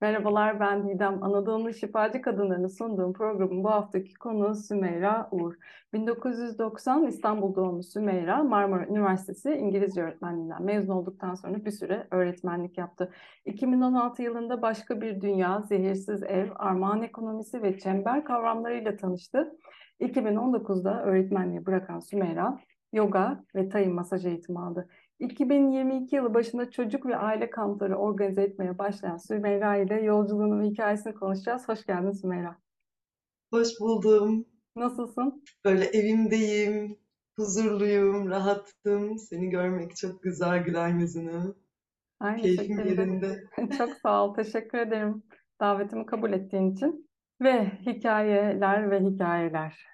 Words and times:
Merhabalar, 0.00 0.60
ben 0.60 0.88
Didem. 0.88 1.22
Anadolu'nun 1.22 1.70
şifacı 1.70 2.22
kadınlarını 2.22 2.68
sunduğum 2.68 3.12
programın 3.12 3.64
bu 3.64 3.70
haftaki 3.70 4.14
konuğu 4.14 4.54
Sümeyra 4.54 5.28
Uğur. 5.30 5.54
1990 5.92 7.06
İstanbul 7.06 7.54
doğumlu 7.54 7.82
Sümeyra, 7.82 8.42
Marmara 8.44 8.86
Üniversitesi 8.86 9.50
İngilizce 9.50 10.02
öğretmenliğinden 10.02 10.62
mezun 10.62 10.92
olduktan 10.92 11.34
sonra 11.34 11.64
bir 11.64 11.70
süre 11.70 12.06
öğretmenlik 12.10 12.78
yaptı. 12.78 13.12
2016 13.44 14.22
yılında 14.22 14.62
başka 14.62 15.00
bir 15.00 15.20
dünya, 15.20 15.62
zehirsiz 15.68 16.22
ev, 16.22 16.48
armağan 16.56 17.02
ekonomisi 17.02 17.62
ve 17.62 17.78
çember 17.78 18.24
kavramlarıyla 18.24 18.96
tanıştı. 18.96 19.52
2019'da 20.00 21.02
öğretmenliği 21.02 21.66
bırakan 21.66 22.00
Sümeyra, 22.00 22.58
yoga 22.92 23.44
ve 23.54 23.68
tay 23.68 23.88
masaj 23.88 24.26
eğitimi 24.26 24.60
aldı. 24.60 24.88
2022 25.20 26.16
yılı 26.16 26.34
başında 26.34 26.70
çocuk 26.70 27.06
ve 27.06 27.16
aile 27.16 27.50
kampları 27.50 27.96
organize 27.96 28.42
etmeye 28.42 28.78
başlayan 28.78 29.16
Sümeyra 29.16 29.76
ile 29.76 29.94
yolculuğunun 30.02 30.64
hikayesini 30.64 31.14
konuşacağız. 31.14 31.68
Hoş 31.68 31.86
geldin 31.86 32.10
Sümeyra. 32.10 32.56
Hoş 33.52 33.68
buldum. 33.80 34.46
Nasılsın? 34.76 35.44
Böyle 35.64 35.84
evimdeyim, 35.84 36.98
huzurluyum, 37.36 38.30
rahattım. 38.30 39.18
Seni 39.18 39.50
görmek 39.50 39.96
çok 39.96 40.22
güzel, 40.22 40.64
gülen 40.64 40.98
yüzünü. 40.98 41.54
Aynı 42.20 42.42
Keyfim 42.42 42.76
şekilde. 42.76 42.88
yerinde. 42.88 43.44
Çok 43.78 43.90
sağ 44.02 44.24
ol. 44.24 44.34
Teşekkür 44.34 44.78
ederim 44.78 45.22
davetimi 45.60 46.06
kabul 46.06 46.32
ettiğin 46.32 46.72
için. 46.72 47.10
Ve 47.42 47.66
hikayeler 47.86 48.90
ve 48.90 49.00
hikayeler. 49.00 49.86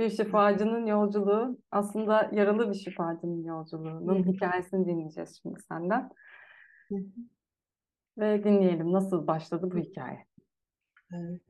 Bir 0.00 0.10
şifacının 0.10 0.86
yolculuğu, 0.86 1.58
aslında 1.70 2.30
yaralı 2.32 2.70
bir 2.70 2.74
şifacının 2.74 3.44
yolculuğunun 3.44 4.32
hikayesini 4.32 4.86
dinleyeceğiz 4.86 5.40
şimdi 5.42 5.60
senden. 5.68 6.10
Ve 8.18 8.44
dinleyelim 8.44 8.92
nasıl 8.92 9.26
başladı 9.26 9.70
bu 9.74 9.78
hikaye. 9.78 10.26
Evet. 11.12 11.40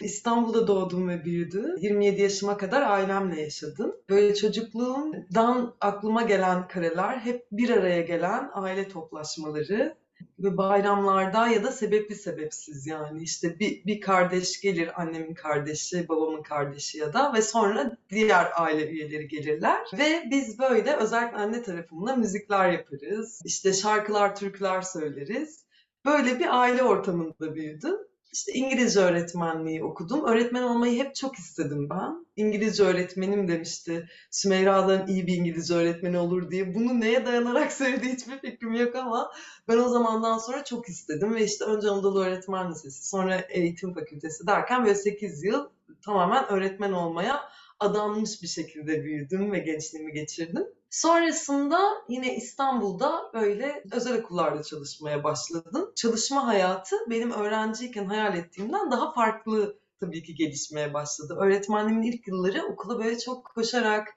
İstanbul'da 0.00 0.66
doğdum 0.66 1.08
ve 1.08 1.24
büyüdüm. 1.24 1.76
27 1.80 2.20
yaşıma 2.22 2.56
kadar 2.56 2.82
ailemle 2.82 3.40
yaşadım. 3.40 3.96
Böyle 4.10 4.34
çocukluğumdan 4.34 5.74
aklıma 5.80 6.22
gelen 6.22 6.68
kareler 6.68 7.18
hep 7.18 7.46
bir 7.52 7.70
araya 7.70 8.02
gelen 8.02 8.50
aile 8.52 8.88
toplaşmaları 8.88 9.96
ve 10.38 10.56
bayramlarda 10.56 11.48
ya 11.48 11.64
da 11.64 11.72
sebepli 11.72 12.14
sebepsiz 12.14 12.86
yani. 12.86 13.22
İşte 13.22 13.58
bir, 13.58 13.84
bir 13.84 14.00
kardeş 14.00 14.60
gelir 14.60 15.00
annemin 15.00 15.34
kardeşi 15.34 16.08
babamın 16.08 16.42
kardeşi 16.42 16.98
ya 16.98 17.12
da 17.12 17.34
ve 17.34 17.42
sonra 17.42 17.96
diğer 18.10 18.50
aile 18.54 18.88
üyeleri 18.88 19.28
gelirler. 19.28 19.80
Ve 19.98 20.22
biz 20.30 20.58
böyle 20.58 20.96
özellikle 20.96 21.36
anne 21.36 21.62
tarafımla 21.62 22.16
müzikler 22.16 22.72
yaparız 22.72 23.40
işte 23.44 23.72
şarkılar 23.72 24.36
türküler 24.36 24.82
söyleriz. 24.82 25.64
Böyle 26.04 26.38
bir 26.38 26.60
aile 26.60 26.82
ortamında 26.82 27.54
büyüdüm. 27.54 28.09
İşte 28.32 28.52
İngilizce 28.52 29.00
öğretmenliği 29.00 29.84
okudum. 29.84 30.24
Öğretmen 30.24 30.62
olmayı 30.62 31.04
hep 31.04 31.14
çok 31.14 31.34
istedim 31.38 31.90
ben. 31.90 32.26
İngilizce 32.36 32.82
öğretmenim 32.82 33.48
demişti. 33.48 34.08
Sümeyra'dan 34.30 35.08
iyi 35.08 35.26
bir 35.26 35.36
İngilizce 35.36 35.74
öğretmeni 35.74 36.18
olur 36.18 36.50
diye. 36.50 36.74
Bunu 36.74 37.00
neye 37.00 37.26
dayanarak 37.26 37.72
söylediği 37.82 38.12
hiçbir 38.12 38.38
fikrim 38.38 38.74
yok 38.74 38.94
ama 38.96 39.32
ben 39.68 39.78
o 39.78 39.88
zamandan 39.88 40.38
sonra 40.38 40.64
çok 40.64 40.88
istedim. 40.88 41.34
Ve 41.34 41.44
işte 41.44 41.64
önce 41.64 41.88
Anadolu 41.88 42.24
Öğretmen 42.24 42.70
Lisesi, 42.70 43.08
sonra 43.08 43.36
Eğitim 43.48 43.94
Fakültesi 43.94 44.46
derken 44.46 44.84
böyle 44.84 44.94
8 44.94 45.44
yıl 45.44 45.68
tamamen 46.04 46.48
öğretmen 46.48 46.92
olmaya 46.92 47.40
adanmış 47.80 48.42
bir 48.42 48.48
şekilde 48.48 49.04
büyüdüm 49.04 49.52
ve 49.52 49.58
gençliğimi 49.58 50.12
geçirdim. 50.12 50.66
Sonrasında 50.90 51.78
yine 52.08 52.36
İstanbul'da 52.36 53.30
böyle 53.34 53.82
özel 53.92 54.18
okullarda 54.18 54.62
çalışmaya 54.62 55.24
başladım. 55.24 55.92
Çalışma 55.96 56.46
hayatı 56.46 56.96
benim 57.10 57.30
öğrenciyken 57.30 58.04
hayal 58.04 58.36
ettiğimden 58.36 58.90
daha 58.90 59.12
farklı 59.12 59.78
tabii 60.00 60.22
ki 60.22 60.34
gelişmeye 60.34 60.94
başladı. 60.94 61.36
Öğretmenliğimin 61.40 62.12
ilk 62.12 62.28
yılları 62.28 62.66
okula 62.66 62.98
böyle 62.98 63.18
çok 63.18 63.44
koşarak, 63.54 64.08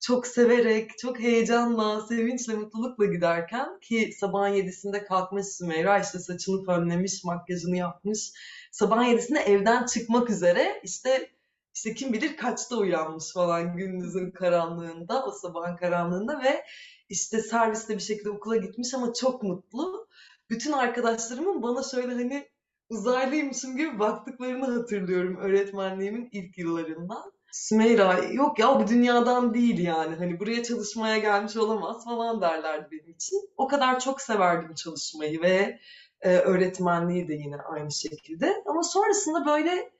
çok 0.00 0.26
severek, 0.26 0.98
çok 0.98 1.20
heyecanla, 1.20 2.00
sevinçle, 2.00 2.54
mutlulukla 2.54 3.04
giderken 3.04 3.80
ki 3.80 4.12
sabahın 4.20 4.54
yedisinde 4.54 5.04
kalkmış 5.04 5.46
Sümeyra 5.46 5.98
işte 6.00 6.18
saçını 6.18 6.64
fönlemiş, 6.64 7.24
makyajını 7.24 7.76
yapmış. 7.76 8.32
Sabahın 8.72 9.04
yedisinde 9.04 9.40
evden 9.40 9.86
çıkmak 9.86 10.30
üzere 10.30 10.80
işte 10.84 11.30
işte 11.80 11.94
kim 11.94 12.12
bilir 12.12 12.36
kaçta 12.36 12.76
uyanmış 12.76 13.32
falan 13.32 13.76
gündüzün 13.76 14.30
karanlığında, 14.30 15.26
o 15.26 15.30
sabahın 15.30 15.76
karanlığında 15.76 16.42
ve 16.42 16.64
işte 17.08 17.42
serviste 17.42 17.94
bir 17.94 18.02
şekilde 18.02 18.30
okula 18.30 18.56
gitmiş 18.56 18.94
ama 18.94 19.12
çok 19.12 19.42
mutlu. 19.42 20.08
Bütün 20.50 20.72
arkadaşlarımın 20.72 21.62
bana 21.62 21.82
şöyle 21.82 22.12
hani 22.12 22.48
uzaylıymışım 22.88 23.76
gibi 23.76 23.98
baktıklarını 23.98 24.78
hatırlıyorum 24.78 25.36
öğretmenliğimin 25.36 26.28
ilk 26.32 26.58
yıllarından. 26.58 27.32
Sümeyra 27.52 28.18
yok 28.32 28.58
ya 28.58 28.80
bu 28.80 28.88
dünyadan 28.88 29.54
değil 29.54 29.78
yani 29.78 30.16
hani 30.16 30.40
buraya 30.40 30.62
çalışmaya 30.62 31.18
gelmiş 31.18 31.56
olamaz 31.56 32.04
falan 32.04 32.40
derlerdi 32.40 32.88
benim 32.90 33.10
için. 33.10 33.50
O 33.56 33.68
kadar 33.68 34.00
çok 34.00 34.20
severdim 34.20 34.74
çalışmayı 34.74 35.42
ve 35.42 35.78
e, 36.20 36.36
öğretmenliği 36.36 37.28
de 37.28 37.34
yine 37.34 37.56
aynı 37.56 37.92
şekilde. 37.92 38.62
Ama 38.66 38.82
sonrasında 38.82 39.46
böyle 39.46 39.90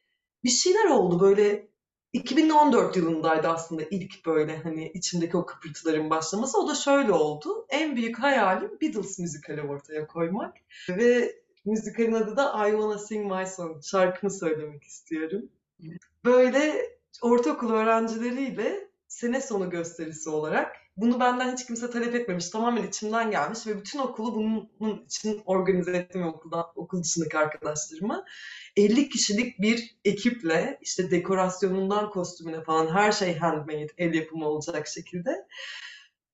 bir 0.44 0.50
şeyler 0.50 0.84
oldu 0.84 1.20
böyle 1.20 1.69
2014 2.12 2.96
yılındaydı 2.96 3.48
aslında 3.48 3.82
ilk 3.90 4.26
böyle 4.26 4.56
hani 4.56 4.88
içimdeki 4.94 5.36
o 5.36 5.46
kıpırtıların 5.46 6.10
başlaması. 6.10 6.58
O 6.60 6.68
da 6.68 6.74
şöyle 6.74 7.12
oldu. 7.12 7.66
En 7.68 7.96
büyük 7.96 8.18
hayalim 8.18 8.78
Beatles 8.80 9.18
müzikali 9.18 9.62
ortaya 9.62 10.06
koymak. 10.06 10.56
Ve 10.88 11.36
müzikalin 11.64 12.12
adı 12.12 12.36
da 12.36 12.68
I 12.68 12.70
Wanna 12.70 12.98
Sing 12.98 13.32
My 13.32 13.46
Song. 13.46 13.84
Şarkımı 13.84 14.30
söylemek 14.30 14.82
istiyorum. 14.82 15.42
Böyle 16.24 16.90
ortaokul 17.22 17.72
öğrencileriyle 17.72 18.88
sene 19.08 19.40
sonu 19.40 19.70
gösterisi 19.70 20.30
olarak 20.30 20.76
bunu 21.00 21.20
benden 21.20 21.52
hiç 21.52 21.66
kimse 21.66 21.90
talep 21.90 22.14
etmemiş. 22.14 22.50
Tamamen 22.50 22.88
içimden 22.88 23.30
gelmiş 23.30 23.66
ve 23.66 23.78
bütün 23.78 23.98
okulu 23.98 24.34
bunun 24.80 25.04
için 25.04 25.42
organize 25.44 25.96
ettim 25.96 26.26
okuldan, 26.26 26.66
okul 26.74 27.02
dışındaki 27.02 27.38
arkadaşlarımı. 27.38 28.24
50 28.76 29.08
kişilik 29.08 29.60
bir 29.60 29.96
ekiple 30.04 30.78
işte 30.82 31.10
dekorasyonundan 31.10 32.10
kostümüne 32.10 32.62
falan 32.62 32.94
her 32.94 33.12
şey 33.12 33.36
handmade, 33.36 33.88
el 33.98 34.14
yapımı 34.14 34.48
olacak 34.48 34.88
şekilde 34.88 35.46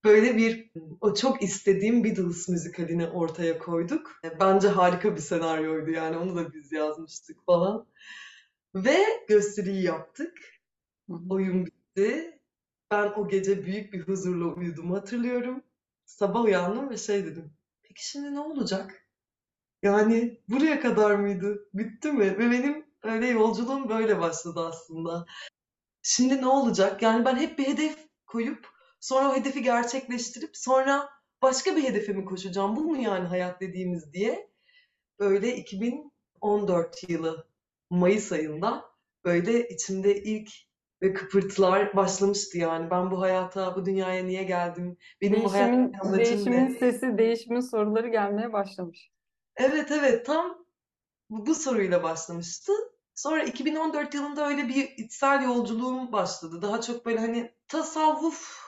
böyle 0.03 0.37
bir 0.37 0.71
o 1.01 1.13
çok 1.13 1.43
istediğim 1.43 2.03
Beatles 2.03 2.49
müzikalini 2.49 3.07
ortaya 3.07 3.59
koyduk. 3.59 4.21
Bence 4.39 4.67
harika 4.67 5.15
bir 5.15 5.21
senaryoydu 5.21 5.91
yani 5.91 6.17
onu 6.17 6.35
da 6.35 6.53
biz 6.53 6.71
yazmıştık 6.71 7.45
falan. 7.45 7.87
Ve 8.75 8.97
gösteriyi 9.27 9.83
yaptık. 9.83 10.37
Oyun 11.29 11.65
bitti. 11.65 12.36
Ben 12.91 13.13
o 13.15 13.27
gece 13.27 13.65
büyük 13.65 13.93
bir 13.93 14.07
huzurla 14.07 14.45
uyudum 14.45 14.91
hatırlıyorum. 14.91 15.63
Sabah 16.05 16.43
uyandım 16.43 16.89
ve 16.89 16.97
şey 16.97 17.25
dedim. 17.25 17.53
Peki 17.83 18.09
şimdi 18.09 18.33
ne 18.33 18.39
olacak? 18.39 19.07
Yani 19.83 20.41
buraya 20.49 20.79
kadar 20.81 21.15
mıydı? 21.15 21.69
Bitti 21.73 22.11
mi? 22.11 22.39
Ve 22.39 22.51
benim 22.51 22.85
öyle 23.03 23.27
yolculuğum 23.27 23.89
böyle 23.89 24.19
başladı 24.19 24.67
aslında. 24.67 25.25
Şimdi 26.01 26.41
ne 26.41 26.47
olacak? 26.47 27.01
Yani 27.01 27.25
ben 27.25 27.35
hep 27.35 27.59
bir 27.59 27.67
hedef 27.67 27.97
koyup 28.27 28.69
sonra 28.99 29.31
o 29.31 29.35
hedefi 29.35 29.63
gerçekleştirip 29.63 30.57
sonra 30.57 31.09
başka 31.41 31.75
bir 31.75 31.83
hedefe 31.83 32.13
mi 32.13 32.25
koşacağım? 32.25 32.75
Bu 32.75 32.81
mu 32.83 33.01
yani 33.01 33.27
hayat 33.27 33.61
dediğimiz 33.61 34.13
diye 34.13 34.51
böyle 35.19 35.55
2014 35.57 37.09
yılı 37.09 37.47
Mayıs 37.89 38.31
ayında 38.31 38.85
böyle 39.25 39.69
içimde 39.69 40.23
ilk 40.23 40.66
ve 41.01 41.13
kıpırtılar 41.13 41.95
başlamıştı 41.95 42.57
yani. 42.57 42.91
Ben 42.91 43.11
bu 43.11 43.21
hayata, 43.21 43.75
bu 43.75 43.85
dünyaya 43.85 44.23
niye 44.23 44.43
geldim? 44.43 44.97
Benim 45.21 45.33
bu 45.33 45.53
Değişimin, 45.53 45.93
hayattaki 45.93 46.07
amacım 46.07 46.25
değişimin 46.25 46.65
ne? 46.65 46.79
sesi, 46.79 47.17
değişimin 47.17 47.59
soruları 47.59 48.07
gelmeye 48.07 48.53
başlamış. 48.53 49.11
Evet 49.55 49.91
evet 49.91 50.25
tam 50.25 50.65
bu, 51.29 51.45
bu 51.45 51.55
soruyla 51.55 52.03
başlamıştı. 52.03 52.71
Sonra 53.15 53.43
2014 53.43 54.13
yılında 54.13 54.47
öyle 54.47 54.67
bir 54.67 54.93
içsel 54.97 55.43
yolculuğum 55.43 56.11
başladı. 56.11 56.61
Daha 56.61 56.81
çok 56.81 57.05
böyle 57.05 57.19
hani 57.19 57.51
tasavvuf 57.67 58.67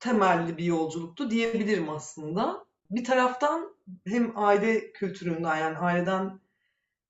temelli 0.00 0.56
bir 0.56 0.64
yolculuktu 0.64 1.30
diyebilirim 1.30 1.90
aslında. 1.90 2.64
Bir 2.90 3.04
taraftan 3.04 3.76
hem 4.06 4.32
aile 4.38 4.92
kültüründen 4.92 5.56
yani 5.56 5.78
aileden 5.78 6.40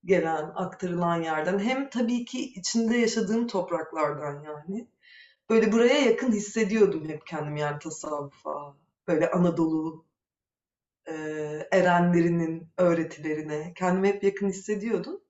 gelen, 0.05 0.51
aktarılan 0.55 1.21
yerden 1.21 1.59
hem 1.59 1.89
tabii 1.89 2.25
ki 2.25 2.53
içinde 2.53 2.97
yaşadığım 2.97 3.47
topraklardan 3.47 4.43
yani. 4.43 4.87
Böyle 5.49 5.71
buraya 5.71 6.01
yakın 6.01 6.31
hissediyordum 6.31 7.09
hep 7.09 7.27
kendimi 7.27 7.59
yani 7.59 7.79
tasavvufa, 7.79 8.75
böyle 9.07 9.31
Anadolu 9.31 10.05
e, 11.07 11.13
erenlerinin 11.71 12.67
öğretilerine 12.77 13.73
kendimi 13.75 14.07
hep 14.07 14.23
yakın 14.23 14.49
hissediyordum. 14.49 15.21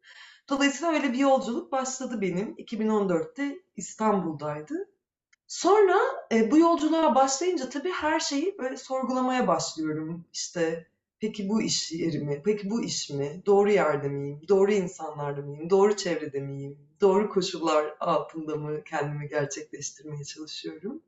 Dolayısıyla 0.49 0.93
öyle 0.93 1.13
bir 1.13 1.17
yolculuk 1.17 1.71
başladı 1.71 2.21
benim. 2.21 2.55
2014'te 2.55 3.59
İstanbul'daydı. 3.75 4.89
Sonra 5.47 5.97
e, 6.31 6.51
bu 6.51 6.57
yolculuğa 6.57 7.15
başlayınca 7.15 7.69
tabii 7.69 7.91
her 7.91 8.19
şeyi 8.19 8.57
böyle 8.57 8.77
sorgulamaya 8.77 9.47
başlıyorum. 9.47 10.25
İşte 10.33 10.87
Peki 11.25 11.49
bu 11.49 11.61
iş 11.61 11.91
yeri 11.91 12.19
mi? 12.19 12.41
Peki 12.45 12.69
bu 12.69 12.83
iş 12.83 13.09
mi? 13.09 13.41
Doğru 13.45 13.71
yerde 13.71 14.07
miyim? 14.07 14.41
Doğru 14.49 14.71
insanlarla 14.71 15.41
mıyım? 15.41 15.69
Doğru 15.69 15.95
çevrede 15.95 16.39
miyim? 16.39 16.77
Doğru 17.01 17.29
koşullar 17.29 17.95
altında 17.99 18.55
mı 18.55 18.83
kendimi 18.83 19.27
gerçekleştirmeye 19.29 20.23
çalışıyorum? 20.23 21.01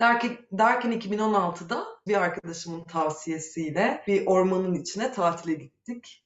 Derken, 0.00 0.38
derken 0.52 0.92
2016'da 0.92 1.86
bir 2.06 2.14
arkadaşımın 2.14 2.84
tavsiyesiyle 2.84 4.02
bir 4.06 4.26
ormanın 4.26 4.74
içine 4.74 5.12
tatile 5.12 5.54
gittik. 5.54 6.24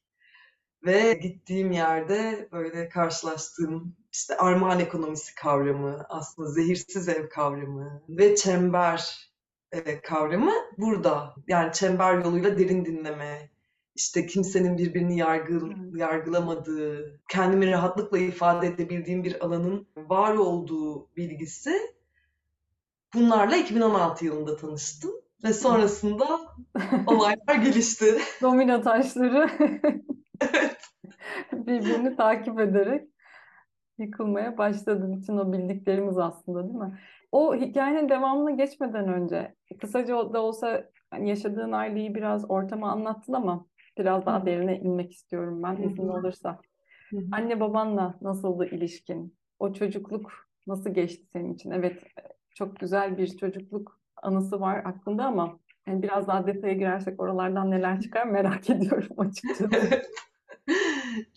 Ve 0.85 1.13
gittiğim 1.13 1.73
yerde 1.73 2.49
böyle 2.53 2.89
karşılaştığım 2.89 3.97
işte 4.13 4.37
armağan 4.37 4.81
ekonomisi 4.81 5.35
kavramı, 5.35 6.07
aslında 6.09 6.49
zehirsiz 6.49 7.09
ev 7.09 7.29
kavramı 7.29 8.03
ve 8.09 8.37
çember 8.37 9.32
e, 9.73 10.01
kavramı 10.01 10.53
burada. 10.79 11.35
Yani 11.49 11.73
çember 11.73 12.15
yoluyla 12.15 12.59
derin 12.59 12.85
dinleme, 12.85 13.51
işte 13.95 14.27
kimsenin 14.27 14.79
birbirini 14.79 15.19
yargı, 15.19 15.61
yargılamadığı, 15.95 17.21
kendimi 17.29 17.71
rahatlıkla 17.71 18.19
ifade 18.19 18.67
edebildiğim 18.67 19.25
bir 19.25 19.45
alanın 19.45 19.87
var 19.97 20.35
olduğu 20.35 21.17
bilgisi. 21.17 21.73
Bunlarla 23.15 23.57
2016 23.57 24.25
yılında 24.25 24.57
tanıştım 24.57 25.11
ve 25.45 25.53
sonrasında 25.53 26.27
olaylar 27.07 27.55
gelişti. 27.55 28.19
Domino 28.43 28.83
taşları 28.83 29.51
birbirini 31.53 32.17
takip 32.17 32.61
ederek 32.61 33.09
yıkılmaya 33.99 34.59
başladı. 34.59 35.17
Bütün 35.17 35.37
o 35.37 35.53
bildiklerimiz 35.53 36.19
aslında 36.19 36.63
değil 36.63 36.79
mi? 36.79 36.99
O 37.33 37.57
hikayenin 37.57 38.09
devamına 38.09 38.51
geçmeden 38.51 39.09
önce 39.09 39.55
kısaca 39.81 40.33
da 40.33 40.43
olsa 40.43 40.85
hani 41.11 41.29
yaşadığın 41.29 41.73
aileyi 41.73 42.15
biraz 42.15 42.51
ortama 42.51 42.93
anlattın 42.93 43.33
ama 43.33 43.67
biraz 43.99 44.27
daha 44.27 44.47
derine 44.47 44.79
inmek 44.79 45.13
istiyorum 45.13 45.63
ben 45.63 45.77
izin 45.83 46.09
olursa. 46.09 46.61
Anne 47.33 47.61
babanla 47.61 48.15
nasıldı 48.21 48.67
ilişkin? 48.67 49.37
O 49.59 49.73
çocukluk 49.73 50.33
nasıl 50.67 50.91
geçti 50.91 51.27
senin 51.33 51.55
için? 51.55 51.71
Evet 51.71 52.03
çok 52.55 52.81
güzel 52.81 53.19
bir 53.19 53.37
çocukluk 53.37 54.01
anısı 54.23 54.61
var 54.61 54.83
aklında 54.85 55.25
ama 55.25 55.59
yani 55.87 56.03
biraz 56.03 56.27
daha 56.27 56.47
detaya 56.47 56.75
girersek 56.75 57.21
oralardan 57.21 57.71
neler 57.71 58.01
çıkar 58.01 58.27
merak 58.27 58.71
ediyorum 58.71 59.21
açıkçası. 59.21 59.71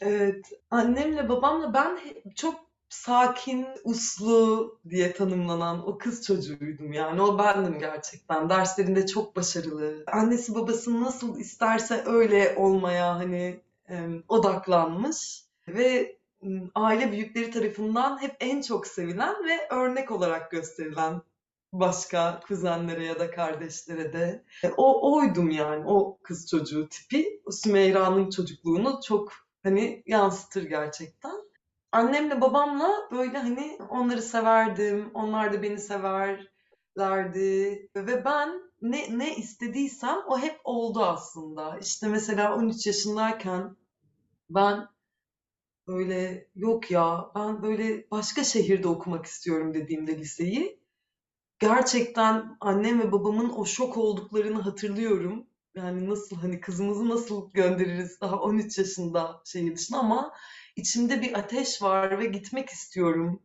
evet, 0.02 0.46
annemle 0.72 1.30
babamla 1.30 1.74
ben 1.74 1.98
çok 2.36 2.65
sakin, 2.96 3.68
uslu 3.84 4.80
diye 4.90 5.14
tanımlanan 5.14 5.88
o 5.88 5.98
kız 5.98 6.26
çocuğuydum 6.26 6.94
yani. 6.94 7.22
O 7.22 7.40
bendim 7.40 7.80
gerçekten. 7.80 8.50
Derslerinde 8.50 9.08
çok 9.08 9.36
başarılı. 9.36 10.04
Annesi 10.08 10.56
babası 10.56 11.02
nasıl 11.02 11.40
isterse 11.40 12.04
öyle 12.06 12.56
olmaya 12.58 13.16
hani 13.16 13.60
odaklanmış 14.28 15.46
ve 15.68 16.18
aile 16.76 17.12
büyükleri 17.12 17.52
tarafından 17.52 18.22
hep 18.22 18.36
en 18.40 18.62
çok 18.62 18.88
sevilen 18.88 19.36
ve 19.46 19.68
örnek 19.70 20.12
olarak 20.12 20.52
gösterilen 20.52 21.22
başka 21.74 22.40
kuzenlere 22.48 23.06
ya 23.06 23.20
da 23.20 23.32
kardeşlere 23.32 24.14
de. 24.14 24.44
E, 24.64 24.70
o 24.78 25.16
oydum 25.16 25.50
yani 25.50 25.84
o 25.88 26.18
kız 26.24 26.50
çocuğu 26.50 26.90
tipi. 26.90 27.42
Sümeyra'nın 27.52 28.30
çocukluğunu 28.30 29.00
çok 29.08 29.32
hani 29.64 30.04
yansıtır 30.06 30.64
gerçekten 30.64 31.45
annemle 31.92 32.42
babamla 32.42 33.10
böyle 33.12 33.38
hani 33.38 33.78
onları 33.90 34.22
severdim, 34.22 35.12
onlar 35.14 35.54
da 35.54 35.62
beni 35.62 35.80
severlerdi 35.80 37.90
ve 37.96 38.26
ben 38.26 38.62
ne 38.82 39.18
ne 39.18 39.36
istediysem 39.36 40.18
o 40.28 40.40
hep 40.40 40.60
oldu 40.64 41.04
aslında. 41.04 41.80
İşte 41.80 42.08
mesela 42.08 42.56
13 42.56 42.88
yaşındayken 42.88 43.76
ben 44.50 44.88
böyle 45.88 46.48
yok 46.56 46.92
ya 46.92 47.32
ben 47.36 47.64
böyle 47.64 48.12
başka 48.12 48.44
şehirde 48.44 48.88
okumak 48.88 49.26
istiyorum 49.26 49.74
dediğimde 49.74 50.20
liseyi 50.20 50.80
gerçekten 51.60 52.58
annem 52.60 53.00
ve 53.00 53.12
babamın 53.12 53.50
o 53.50 53.66
şok 53.66 53.98
olduklarını 53.98 54.62
hatırlıyorum. 54.62 55.48
Yani 55.76 56.10
nasıl 56.10 56.36
hani 56.36 56.60
kızımızı 56.60 57.10
nasıl 57.10 57.52
göndeririz 57.54 58.22
daha 58.22 58.42
13 58.42 58.78
yaşında 58.78 59.42
şehir 59.46 59.76
dışına 59.76 60.00
ama 60.00 60.34
içimde 60.76 61.22
bir 61.22 61.38
ateş 61.40 61.82
var 61.82 62.20
ve 62.20 62.26
gitmek 62.26 62.70
istiyorum. 62.70 63.44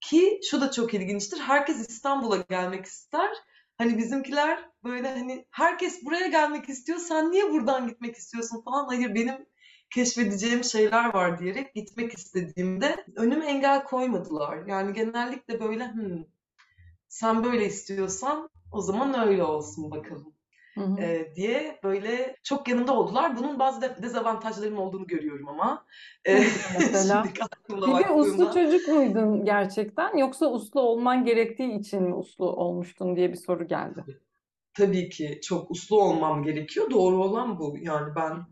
Ki 0.00 0.40
şu 0.50 0.60
da 0.60 0.70
çok 0.70 0.94
ilginçtir. 0.94 1.38
Herkes 1.38 1.88
İstanbul'a 1.88 2.36
gelmek 2.36 2.86
ister. 2.86 3.30
Hani 3.78 3.98
bizimkiler 3.98 4.70
böyle 4.84 5.08
hani 5.08 5.46
herkes 5.50 6.04
buraya 6.04 6.26
gelmek 6.26 6.68
istiyor. 6.68 6.98
Sen 6.98 7.30
niye 7.30 7.50
buradan 7.50 7.88
gitmek 7.88 8.16
istiyorsun 8.16 8.62
falan. 8.64 8.86
Hayır 8.86 9.14
benim 9.14 9.46
keşfedeceğim 9.90 10.64
şeyler 10.64 11.14
var 11.14 11.38
diyerek 11.38 11.74
gitmek 11.74 12.14
istediğimde 12.14 13.06
önüme 13.16 13.46
engel 13.46 13.84
koymadılar. 13.84 14.66
Yani 14.66 14.92
genellikle 14.92 15.60
böyle 15.60 15.92
hmm, 15.92 16.24
sen 17.08 17.44
böyle 17.44 17.66
istiyorsan 17.66 18.50
o 18.72 18.80
zaman 18.80 19.28
öyle 19.28 19.44
olsun 19.44 19.90
bakalım 19.90 20.34
e, 20.76 21.32
diye 21.34 21.78
böyle 21.84 22.36
çok 22.42 22.68
yanında 22.68 22.92
oldular. 22.96 23.36
Bunun 23.36 23.58
bazı 23.58 24.02
dezavantajlarının 24.02 24.76
olduğunu 24.76 25.06
görüyorum 25.06 25.48
ama. 25.48 25.84
E, 26.24 26.44
Mesela. 26.78 27.24
De 27.70 28.10
uslu 28.12 28.52
çocuk 28.54 28.88
muydun 28.88 29.44
gerçekten 29.44 30.16
yoksa 30.16 30.46
uslu 30.46 30.80
olman 30.80 31.24
gerektiği 31.24 31.78
için 31.78 32.02
mi 32.02 32.14
uslu 32.14 32.52
olmuştun 32.52 33.16
diye 33.16 33.32
bir 33.32 33.36
soru 33.36 33.66
geldi. 33.68 34.04
Tabii, 34.06 34.20
tabii 34.74 35.08
ki 35.08 35.40
çok 35.42 35.70
uslu 35.70 36.02
olmam 36.02 36.42
gerekiyor. 36.42 36.90
Doğru 36.90 37.24
olan 37.24 37.58
bu. 37.58 37.76
Yani 37.80 38.14
ben 38.16 38.46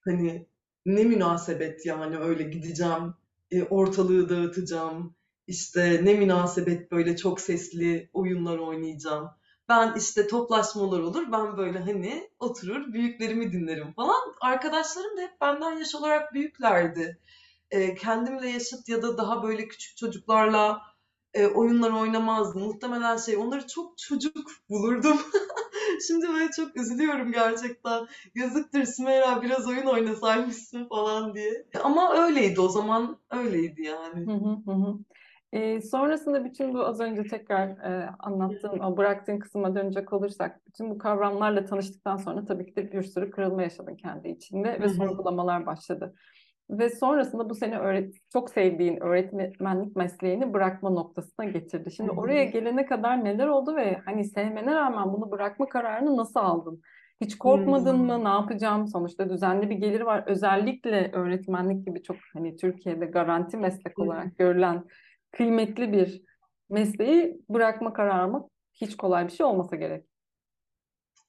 hani 0.00 0.46
ne 0.86 1.04
münasebet 1.04 1.86
yani 1.86 2.18
öyle 2.18 2.42
gideceğim, 2.42 3.14
e, 3.50 3.62
ortalığı 3.62 4.28
dağıtacağım. 4.28 5.14
İşte 5.46 6.00
ne 6.04 6.14
münasebet 6.14 6.92
böyle 6.92 7.16
çok 7.16 7.40
sesli 7.40 8.10
oyunlar 8.12 8.58
oynayacağım 8.58 9.30
ben 9.68 9.94
işte 9.96 10.26
toplaşmalar 10.26 11.00
olur. 11.00 11.32
Ben 11.32 11.56
böyle 11.56 11.78
hani 11.78 12.30
oturur 12.38 12.92
büyüklerimi 12.92 13.52
dinlerim 13.52 13.92
falan. 13.92 14.34
Arkadaşlarım 14.40 15.16
da 15.16 15.20
hep 15.22 15.40
benden 15.40 15.72
yaş 15.78 15.94
olarak 15.94 16.34
büyüklerdi. 16.34 17.20
E, 17.70 17.94
kendimle 17.94 18.48
yaşıt 18.50 18.88
ya 18.88 19.02
da 19.02 19.18
daha 19.18 19.42
böyle 19.42 19.68
küçük 19.68 19.96
çocuklarla 19.96 20.82
e, 21.34 21.46
oyunlar 21.46 21.90
oynamazdım. 21.90 22.62
Muhtemelen 22.62 23.16
şey 23.16 23.36
onları 23.36 23.66
çok 23.66 23.98
çocuk 23.98 24.50
bulurdum. 24.70 25.18
Şimdi 26.06 26.28
böyle 26.28 26.50
çok 26.50 26.76
üzülüyorum 26.76 27.32
gerçekten. 27.32 28.06
Yazıktır 28.34 28.84
Sümeyra 28.84 29.42
biraz 29.42 29.68
oyun 29.68 29.86
oynasaymışsın 29.86 30.88
falan 30.88 31.34
diye. 31.34 31.66
Ama 31.82 32.24
öyleydi 32.26 32.60
o 32.60 32.68
zaman 32.68 33.18
öyleydi 33.30 33.82
yani. 33.82 34.26
Hı 34.26 34.32
hı 34.32 34.72
hı. 34.72 34.98
E, 35.52 35.80
sonrasında 35.80 36.44
bütün 36.44 36.74
bu 36.74 36.86
az 36.86 37.00
önce 37.00 37.22
tekrar 37.22 37.68
e, 37.68 38.10
anlattığım, 38.18 38.80
o 38.80 38.96
bıraktığın 38.96 39.38
kısma 39.38 39.74
dönecek 39.74 40.12
olursak, 40.12 40.66
bütün 40.66 40.90
bu 40.90 40.98
kavramlarla 40.98 41.64
tanıştıktan 41.64 42.16
sonra 42.16 42.44
tabii 42.44 42.66
ki 42.66 42.76
de 42.76 42.92
bir 42.92 43.02
sürü 43.02 43.30
kırılma 43.30 43.62
yaşadın 43.62 43.96
kendi 43.96 44.28
içinde 44.28 44.80
ve 44.80 44.88
sorgulamalar 44.88 45.66
başladı. 45.66 46.14
Ve 46.70 46.90
sonrasında 46.90 47.50
bu 47.50 47.54
seni 47.54 47.78
öğret 47.78 48.14
çok 48.32 48.50
sevdiğin 48.50 49.02
öğretmenlik 49.02 49.96
mesleğini 49.96 50.52
bırakma 50.52 50.90
noktasına 50.90 51.44
getirdi. 51.44 51.90
Şimdi 51.90 52.10
oraya 52.10 52.44
gelene 52.44 52.86
kadar 52.86 53.24
neler 53.24 53.46
oldu 53.46 53.76
ve 53.76 54.00
hani 54.04 54.24
sevmene 54.24 54.74
rağmen 54.74 55.12
bunu 55.12 55.30
bırakma 55.30 55.68
kararını 55.68 56.16
nasıl 56.16 56.40
aldın? 56.40 56.80
Hiç 57.20 57.38
korkmadın 57.38 57.98
mı? 57.98 58.24
Ne 58.24 58.28
yapacağım? 58.28 58.88
Sonuçta 58.88 59.30
düzenli 59.30 59.70
bir 59.70 59.74
gelir 59.74 60.00
var. 60.00 60.24
Özellikle 60.26 61.10
öğretmenlik 61.12 61.86
gibi 61.86 62.02
çok 62.02 62.16
hani 62.32 62.56
Türkiye'de 62.56 63.06
garanti 63.06 63.56
meslek 63.56 63.98
olarak 63.98 64.38
görülen 64.38 64.84
kıymetli 65.36 65.92
bir 65.92 66.22
mesleği 66.68 67.44
bırakma 67.48 67.92
kararı 67.92 68.32
hiç 68.72 68.96
kolay 68.96 69.26
bir 69.26 69.32
şey 69.32 69.46
olmasa 69.46 69.76
gerek. 69.76 70.04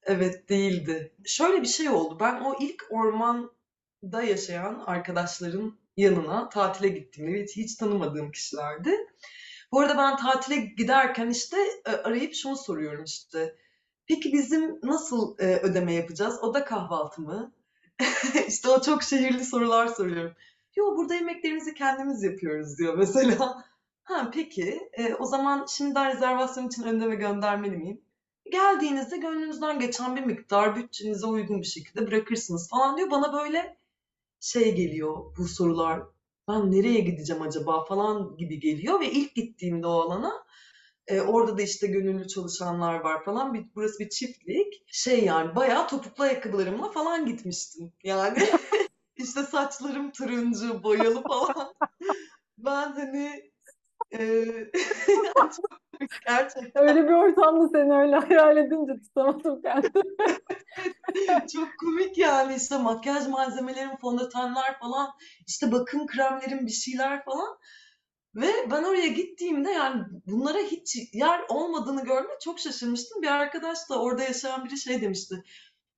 Evet 0.02 0.48
değildi. 0.48 1.14
Şöyle 1.24 1.62
bir 1.62 1.66
şey 1.66 1.88
oldu. 1.88 2.16
Ben 2.20 2.40
o 2.40 2.56
ilk 2.60 2.86
ormanda 2.90 4.22
yaşayan 4.22 4.82
arkadaşların 4.86 5.78
yanına 5.96 6.48
tatile 6.48 6.88
gittiğimde 6.88 7.32
ve 7.32 7.44
hiç 7.44 7.76
tanımadığım 7.76 8.32
kişilerdi. 8.32 8.90
Bu 9.72 9.80
arada 9.80 9.98
ben 9.98 10.16
tatile 10.16 10.56
giderken 10.56 11.30
işte 11.30 11.56
e, 11.86 11.90
arayıp 11.90 12.34
şunu 12.34 12.56
soruyorum 12.56 13.04
işte. 13.04 13.56
Peki 14.06 14.32
bizim 14.32 14.78
nasıl 14.82 15.38
e, 15.38 15.56
ödeme 15.56 15.92
yapacağız? 15.92 16.38
Oda 16.42 16.64
kahvaltı 16.64 17.22
mı? 17.22 17.52
İşte 18.48 18.68
o 18.68 18.82
çok 18.82 19.02
şehirli 19.02 19.44
sorular 19.44 19.86
soruyorum. 19.86 20.32
Yo 20.76 20.96
burada 20.96 21.14
yemeklerimizi 21.14 21.74
kendimiz 21.74 22.22
yapıyoruz 22.22 22.78
diyor 22.78 22.94
mesela. 22.98 23.64
Ha 24.08 24.30
peki. 24.34 24.90
E, 24.92 25.14
o 25.14 25.24
zaman 25.26 25.66
şimdiden 25.68 26.12
rezervasyon 26.14 26.68
için 26.68 26.82
ödeme 26.84 27.14
göndermeli 27.14 27.76
miyim? 27.76 28.00
Geldiğinizde 28.52 29.16
gönlünüzden 29.16 29.78
geçen 29.78 30.16
bir 30.16 30.20
miktar 30.20 30.76
bütçenize 30.76 31.26
uygun 31.26 31.60
bir 31.60 31.66
şekilde 31.66 32.06
bırakırsınız 32.06 32.68
falan 32.68 32.96
diyor. 32.96 33.10
Bana 33.10 33.32
böyle 33.32 33.76
şey 34.40 34.74
geliyor 34.74 35.36
bu 35.38 35.48
sorular. 35.48 36.02
Ben 36.48 36.72
nereye 36.72 37.00
gideceğim 37.00 37.42
acaba 37.42 37.84
falan 37.84 38.36
gibi 38.36 38.60
geliyor 38.60 39.00
ve 39.00 39.10
ilk 39.10 39.34
gittiğimde 39.34 39.86
o 39.86 40.00
alana 40.00 40.32
E, 41.06 41.20
orada 41.20 41.58
da 41.58 41.62
işte 41.62 41.86
gönüllü 41.86 42.28
çalışanlar 42.28 43.00
var 43.00 43.24
falan. 43.24 43.54
Bir, 43.54 43.66
burası 43.74 43.98
bir 43.98 44.08
çiftlik. 44.08 44.84
Şey 44.86 45.24
yani 45.24 45.56
bayağı 45.56 45.88
topuklu 45.88 46.24
ayakkabılarımla 46.24 46.90
falan 46.92 47.26
gitmiştim. 47.26 47.92
Yani 48.04 48.38
işte 49.16 49.42
saçlarım 49.42 50.12
turuncu, 50.12 50.82
boyalı 50.82 51.22
falan. 51.22 51.74
Ben 52.58 52.92
hani 52.92 53.50
gerçekten 56.26 56.70
Öyle 56.88 57.04
bir 57.04 57.12
ortamda 57.12 57.68
seni 57.68 57.94
öyle 57.94 58.16
hayal 58.16 58.56
edince 58.56 59.00
tutamadım 59.00 59.62
kendimi. 59.62 60.16
çok 61.52 61.68
komik 61.80 62.18
yani 62.18 62.54
işte 62.56 62.78
makyaj 62.78 63.28
malzemelerim, 63.28 63.96
fondötenler 63.96 64.78
falan, 64.78 65.10
işte 65.46 65.72
bakım 65.72 66.06
kremlerim, 66.06 66.66
bir 66.66 66.72
şeyler 66.72 67.24
falan. 67.24 67.58
Ve 68.34 68.70
ben 68.70 68.84
oraya 68.84 69.06
gittiğimde 69.06 69.70
yani 69.70 70.02
bunlara 70.26 70.58
hiç 70.58 70.96
yer 71.14 71.40
olmadığını 71.48 72.04
görme 72.04 72.30
çok 72.44 72.58
şaşırmıştım. 72.60 73.22
Bir 73.22 73.28
arkadaş 73.28 73.78
da 73.90 74.02
orada 74.02 74.22
yaşayan 74.22 74.64
biri 74.64 74.78
şey 74.78 75.00
demişti. 75.00 75.44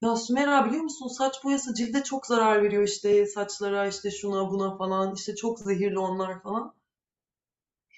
Ya 0.02 0.16
Sümeyra 0.16 0.66
biliyor 0.66 0.82
musun 0.82 1.08
saç 1.08 1.44
boyası 1.44 1.74
cilde 1.74 2.02
çok 2.02 2.26
zarar 2.26 2.62
veriyor 2.62 2.82
işte 2.82 3.26
saçlara 3.26 3.86
işte 3.86 4.10
şuna 4.10 4.50
buna 4.50 4.76
falan 4.76 5.14
işte 5.14 5.34
çok 5.34 5.58
zehirli 5.58 5.98
onlar 5.98 6.42
falan. 6.42 6.74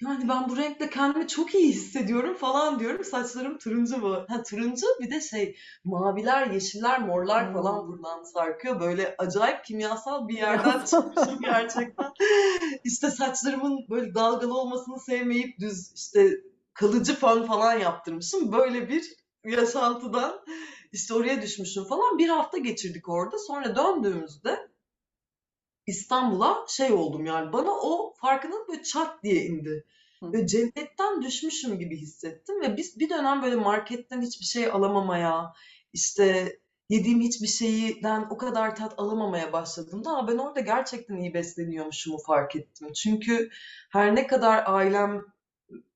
Yani 0.05 0.29
ben 0.29 0.49
bu 0.49 0.57
renkle 0.57 0.89
kendimi 0.89 1.27
çok 1.27 1.55
iyi 1.55 1.73
hissediyorum 1.73 2.35
falan 2.37 2.79
diyorum. 2.79 3.03
Saçlarım 3.03 3.57
turuncu 3.57 4.01
bu. 4.01 4.13
Ha 4.27 4.43
turuncu 4.43 4.85
bir 5.01 5.11
de 5.11 5.21
şey 5.21 5.55
maviler, 5.83 6.47
yeşiller, 6.47 7.01
morlar 7.01 7.53
falan 7.53 7.81
Hmm. 7.81 7.87
buradan 7.87 8.23
sarkıyor. 8.23 8.79
Böyle 8.79 9.15
acayip 9.17 9.65
kimyasal 9.65 10.27
bir 10.27 10.37
yerden 10.37 10.85
çıkmışım 10.85 11.39
gerçekten. 11.41 12.11
İşte 12.83 13.11
saçlarımın 13.11 13.79
böyle 13.89 14.13
dalgalı 14.15 14.57
olmasını 14.57 14.99
sevmeyip 14.99 15.59
düz 15.59 15.91
işte 15.95 16.31
kalıcı 16.73 17.15
fön 17.15 17.43
falan 17.43 17.73
yaptırmışım. 17.79 18.51
Böyle 18.51 18.89
bir 18.89 19.03
yaşantıdan 19.45 20.39
işte 20.91 21.13
oraya 21.13 21.41
düşmüşüm 21.41 21.83
falan. 21.83 22.17
Bir 22.17 22.29
hafta 22.29 22.57
geçirdik 22.57 23.09
orada. 23.09 23.37
Sonra 23.37 23.75
döndüğümüzde 23.75 24.72
İstanbul'a 25.87 26.65
şey 26.69 26.91
oldum 26.91 27.25
yani 27.25 27.53
bana 27.53 27.71
o 27.71 28.13
farkındalık 28.21 28.69
böyle 28.69 28.83
çat 28.83 29.23
diye 29.23 29.45
indi. 29.45 29.85
Ve 30.23 30.47
cennetten 30.47 31.21
düşmüşüm 31.21 31.79
gibi 31.79 31.97
hissettim 31.97 32.61
ve 32.61 32.77
biz 32.77 32.99
bir 32.99 33.09
dönem 33.09 33.41
böyle 33.41 33.55
marketten 33.55 34.21
hiçbir 34.21 34.45
şey 34.45 34.67
alamamaya, 34.67 35.53
işte 35.93 36.59
yediğim 36.89 37.21
hiçbir 37.21 37.47
şeyden 37.47 38.27
o 38.29 38.37
kadar 38.37 38.75
tat 38.75 38.93
alamamaya 38.97 39.53
başladım 39.53 40.05
da 40.05 40.27
ben 40.27 40.37
orada 40.37 40.59
gerçekten 40.59 41.15
iyi 41.17 41.33
besleniyormuşumu 41.33 42.17
fark 42.17 42.55
ettim. 42.55 42.93
Çünkü 42.93 43.49
her 43.91 44.15
ne 44.15 44.27
kadar 44.27 44.63
ailem 44.67 45.21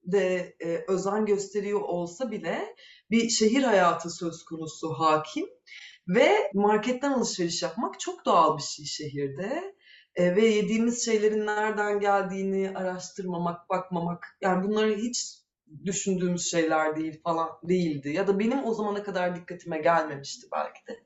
de 0.04 0.56
e, 0.60 0.86
özen 0.88 1.26
gösteriyor 1.26 1.82
olsa 1.82 2.32
bile 2.32 2.76
bir 3.12 3.30
şehir 3.30 3.64
hayatı 3.64 4.10
söz 4.10 4.46
konusu 4.46 4.94
hakim 4.94 5.46
ve 6.08 6.52
marketten 6.54 7.12
alışveriş 7.12 7.64
yapmak 7.64 8.00
çok 8.00 8.26
doğal 8.26 8.58
bir 8.58 8.64
şey 8.64 8.86
şehirde. 8.86 9.77
E, 10.18 10.36
ve 10.36 10.46
yediğimiz 10.46 11.06
şeylerin 11.06 11.46
nereden 11.46 12.00
geldiğini 12.00 12.72
araştırmamak, 12.76 13.70
bakmamak 13.70 14.38
yani 14.42 14.68
bunları 14.68 14.96
hiç 14.96 15.38
düşündüğümüz 15.86 16.52
şeyler 16.52 16.96
değil 16.96 17.22
falan 17.24 17.50
değildi. 17.64 18.10
Ya 18.10 18.28
da 18.28 18.40
benim 18.40 18.66
o 18.66 18.74
zamana 18.74 19.04
kadar 19.04 19.36
dikkatime 19.36 19.78
gelmemişti 19.78 20.48
belki 20.52 20.88
de. 20.88 21.00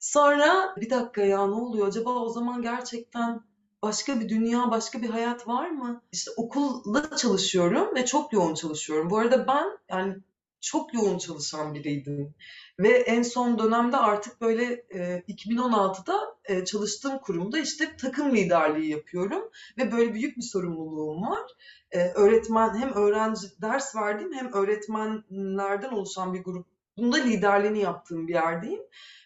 Sonra 0.00 0.74
bir 0.76 0.90
dakika 0.90 1.22
ya 1.22 1.46
ne 1.46 1.54
oluyor 1.54 1.88
acaba 1.88 2.10
o 2.10 2.28
zaman 2.28 2.62
gerçekten 2.62 3.40
başka 3.82 4.20
bir 4.20 4.28
dünya, 4.28 4.70
başka 4.70 5.02
bir 5.02 5.10
hayat 5.10 5.48
var 5.48 5.70
mı? 5.70 6.02
İşte 6.12 6.30
okulda 6.36 7.16
çalışıyorum 7.16 7.94
ve 7.94 8.06
çok 8.06 8.32
yoğun 8.32 8.54
çalışıyorum. 8.54 9.10
Bu 9.10 9.18
arada 9.18 9.46
ben 9.48 9.78
yani 9.90 10.16
çok 10.60 10.94
yoğun 10.94 11.18
çalışan 11.18 11.74
biriydim. 11.74 12.34
Ve 12.78 12.88
en 12.88 13.22
son 13.22 13.58
dönemde 13.58 13.96
artık 13.96 14.40
böyle 14.40 14.64
e, 14.90 15.22
2016'da 15.28 16.36
e, 16.44 16.64
çalıştığım 16.64 17.18
kurumda 17.18 17.58
işte 17.58 17.96
takım 17.96 18.36
liderliği 18.36 18.90
yapıyorum. 18.90 19.50
Ve 19.78 19.92
böyle 19.92 20.14
büyük 20.14 20.36
bir 20.36 20.42
sorumluluğum 20.42 21.22
var. 21.22 21.50
E, 21.90 22.08
öğretmen 22.08 22.74
hem 22.78 22.92
öğrenci 22.92 23.46
ders 23.62 23.96
verdiğim 23.96 24.32
hem 24.32 24.52
öğretmenlerden 24.52 25.92
oluşan 25.92 26.34
bir 26.34 26.44
grubunda 26.44 27.16
liderliğini 27.16 27.80
yaptığım 27.80 28.28
bir 28.28 28.34
yerdeyim. 28.34 28.82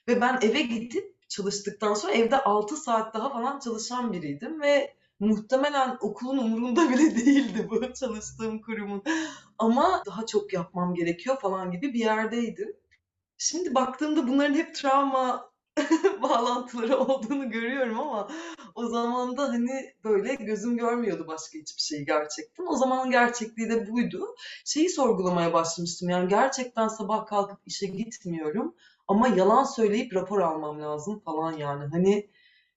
Ve 0.09 0.21
ben 0.21 0.39
eve 0.43 0.61
gidip 0.61 1.15
çalıştıktan 1.29 1.95
sonra 1.95 2.13
evde 2.13 2.43
6 2.43 2.77
saat 2.77 3.15
daha 3.15 3.31
falan 3.33 3.59
çalışan 3.59 4.13
biriydim 4.13 4.61
ve 4.61 4.95
muhtemelen 5.21 5.99
okulun 6.01 6.39
umurunda 6.39 6.91
bile 6.91 7.17
değildi 7.17 7.69
bu 7.71 7.93
çalıştığım 7.93 8.61
kurumun. 8.61 9.03
Ama 9.59 10.03
daha 10.07 10.27
çok 10.27 10.53
yapmam 10.53 10.95
gerekiyor 10.95 11.41
falan 11.41 11.71
gibi 11.71 11.95
bir 11.95 11.99
yerdeydim. 11.99 12.77
Şimdi 13.39 13.75
baktığımda 13.75 14.29
bunların 14.29 14.55
hep 14.55 14.75
travma 14.75 15.51
bağlantıları 16.23 16.99
olduğunu 16.99 17.51
görüyorum 17.51 17.99
ama 18.01 18.29
o 18.75 18.87
zaman 18.87 19.37
da 19.37 19.49
hani 19.49 19.95
böyle 20.05 20.35
gözüm 20.35 20.77
görmüyordu 20.77 21.27
başka 21.27 21.59
hiçbir 21.59 21.83
şeyi 21.83 22.05
gerçekten. 22.05 22.67
O 22.67 22.77
zamanın 22.77 23.11
gerçekliği 23.11 23.71
de 23.71 23.91
buydu. 23.91 24.35
Şeyi 24.65 24.91
sorgulamaya 24.91 25.53
başlamıştım 25.53 26.09
yani 26.09 26.29
gerçekten 26.29 26.89
sabah 26.89 27.27
kalkıp 27.27 27.59
işe 27.67 27.87
gitmiyorum 27.87 28.75
ama 29.09 29.29
yalan 29.29 29.65
söyleyip 29.65 30.15
rapor 30.15 30.41
almam 30.41 30.83
lazım 30.83 31.21
falan 31.21 31.53
yani. 31.53 31.85
Hani 31.85 32.31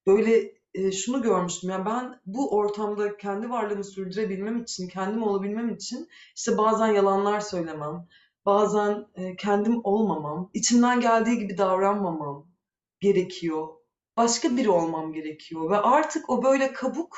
böyle 0.07 0.62
e, 0.73 0.91
şunu 0.91 1.21
görmüştüm 1.21 1.69
yani 1.69 1.85
ben 1.85 2.19
bu 2.25 2.55
ortamda 2.55 3.17
kendi 3.17 3.49
varlığımı 3.49 3.83
sürdürebilmem 3.83 4.57
için, 4.57 4.87
kendim 4.87 5.23
olabilmem 5.23 5.69
için 5.69 6.09
işte 6.35 6.57
bazen 6.57 6.87
yalanlar 6.87 7.39
söylemem, 7.39 8.07
bazen 8.45 9.07
e, 9.15 9.35
kendim 9.35 9.81
olmamam, 9.83 10.49
içimden 10.53 11.01
geldiği 11.01 11.39
gibi 11.39 11.57
davranmamam 11.57 12.47
gerekiyor. 12.99 13.67
Başka 14.17 14.57
biri 14.57 14.69
olmam 14.69 15.13
gerekiyor 15.13 15.69
ve 15.69 15.77
artık 15.77 16.29
o 16.29 16.43
böyle 16.43 16.73
kabuk, 16.73 17.17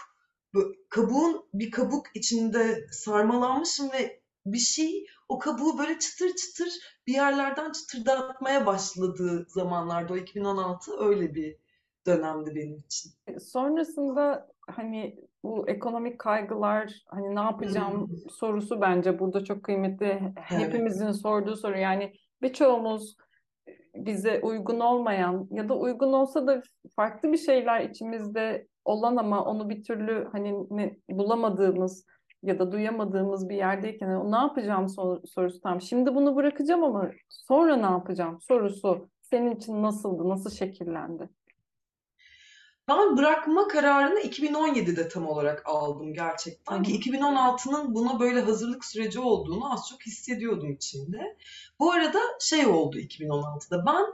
kabuğun 0.90 1.46
bir 1.54 1.72
kabuk 1.72 2.06
içinde 2.14 2.88
sarmalanmışım 2.92 3.92
ve 3.92 4.22
bir 4.46 4.60
şey 4.60 5.06
o 5.30 5.40
kabuğu 5.40 5.78
böyle 5.78 6.00
çıtır 6.00 6.36
çıtır 6.36 6.70
bir 7.08 7.14
yerlerden 7.14 7.72
çıtırdatmaya 7.72 8.66
başladığı 8.66 9.46
zamanlarda 9.50 10.14
o 10.14 10.18
2016 10.18 10.92
öyle 11.00 11.36
bir 11.36 11.58
dönemdi 12.06 12.56
benim 12.56 12.78
için. 12.80 13.12
Sonrasında 13.40 14.48
hani 14.70 15.16
bu 15.44 15.70
ekonomik 15.70 16.20
kaygılar 16.20 17.04
hani 17.08 17.36
ne 17.36 17.40
yapacağım 17.40 18.12
sorusu 18.30 18.82
bence 18.82 19.20
burada 19.20 19.44
çok 19.44 19.64
kıymetli. 19.64 20.34
Hepimizin 20.36 21.12
sorduğu 21.12 21.56
soru 21.56 21.78
yani 21.78 22.14
birçoğumuz 22.42 23.16
bize 23.96 24.40
uygun 24.44 24.80
olmayan 24.80 25.48
ya 25.52 25.70
da 25.70 25.78
uygun 25.78 26.14
olsa 26.14 26.48
da 26.48 26.62
farklı 26.96 27.32
bir 27.32 27.38
şeyler 27.38 27.82
içimizde 27.82 28.68
olan 28.86 29.16
ama 29.16 29.46
onu 29.46 29.70
bir 29.70 29.84
türlü 29.84 30.28
hani 30.32 30.54
ne, 30.70 30.98
bulamadığımız 31.10 32.06
ya 32.44 32.60
da 32.60 32.72
duyamadığımız 32.72 33.50
bir 33.50 33.56
yerdeyken 33.56 34.08
hani, 34.08 34.32
ne 34.32 34.36
yapacağım 34.36 34.90
sor- 34.90 35.24
sorusu 35.26 35.62
tam. 35.62 35.82
Şimdi 35.82 36.16
bunu 36.16 36.36
bırakacağım 36.36 36.84
ama 36.84 37.12
sonra 37.30 37.76
ne 37.76 37.86
yapacağım 37.86 38.42
sorusu 38.42 39.10
senin 39.22 39.56
için 39.56 39.84
nasıldı, 39.84 40.30
nasıl 40.30 40.50
şekillendi? 40.50 41.30
Ben 42.88 43.18
bırakma 43.18 43.68
kararını 43.68 44.20
2017'de 44.20 45.08
tam 45.08 45.28
olarak 45.28 45.62
aldım 45.66 46.14
gerçekten 46.14 46.84
ki 46.84 47.00
2016'nın 47.00 47.96
buna 47.96 48.20
böyle 48.20 48.42
hazırlık 48.42 48.86
süreci 48.86 49.20
olduğunu 49.20 49.74
az 49.74 49.90
çok 49.90 50.02
hissediyordum 50.02 50.72
içimde. 50.72 51.38
Bu 51.80 51.92
arada 51.92 52.20
şey 52.40 52.66
oldu 52.66 52.98
2016'da 52.98 53.86
ben 53.86 54.06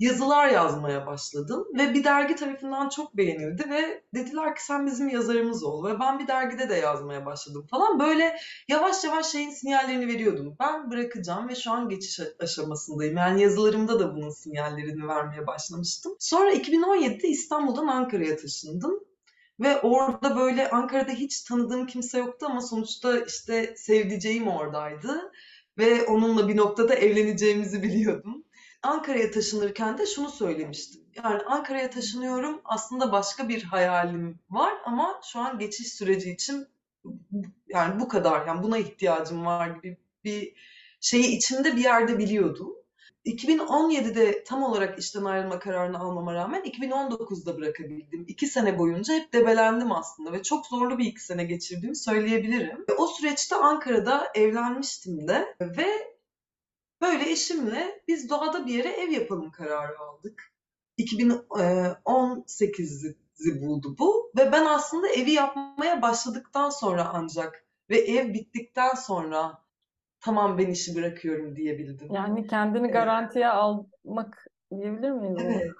yazılar 0.00 0.48
yazmaya 0.48 1.06
başladım 1.06 1.66
ve 1.78 1.94
bir 1.94 2.04
dergi 2.04 2.34
tarafından 2.34 2.88
çok 2.88 3.16
beğenildi 3.16 3.70
ve 3.70 4.02
dediler 4.14 4.56
ki 4.56 4.64
sen 4.64 4.86
bizim 4.86 5.08
yazarımız 5.08 5.64
ol 5.64 5.84
ve 5.84 6.00
ben 6.00 6.18
bir 6.18 6.28
dergide 6.28 6.68
de 6.68 6.74
yazmaya 6.74 7.26
başladım 7.26 7.66
falan 7.70 7.98
böyle 8.00 8.36
yavaş 8.68 9.04
yavaş 9.04 9.26
şeyin 9.26 9.50
sinyallerini 9.50 10.06
veriyordum. 10.06 10.56
Ben 10.60 10.90
bırakacağım 10.90 11.48
ve 11.48 11.54
şu 11.54 11.70
an 11.70 11.88
geçiş 11.88 12.20
aşamasındayım. 12.40 13.16
Yani 13.16 13.42
yazılarımda 13.42 14.00
da 14.00 14.14
bunun 14.16 14.30
sinyallerini 14.30 15.08
vermeye 15.08 15.46
başlamıştım. 15.46 16.16
Sonra 16.18 16.52
2017'de 16.52 17.28
İstanbul'dan 17.28 17.86
Ankara'ya 17.86 18.36
taşındım. 18.36 19.00
Ve 19.60 19.80
orada 19.80 20.36
böyle 20.36 20.70
Ankara'da 20.70 21.12
hiç 21.12 21.40
tanıdığım 21.42 21.86
kimse 21.86 22.18
yoktu 22.18 22.46
ama 22.50 22.60
sonuçta 22.60 23.18
işte 23.18 23.74
sevdiceğim 23.76 24.48
oradaydı. 24.48 25.32
Ve 25.78 26.04
onunla 26.04 26.48
bir 26.48 26.56
noktada 26.56 26.94
evleneceğimizi 26.94 27.82
biliyordum. 27.82 28.44
Ankara'ya 28.82 29.30
taşınırken 29.30 29.98
de 29.98 30.06
şunu 30.06 30.30
söylemiştim. 30.30 31.00
Yani 31.24 31.42
Ankara'ya 31.42 31.90
taşınıyorum 31.90 32.60
aslında 32.64 33.12
başka 33.12 33.48
bir 33.48 33.62
hayalim 33.62 34.38
var 34.50 34.74
ama 34.84 35.20
şu 35.32 35.38
an 35.38 35.58
geçiş 35.58 35.92
süreci 35.92 36.30
için 36.30 36.66
yani 37.68 38.00
bu 38.00 38.08
kadar 38.08 38.46
yani 38.46 38.62
buna 38.62 38.78
ihtiyacım 38.78 39.46
var 39.46 39.68
gibi 39.68 39.96
bir 40.24 40.54
şeyi 41.00 41.36
içimde 41.36 41.76
bir 41.76 41.84
yerde 41.84 42.18
biliyordum. 42.18 42.76
2017'de 43.26 44.44
tam 44.44 44.62
olarak 44.62 44.98
işten 44.98 45.24
ayrılma 45.24 45.58
kararını 45.58 45.98
almama 45.98 46.34
rağmen 46.34 46.62
2019'da 46.62 47.56
bırakabildim. 47.56 48.24
İki 48.28 48.46
sene 48.46 48.78
boyunca 48.78 49.14
hep 49.14 49.32
debelendim 49.32 49.92
aslında 49.92 50.32
ve 50.32 50.42
çok 50.42 50.66
zorlu 50.66 50.98
bir 50.98 51.06
iki 51.06 51.24
sene 51.24 51.44
geçirdiğimi 51.44 51.96
söyleyebilirim. 51.96 52.84
O 52.98 53.06
süreçte 53.06 53.56
Ankara'da 53.56 54.32
evlenmiştim 54.34 55.28
de 55.28 55.56
ve 55.60 55.86
böyle 57.00 57.30
eşimle 57.30 58.02
biz 58.08 58.30
doğada 58.30 58.66
bir 58.66 58.74
yere 58.74 58.88
ev 58.88 59.10
yapalım 59.10 59.50
kararı 59.50 59.98
aldık. 59.98 60.52
2018'i 60.98 63.62
buldu 63.62 63.96
bu 63.98 64.32
ve 64.38 64.52
ben 64.52 64.64
aslında 64.64 65.08
evi 65.08 65.30
yapmaya 65.30 66.02
başladıktan 66.02 66.70
sonra 66.70 67.10
ancak 67.14 67.64
ve 67.90 67.98
ev 67.98 68.34
bittikten 68.34 68.94
sonra 68.94 69.62
tamam 70.20 70.58
ben 70.58 70.70
işi 70.70 70.94
bırakıyorum 70.94 71.56
diyebildim. 71.56 72.12
Yani 72.12 72.46
kendini 72.46 72.88
garantiye 72.88 73.48
almak 73.48 74.46
diyebilir 74.70 75.10
miyiz? 75.10 75.38
Evet. 75.40 75.70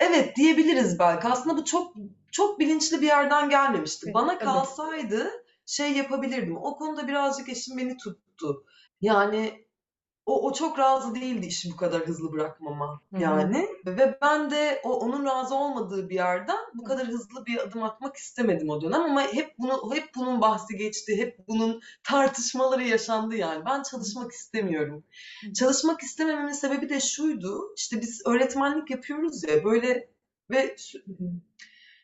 Evet 0.00 0.36
diyebiliriz 0.36 0.98
belki. 0.98 1.28
Aslında 1.28 1.56
bu 1.56 1.64
çok 1.64 1.94
çok 2.32 2.60
bilinçli 2.60 3.00
bir 3.00 3.06
yerden 3.06 3.48
gelmemişti. 3.48 4.14
Bana 4.14 4.38
kalsaydı 4.38 5.30
şey 5.66 5.92
yapabilirdim. 5.92 6.56
O 6.56 6.76
konuda 6.76 7.08
birazcık 7.08 7.48
eşim 7.48 7.78
beni 7.78 7.96
tuttu. 7.96 8.64
Yani 9.00 9.61
o, 10.26 10.46
o 10.46 10.52
çok 10.52 10.78
razı 10.78 11.14
değildi 11.14 11.46
işi 11.46 11.70
bu 11.72 11.76
kadar 11.76 12.06
hızlı 12.06 12.32
bırakmama 12.32 13.00
yani. 13.18 13.68
Ve 13.86 14.18
ben 14.22 14.50
de 14.50 14.80
o, 14.84 15.00
onun 15.00 15.24
razı 15.24 15.54
olmadığı 15.54 16.08
bir 16.08 16.14
yerden 16.14 16.58
bu 16.74 16.84
kadar 16.84 17.06
hızlı 17.06 17.46
bir 17.46 17.58
adım 17.58 17.82
atmak 17.82 18.16
istemedim 18.16 18.70
o 18.70 18.80
dönem 18.80 19.02
ama 19.02 19.22
hep 19.32 19.54
bunu 19.58 19.94
hep 19.94 20.14
bunun 20.16 20.40
bahsi 20.40 20.76
geçti. 20.76 21.16
Hep 21.18 21.48
bunun 21.48 21.80
tartışmaları 22.04 22.82
yaşandı 22.82 23.36
yani. 23.36 23.64
Ben 23.64 23.82
çalışmak 23.82 24.32
istemiyorum. 24.32 25.04
Hı. 25.46 25.52
Çalışmak 25.52 26.02
istemememin 26.02 26.52
sebebi 26.52 26.88
de 26.88 27.00
şuydu. 27.00 27.74
İşte 27.76 28.00
biz 28.00 28.22
öğretmenlik 28.26 28.90
yapıyoruz 28.90 29.42
ya 29.44 29.64
böyle 29.64 30.08
ve 30.50 30.76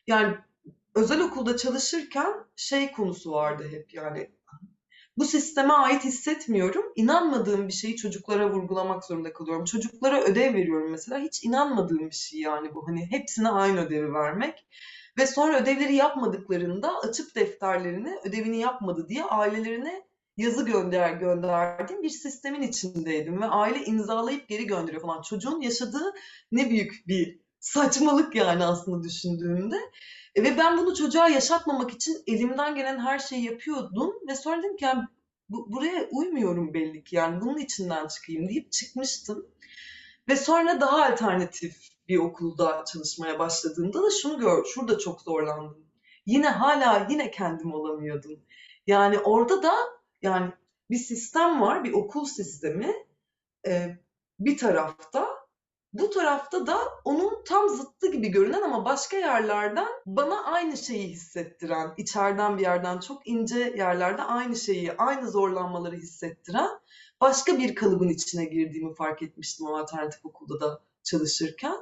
yani 0.07 0.37
özel 0.95 1.21
okulda 1.21 1.57
çalışırken 1.57 2.33
şey 2.55 2.91
konusu 2.91 3.31
vardı 3.31 3.67
hep 3.71 3.93
yani 3.93 4.29
bu 5.19 5.25
sisteme 5.25 5.73
ait 5.73 6.03
hissetmiyorum. 6.03 6.85
İnanmadığım 6.95 7.67
bir 7.67 7.73
şeyi 7.73 7.95
çocuklara 7.95 8.51
vurgulamak 8.51 9.05
zorunda 9.05 9.33
kalıyorum. 9.33 9.65
Çocuklara 9.65 10.21
ödev 10.21 10.53
veriyorum 10.53 10.91
mesela. 10.91 11.19
Hiç 11.19 11.43
inanmadığım 11.43 12.09
bir 12.09 12.15
şey 12.15 12.39
yani 12.39 12.75
bu. 12.75 12.87
Hani 12.87 13.11
hepsine 13.11 13.49
aynı 13.49 13.85
ödevi 13.85 14.13
vermek. 14.13 14.67
Ve 15.17 15.27
sonra 15.27 15.61
ödevleri 15.61 15.95
yapmadıklarında 15.95 16.99
açıp 16.99 17.35
defterlerini 17.35 18.19
ödevini 18.23 18.59
yapmadı 18.59 19.07
diye 19.09 19.23
ailelerine 19.23 20.03
yazı 20.37 20.65
gönder 20.65 21.13
gönderdiğim 21.13 22.03
bir 22.03 22.09
sistemin 22.09 22.61
içindeydim 22.61 23.41
ve 23.41 23.45
aile 23.45 23.85
imzalayıp 23.85 24.47
geri 24.47 24.67
gönderiyor 24.67 25.01
falan. 25.01 25.21
Çocuğun 25.21 25.61
yaşadığı 25.61 26.13
ne 26.51 26.69
büyük 26.69 27.03
bir 27.07 27.39
saçmalık 27.59 28.35
yani 28.35 28.65
aslında 28.65 29.03
düşündüğümde. 29.03 29.75
E, 30.35 30.43
Ve 30.43 30.57
ben 30.57 30.77
bunu 30.77 30.95
çocuğa 30.95 31.29
yaşatmamak 31.29 31.91
için 31.91 32.23
elimden 32.27 32.75
gelen 32.75 32.99
her 32.99 33.19
şeyi 33.19 33.43
yapıyordum 33.45 34.13
ve 34.27 34.35
sonra 34.35 34.59
dedim 34.63 34.77
ki 34.77 34.85
yani 34.85 35.03
bu, 35.49 35.71
buraya 35.73 36.07
uymuyorum 36.11 36.73
belli 36.73 37.03
ki 37.03 37.15
yani 37.15 37.41
bunun 37.41 37.57
içinden 37.57 38.07
çıkayım 38.07 38.49
deyip 38.49 38.71
çıkmıştım. 38.71 39.45
Ve 40.29 40.35
sonra 40.35 40.81
daha 40.81 41.05
alternatif 41.05 41.89
bir 42.07 42.17
okulda 42.17 42.83
çalışmaya 42.93 43.39
başladığımda 43.39 44.03
da 44.03 44.09
şunu 44.21 44.39
gör, 44.39 44.65
şurada 44.65 44.97
çok 44.97 45.21
zorlandım. 45.21 45.85
Yine 46.25 46.49
hala 46.49 47.07
yine 47.09 47.31
kendim 47.31 47.73
olamıyordum. 47.73 48.39
Yani 48.87 49.19
orada 49.19 49.63
da 49.63 49.73
yani 50.21 50.51
bir 50.89 50.97
sistem 50.97 51.61
var, 51.61 51.83
bir 51.83 51.93
okul 51.93 52.25
sistemi 52.25 52.93
e, 53.67 53.97
bir 54.39 54.57
tarafta. 54.57 55.28
Bu 55.93 56.09
tarafta 56.09 56.67
da 56.67 56.77
onun 57.05 57.43
tam 57.43 57.69
zıttı 57.69 58.11
gibi 58.11 58.27
görünen 58.27 58.61
ama 58.61 58.85
başka 58.85 59.17
yerlerden 59.17 59.87
bana 60.05 60.43
aynı 60.43 60.77
şeyi 60.77 61.07
hissettiren, 61.07 61.93
içeriden 61.97 62.57
bir 62.57 62.61
yerden 62.61 62.99
çok 62.99 63.27
ince 63.27 63.73
yerlerde 63.77 64.21
aynı 64.21 64.55
şeyi, 64.55 64.93
aynı 64.97 65.31
zorlanmaları 65.31 65.95
hissettiren 65.95 66.69
başka 67.21 67.57
bir 67.57 67.75
kalıbın 67.75 68.09
içine 68.09 68.45
girdiğimi 68.45 68.95
fark 68.95 69.21
etmiştim 69.21 69.67
o 69.67 69.77
alternatif 69.77 70.25
okulda 70.25 70.61
da 70.61 70.81
çalışırken. 71.03 71.75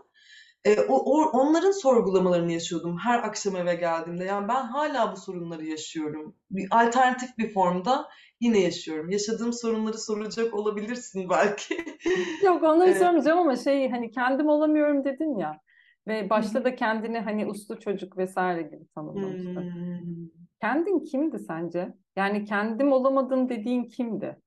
E, 0.66 0.82
o, 0.82 0.96
o- 0.96 1.30
onların 1.40 1.72
sorgulamalarını 1.72 2.52
yaşıyordum 2.52 2.98
her 2.98 3.20
akşam 3.24 3.56
eve 3.56 3.76
geldiğimde. 3.76 4.24
Yani 4.24 4.48
ben 4.48 4.64
hala 4.64 5.12
bu 5.12 5.18
sorunları 5.18 5.66
yaşıyorum. 5.66 6.36
Bir 6.52 6.68
alternatif 6.72 7.38
bir 7.38 7.54
formda 7.54 8.08
yine 8.40 8.60
yaşıyorum. 8.60 9.10
Yaşadığım 9.10 9.54
sorunları 9.54 9.98
soracak 9.98 10.54
olabilirsin 10.54 11.30
belki. 11.30 11.76
Yok 12.46 12.64
onları 12.64 12.90
Evet. 12.90 12.98
sormayacağım 13.00 13.40
ama 13.40 13.56
şey 13.56 13.90
hani 13.90 14.12
kendim 14.12 14.48
olamıyorum 14.48 15.04
dedin 15.04 15.38
ya 15.38 15.60
ve 16.08 16.30
başta 16.30 16.64
da 16.64 16.76
kendini 16.76 17.20
hani 17.20 17.46
uslu 17.48 17.80
çocuk 17.80 18.18
vesaire 18.18 18.62
gibi 18.62 18.88
tanımlamıştın. 18.96 19.62
Hmm. 19.62 20.30
Kendin 20.62 21.00
kimdi 21.00 21.40
sence? 21.40 21.94
Yani 22.16 22.46
kendim 22.46 22.92
olamadım 22.92 23.50
dediğin 23.50 23.84
kimdi? 23.84 24.42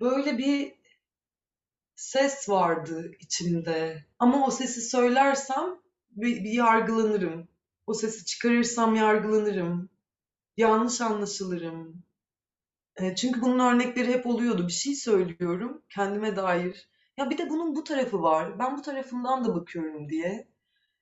Böyle 0.00 0.38
bir 0.38 0.72
ses 1.96 2.48
vardı 2.48 3.12
içimde. 3.20 4.04
Ama 4.18 4.46
o 4.46 4.50
sesi 4.50 4.80
söylersem 4.80 5.80
bir, 6.10 6.44
bir 6.44 6.50
yargılanırım. 6.50 7.48
O 7.86 7.94
sesi 7.94 8.24
çıkarırsam 8.24 8.94
yargılanırım. 8.94 9.90
Yanlış 10.56 11.00
anlaşılırım. 11.00 12.04
E, 12.96 13.14
çünkü 13.14 13.42
bunun 13.42 13.58
örnekleri 13.58 14.12
hep 14.12 14.26
oluyordu. 14.26 14.66
Bir 14.66 14.72
şey 14.72 14.94
söylüyorum 14.94 15.82
kendime 15.90 16.36
dair. 16.36 16.88
Ya 17.16 17.30
bir 17.30 17.38
de 17.38 17.50
bunun 17.50 17.76
bu 17.76 17.84
tarafı 17.84 18.22
var. 18.22 18.58
Ben 18.58 18.78
bu 18.78 18.82
tarafından 18.82 19.44
da 19.44 19.54
bakıyorum 19.54 20.08
diye. 20.08 20.48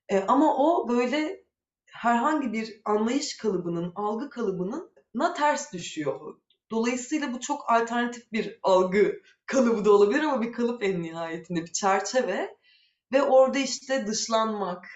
E, 0.08 0.20
ama 0.20 0.56
o 0.56 0.88
böyle 0.88 1.44
herhangi 1.86 2.52
bir 2.52 2.80
anlayış 2.84 3.36
kalıbının, 3.36 3.92
algı 3.94 4.30
kalıbının 4.30 4.90
na 5.14 5.34
ters 5.34 5.72
düşüyor. 5.72 6.36
Dolayısıyla 6.72 7.32
bu 7.34 7.40
çok 7.40 7.72
alternatif 7.72 8.32
bir 8.32 8.58
algı 8.62 9.12
kalıbı 9.46 9.84
da 9.84 9.92
olabilir 9.92 10.22
ama 10.22 10.42
bir 10.42 10.52
kalıp 10.52 10.82
en 10.84 11.02
nihayetinde 11.02 11.60
bir 11.60 11.72
çerçeve 11.72 12.56
ve 13.12 13.22
orada 13.22 13.58
işte 13.58 14.06
dışlanmak, 14.06 14.86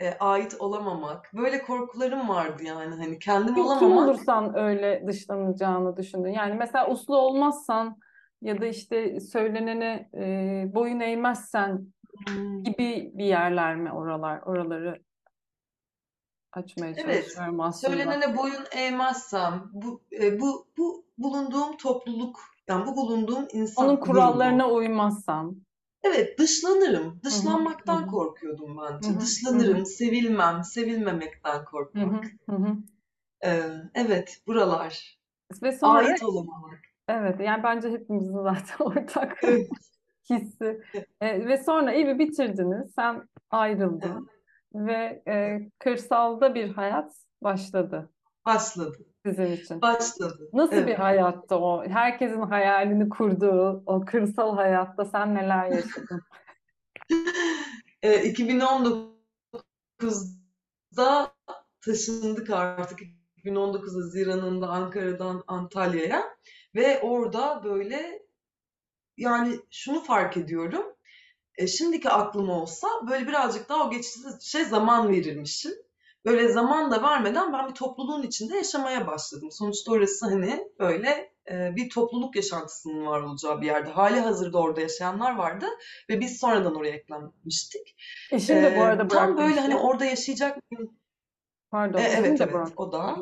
e, 0.00 0.10
ait 0.20 0.56
olamamak 0.58 1.30
böyle 1.34 1.62
korkularım 1.62 2.28
vardı 2.28 2.62
yani 2.64 2.94
hani 2.94 3.18
kendim 3.18 3.54
Kim, 3.54 3.54
kim 3.54 3.62
olamamak. 3.64 4.08
olursan 4.08 4.58
öyle 4.58 5.04
dışlanacağını 5.06 5.96
düşündün. 5.96 6.30
Yani 6.32 6.54
mesela 6.54 6.90
uslu 6.90 7.16
olmazsan 7.16 7.98
ya 8.42 8.60
da 8.60 8.66
işte 8.66 9.20
söylenene 9.20 10.08
e, 10.14 10.24
boyun 10.74 11.00
eğmezsen 11.00 11.86
Hmm. 12.26 12.62
gibi 12.62 13.10
bir 13.14 13.24
yerler 13.24 13.76
mi 13.76 13.92
oralar? 13.92 14.40
Oraları 14.42 15.02
açmaya 16.52 16.94
Evet, 16.96 17.22
çalışıyorum 17.24 17.60
aslında. 17.60 17.96
söylenene 17.96 18.36
boyun 18.36 18.64
eğmezsem 18.72 19.70
bu 19.72 20.00
e, 20.12 20.40
bu 20.40 20.66
bu 20.78 21.04
bulunduğum 21.18 21.76
topluluk 21.76 22.40
yani 22.68 22.86
bu 22.86 22.96
bulunduğum 22.96 23.48
insan 23.52 23.88
Onun 23.88 23.96
kurallarına 23.96 24.70
uymazsam. 24.70 25.56
Evet, 26.02 26.38
dışlanırım. 26.38 27.04
Hı, 27.12 27.20
Dışlanmaktan 27.24 27.98
hı 27.98 28.06
hı. 28.06 28.10
korkuyordum 28.10 28.76
bence. 28.78 29.08
hı, 29.08 29.14
hı 29.14 29.20
Dışlanırım, 29.20 29.78
hı, 29.80 29.86
sevilmem, 29.86 30.64
sevilmemekten 30.64 31.58
hı 31.58 31.64
korkmak. 31.64 32.24
hı, 32.46 32.54
hı 32.54 32.56
hı. 32.56 32.76
Ee, 33.44 33.62
evet, 33.94 34.42
buralar. 34.46 35.18
Ve 35.62 35.72
sonra 35.72 35.98
Ait 35.98 36.22
olamamak. 36.22 36.78
evet 37.08 37.40
yani 37.40 37.62
bence 37.62 37.90
hepimizin 37.90 38.32
zaten 38.42 38.84
ortak 38.84 39.40
Evet, 39.42 39.68
hissi. 40.30 40.80
E, 41.20 41.46
ve 41.46 41.56
sonra 41.58 41.92
evi 41.92 42.18
bitirdiniz, 42.18 42.92
sen 42.96 43.28
ayrıldın 43.50 44.28
ve 44.74 45.22
e, 45.28 45.60
kırsalda 45.78 46.54
bir 46.54 46.68
hayat 46.68 47.12
başladı 47.42 48.10
başladı. 48.46 48.98
sizin 49.26 49.52
için. 49.52 49.82
Başladı. 49.82 50.50
Nasıl 50.52 50.76
bir 50.76 50.82
Evet. 50.82 50.98
hayattı 50.98 51.56
o? 51.56 51.84
Herkesin 51.84 52.42
hayalini 52.42 53.08
kurduğu 53.08 53.82
o 53.86 54.04
kırsal 54.04 54.56
hayatta 54.56 55.04
sen 55.04 55.34
neler 55.34 55.66
yaşadın? 55.66 56.22
Ee, 58.02 58.32
2019'da 58.32 61.32
taşındık 61.84 62.50
artık. 62.50 63.00
2019 63.36 63.96
Haziran'ında 63.96 64.68
Ankara'dan 64.68 65.44
Antalya'ya 65.46 66.24
ve 66.74 67.00
orada 67.00 67.64
böyle 67.64 68.22
yani 69.16 69.56
şunu 69.70 70.00
fark 70.00 70.36
ediyorum. 70.36 70.84
E, 71.60 71.66
şimdiki 71.66 72.10
aklım 72.10 72.50
olsa 72.50 72.88
böyle 73.10 73.26
birazcık 73.28 73.68
daha 73.68 73.86
o 73.86 73.90
geçişe 73.90 74.64
zaman 74.64 75.08
verirmişim. 75.08 75.72
Böyle 76.24 76.48
zaman 76.48 76.90
da 76.90 77.02
vermeden 77.02 77.52
ben 77.52 77.68
bir 77.68 77.74
topluluğun 77.74 78.22
içinde 78.22 78.56
yaşamaya 78.56 79.06
başladım. 79.06 79.48
Sonuçta 79.52 79.92
orası 79.92 80.26
hani 80.26 80.68
böyle 80.78 81.32
e, 81.50 81.76
bir 81.76 81.90
topluluk 81.90 82.36
yaşantısının 82.36 83.06
var 83.06 83.20
olacağı 83.20 83.60
bir 83.60 83.66
yerde. 83.66 83.90
Hali 83.90 84.20
hazırda 84.20 84.58
orada 84.58 84.80
yaşayanlar 84.80 85.36
vardı 85.36 85.66
ve 86.10 86.20
biz 86.20 86.38
sonradan 86.40 86.74
oraya 86.74 86.94
eklenmiştik. 86.94 87.96
Eşin 88.32 88.62
de 88.62 88.76
bu 88.76 88.80
E, 88.80 88.84
arada 88.84 89.08
tam 89.08 89.36
böyle 89.36 89.60
hani 89.60 89.76
orada 89.76 90.04
yaşayacak 90.04 90.58
mıyım? 90.70 90.92
Pardon, 91.70 91.98
E, 91.98 92.02
evet 92.02 92.40
evet 92.40 92.68
o 92.76 92.92
da. 92.92 93.16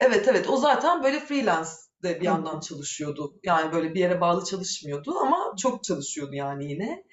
Evet 0.00 0.28
evet 0.28 0.50
o 0.50 0.56
zaten 0.56 1.02
böyle 1.02 1.20
freelance 1.20 1.70
de 2.02 2.20
bir 2.20 2.24
yandan 2.24 2.60
çalışıyordu. 2.60 3.34
Yani 3.44 3.72
böyle 3.72 3.94
bir 3.94 4.00
yere 4.00 4.20
bağlı 4.20 4.44
çalışmıyordu 4.44 5.14
ama 5.18 5.54
çok 5.58 5.84
çalışıyordu 5.84 6.34
yani 6.34 6.72
yine. 6.72 7.04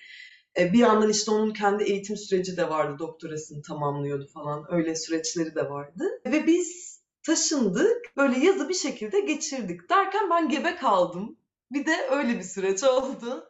E, 0.60 0.74
bir 0.74 0.80
yandan 0.80 1.10
işte 1.10 1.32
onun 1.32 1.54
kendi 1.54 1.84
eğitim 1.84 2.18
süreci 2.18 2.58
de 2.58 2.70
vardı. 2.70 2.96
Doktorasını 3.00 3.62
tamamlıyordu 3.62 4.28
falan. 4.34 4.66
Öyle 4.70 4.96
süreçleri 4.96 5.56
de 5.56 5.70
vardı. 5.70 6.04
Ve 6.26 6.48
biz 6.48 7.00
taşındık. 7.24 8.18
Böyle 8.18 8.46
yazı 8.46 8.70
bir 8.70 8.74
şekilde 8.74 9.20
geçirdik. 9.20 9.90
Derken 9.90 10.30
ben 10.30 10.50
gebe 10.50 10.76
kaldım. 10.76 11.38
Bir 11.72 11.86
de 11.86 11.96
öyle 12.12 12.38
bir 12.38 12.44
süreç 12.44 12.84
oldu. 12.84 13.50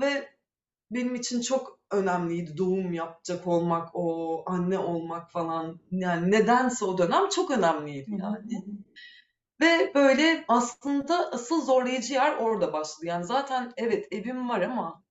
Ve 0.00 0.28
benim 0.90 1.14
için 1.14 1.40
çok 1.40 1.78
önemliydi 1.90 2.56
doğum 2.56 2.92
yapacak 2.92 3.46
olmak, 3.46 3.88
o 3.94 4.42
anne 4.46 4.78
olmak 4.78 5.30
falan. 5.30 5.80
Yani 5.90 6.30
nedense 6.30 6.84
o 6.84 6.98
dönem 6.98 7.28
çok 7.28 7.50
önemliydi 7.50 8.10
yani. 8.10 8.64
Ve 9.64 9.92
böyle 9.94 10.44
aslında 10.48 11.30
asıl 11.32 11.64
zorlayıcı 11.64 12.14
yer 12.14 12.36
orada 12.36 12.72
başladı. 12.72 13.06
Yani 13.06 13.24
zaten 13.24 13.72
evet 13.76 14.08
evim 14.10 14.48
var 14.48 14.60
ama 14.60 15.02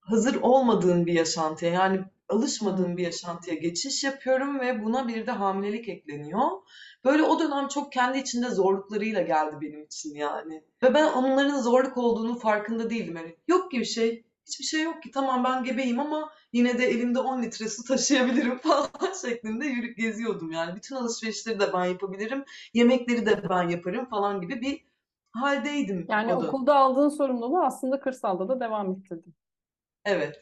hazır 0.00 0.34
olmadığım 0.42 1.06
bir 1.06 1.12
yaşantıya 1.12 1.72
yani 1.72 2.00
alışmadığım 2.28 2.96
bir 2.96 3.02
yaşantıya 3.02 3.56
geçiş 3.56 4.04
yapıyorum 4.04 4.60
ve 4.60 4.84
buna 4.84 5.08
bir 5.08 5.26
de 5.26 5.30
hamilelik 5.30 5.88
ekleniyor. 5.88 6.50
Böyle 7.04 7.22
o 7.22 7.38
dönem 7.40 7.68
çok 7.68 7.92
kendi 7.92 8.18
içinde 8.18 8.50
zorluklarıyla 8.50 9.22
geldi 9.22 9.56
benim 9.60 9.82
için 9.82 10.14
yani. 10.14 10.64
Ve 10.82 10.94
ben 10.94 11.12
onların 11.12 11.60
zorluk 11.60 11.96
olduğunu 11.96 12.38
farkında 12.38 12.90
değildim. 12.90 13.16
Yani 13.16 13.36
yok 13.48 13.70
ki 13.70 13.80
bir 13.80 13.84
şey, 13.84 14.24
hiçbir 14.46 14.64
şey 14.64 14.82
yok 14.82 15.02
ki. 15.02 15.10
Tamam 15.10 15.44
ben 15.44 15.64
gebeyim 15.64 16.00
ama 16.00 16.32
yine 16.54 16.78
de 16.78 16.84
elimde 16.84 17.18
10 17.18 17.42
litre 17.42 17.68
su 17.68 17.84
taşıyabilirim 17.84 18.58
falan 18.62 19.12
şeklinde 19.22 19.66
yürüp 19.66 19.96
geziyordum 19.96 20.50
yani. 20.50 20.76
Bütün 20.76 20.96
alışverişleri 20.96 21.60
de 21.60 21.72
ben 21.72 21.84
yapabilirim, 21.84 22.44
yemekleri 22.74 23.26
de 23.26 23.48
ben 23.48 23.68
yaparım 23.68 24.04
falan 24.04 24.40
gibi 24.40 24.60
bir 24.60 24.84
haldeydim 25.32 26.06
Yani 26.08 26.34
okulda 26.34 26.74
aldığın 26.74 27.08
sorumluluğu 27.08 27.62
aslında 27.64 28.00
kırsalda 28.00 28.48
da 28.48 28.60
devam 28.60 28.90
ettirdin. 28.92 29.34
Evet. 30.04 30.36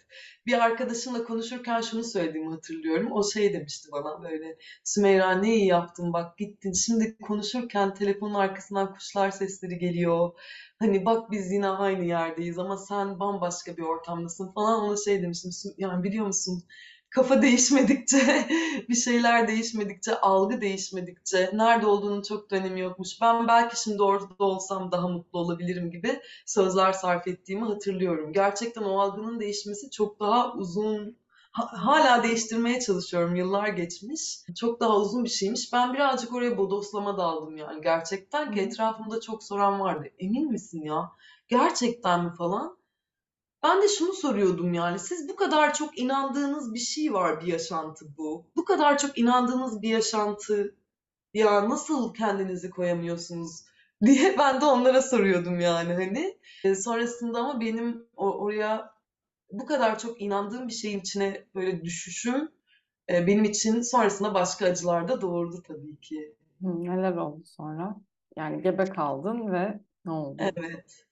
Bir 0.47 0.65
arkadaşımla 0.65 1.25
konuşurken 1.25 1.81
şunu 1.81 2.05
söylediğimi 2.05 2.51
hatırlıyorum. 2.51 3.13
O 3.13 3.25
şey 3.31 3.53
demişti 3.53 3.89
bana 3.93 4.23
böyle 4.23 4.59
Sümeyra 4.85 5.33
ne 5.33 5.55
iyi 5.55 5.67
yaptın 5.67 6.13
bak 6.13 6.39
gittin. 6.39 6.73
Şimdi 6.73 7.17
konuşurken 7.19 7.95
telefonun 7.95 8.35
arkasından 8.35 8.95
kuşlar 8.95 9.31
sesleri 9.31 9.79
geliyor. 9.79 10.31
Hani 10.79 11.05
bak 11.05 11.31
biz 11.31 11.53
yine 11.53 11.69
aynı 11.69 12.05
yerdeyiz 12.05 12.59
ama 12.59 12.77
sen 12.77 13.21
bambaşka 13.21 13.77
bir 13.77 13.83
ortamdasın 13.83 14.53
falan. 14.53 14.81
Ona 14.83 14.97
şey 14.97 15.23
demiştim. 15.23 15.51
Yani 15.79 16.03
biliyor 16.05 16.27
musun 16.27 16.63
kafa 17.15 17.43
değişmedikçe, 17.43 18.49
bir 18.89 18.95
şeyler 18.95 19.49
değişmedikçe, 19.49 20.21
algı 20.21 20.61
değişmedikçe, 20.61 21.51
nerede 21.53 21.87
olduğunun 21.87 22.23
çok 22.23 22.51
da 22.51 22.57
önemi 22.57 22.81
yokmuş. 22.81 23.09
Ben 23.21 23.49
belki 23.49 23.83
şimdi 23.83 24.03
orada 24.03 24.45
olsam 24.45 24.93
daha 24.93 25.09
mutlu 25.09 25.39
olabilirim 25.39 25.91
gibi 25.91 26.21
sözler 26.47 26.93
sarf 26.93 27.29
ettiğimi 27.29 27.65
hatırlıyorum. 27.65 28.33
Gerçekten 28.33 28.83
o 28.83 29.01
algının 29.01 29.41
değişmesi 29.41 29.91
çok 29.91 30.21
daha 30.21 30.55
uzun, 30.55 31.17
hala 31.53 32.23
değiştirmeye 32.23 32.81
çalışıyorum. 32.81 33.37
Yıllar 33.37 33.69
geçmiş. 33.69 34.39
Çok 34.57 34.81
daha 34.81 34.97
uzun 34.97 35.25
bir 35.25 35.29
şeymiş. 35.29 35.73
Ben 35.73 35.95
birazcık 35.95 36.35
oraya 36.35 36.59
bodoslama 36.59 37.19
daldım 37.19 37.57
yani 37.57 37.83
gerçekten 37.83 38.53
ki 38.53 38.61
etrafımda 38.61 39.21
çok 39.21 39.45
soran 39.45 39.81
vardı. 39.81 40.09
Emin 40.19 40.51
misin 40.51 40.83
ya? 40.83 41.13
Gerçekten 41.49 42.25
mi 42.25 42.33
falan? 42.39 42.82
Ben 43.63 43.83
de 43.83 43.89
şunu 43.89 44.13
soruyordum 44.13 44.75
yani 44.75 44.99
siz 44.99 45.29
bu 45.29 45.37
kadar 45.37 45.75
çok 45.75 45.99
inandığınız 45.99 46.75
bir 46.75 46.79
şey 46.79 47.13
var 47.13 47.41
bir 47.41 47.47
yaşantı 47.47 48.05
bu. 48.19 48.47
Bu 48.57 48.65
kadar 48.65 48.99
çok 48.99 49.19
inandığınız 49.19 49.83
bir 49.83 49.89
yaşantı 49.89 50.77
ya 51.35 51.69
nasıl 51.69 52.15
kendinizi 52.15 52.71
koyamıyorsunuz 52.71 53.65
diye 54.05 54.39
ben 54.39 54.61
de 54.61 54.65
onlara 54.65 55.03
soruyordum 55.03 55.61
yani 55.61 55.93
hani. 55.95 56.39
E, 56.65 56.75
sonrasında 56.75 57.39
ama 57.39 57.61
benim 57.61 58.07
oraya 58.17 58.95
bu 59.51 59.67
kadar 59.67 59.99
çok 59.99 60.21
inandığım 60.21 60.69
bir 60.69 60.73
şeyin 60.73 61.01
içine 61.01 61.45
böyle 61.55 61.85
düşüşüm 61.85 62.49
e, 63.11 63.27
benim 63.27 63.45
için 63.45 63.81
sonrasında 63.81 64.35
başka 64.35 64.67
acılar 64.67 65.09
da 65.09 65.21
doğurdu 65.21 65.63
tabii 65.67 66.01
ki. 66.01 66.37
neler 66.61 67.17
oldu 67.17 67.43
sonra? 67.45 67.97
Yani 68.37 68.63
gebe 68.63 68.85
kaldın 68.85 69.53
ve 69.53 69.81
ne 70.05 70.13
oldu? 70.13 70.37
Evet. 70.57 71.07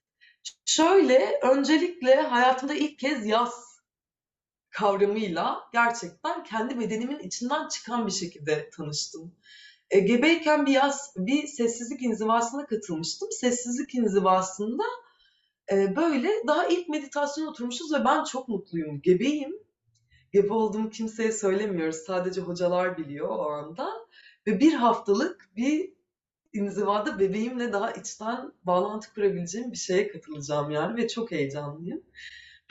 Şöyle, 0.65 1.39
öncelikle 1.43 2.15
hayatımda 2.15 2.73
ilk 2.73 2.99
kez 2.99 3.25
yaz 3.25 3.71
kavramıyla 4.69 5.59
gerçekten 5.73 6.43
kendi 6.43 6.79
bedenimin 6.79 7.19
içinden 7.19 7.67
çıkan 7.67 8.07
bir 8.07 8.11
şekilde 8.11 8.69
tanıştım. 8.69 9.35
E, 9.89 9.99
gebeyken 9.99 10.65
bir 10.65 10.71
yaz, 10.71 11.13
bir 11.17 11.47
sessizlik 11.47 12.01
inzivasına 12.01 12.65
katılmıştım. 12.65 13.31
Sessizlik 13.31 13.95
inzivasında 13.95 14.83
e, 15.71 15.95
böyle 15.95 16.29
daha 16.47 16.67
ilk 16.67 16.89
meditasyon 16.89 17.47
oturmuşuz 17.47 17.93
ve 17.93 18.05
ben 18.05 18.23
çok 18.23 18.47
mutluyum. 18.47 19.01
Gebeyim. 19.01 19.53
Gebe 20.33 20.53
olduğumu 20.53 20.89
kimseye 20.89 21.31
söylemiyoruz. 21.31 21.95
Sadece 21.95 22.41
hocalar 22.41 22.97
biliyor 22.97 23.29
o 23.29 23.49
anda. 23.51 23.91
Ve 24.47 24.59
bir 24.59 24.73
haftalık 24.73 25.49
bir 25.55 25.90
inzivada 26.53 27.19
bebeğimle 27.19 27.73
daha 27.73 27.91
içten 27.91 28.51
bağlantı 28.63 29.13
kurabileceğim 29.13 29.71
bir 29.71 29.77
şeye 29.77 30.07
katılacağım 30.07 30.71
yani 30.71 30.97
ve 30.97 31.07
çok 31.07 31.31
heyecanlıyım. 31.31 32.03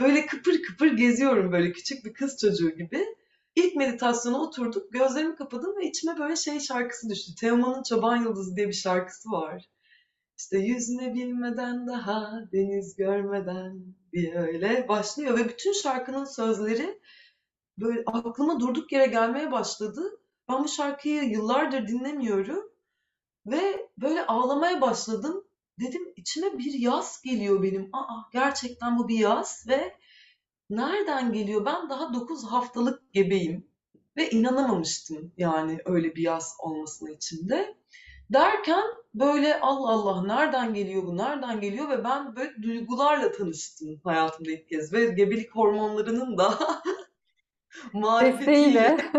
Böyle 0.01 0.27
kıpır 0.27 0.63
kıpır 0.63 0.93
geziyorum 0.93 1.53
böyle 1.53 1.73
küçük 1.73 2.05
bir 2.05 2.13
kız 2.13 2.39
çocuğu 2.41 2.71
gibi. 2.71 3.07
İlk 3.57 3.77
meditasyona 3.77 4.43
oturduk, 4.43 4.93
gözlerimi 4.93 5.37
kapadım 5.37 5.77
ve 5.77 5.87
içime 5.89 6.19
böyle 6.19 6.37
şey 6.37 6.61
şarkısı 6.61 7.11
düştü. 7.11 7.35
Teoman'ın 7.35 7.83
Çoban 7.83 8.17
Yıldızı 8.17 8.57
diye 8.57 8.69
bir 8.69 8.73
şarkısı 8.73 9.31
var. 9.31 9.69
İşte 10.39 10.59
yüzüne 10.59 11.15
bilmeden 11.15 11.87
daha 11.87 12.41
deniz 12.53 12.97
görmeden 12.97 13.95
diye 14.13 14.39
öyle 14.39 14.89
başlıyor 14.89 15.39
ve 15.39 15.49
bütün 15.49 15.73
şarkının 15.73 16.25
sözleri 16.25 17.01
böyle 17.79 18.03
aklıma 18.07 18.61
durduk 18.61 18.93
yere 18.93 19.07
gelmeye 19.07 19.53
başladı. 19.53 20.03
Ben 20.49 20.65
bu 20.65 20.69
şarkıyı 20.69 21.23
yıllardır 21.23 21.89
dinlemiyorum 21.89 22.71
ve 23.47 23.89
böyle 23.99 24.27
ağlamaya 24.27 24.81
başladım. 24.81 25.45
Dedim 25.81 26.13
içime 26.17 26.59
bir 26.59 26.73
yaz 26.73 27.23
geliyor 27.25 27.63
benim. 27.63 27.91
Aa 27.93 28.23
gerçekten 28.33 28.99
bu 28.99 29.09
bir 29.09 29.19
yaz 29.19 29.65
ve 29.69 29.97
nereden 30.71 31.33
geliyor? 31.33 31.65
Ben 31.65 31.89
daha 31.89 32.15
9 32.15 32.45
haftalık 32.45 33.13
gebeyim 33.13 33.67
ve 34.17 34.31
inanamamıştım 34.31 35.33
yani 35.37 35.79
öyle 35.85 36.17
bir 36.17 36.23
yaz 36.23 36.57
olmasına 36.59 37.11
içinde. 37.11 37.77
Derken 38.31 38.85
böyle 39.15 39.61
Allah 39.61 39.89
Allah 39.89 40.23
nereden 40.23 40.75
geliyor 40.75 41.03
bu, 41.03 41.17
nereden 41.17 41.61
geliyor 41.61 41.89
ve 41.89 42.05
ben 42.05 42.37
böyle 42.37 42.63
duygularla 42.63 43.33
tanıştım 43.33 44.01
hayatımda 44.05 44.51
ilk 44.51 44.69
kez 44.69 44.93
ve 44.93 45.07
gebelik 45.07 45.51
hormonlarının 45.55 46.39
da 46.39 46.59
marifetiyle 47.93 48.97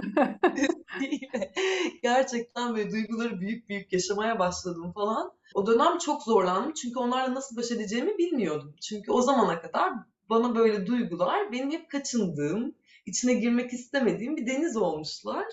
gerçekten 2.04 2.76
böyle 2.76 2.92
duyguları 2.92 3.42
büyük 3.42 3.70
büyük 3.70 3.94
yaşamaya 3.94 4.40
başladım 4.40 4.92
falan. 4.94 5.32
O 5.54 5.68
dönem 5.68 5.98
çok 5.98 6.24
zorlandım 6.24 6.74
çünkü 6.74 7.00
onlarla 7.00 7.36
nasıl 7.36 7.58
baş 7.58 7.72
edeceğimi 7.72 8.18
bilmiyordum. 8.18 8.76
Çünkü 8.82 9.12
o 9.12 9.22
zamana 9.22 9.62
kadar 9.62 9.94
bana 10.30 10.56
böyle 10.56 10.88
duygular 10.88 11.52
benim 11.52 11.72
hep 11.72 11.90
kaçındığım, 11.90 12.76
içine 13.06 13.34
girmek 13.34 13.74
istemediğim 13.74 14.38
bir 14.38 14.48
deniz 14.48 14.78
olmuşlar. 14.78 15.46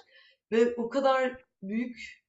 Ve 0.53 0.75
o 0.77 0.89
kadar 0.89 1.45
büyük 1.63 2.23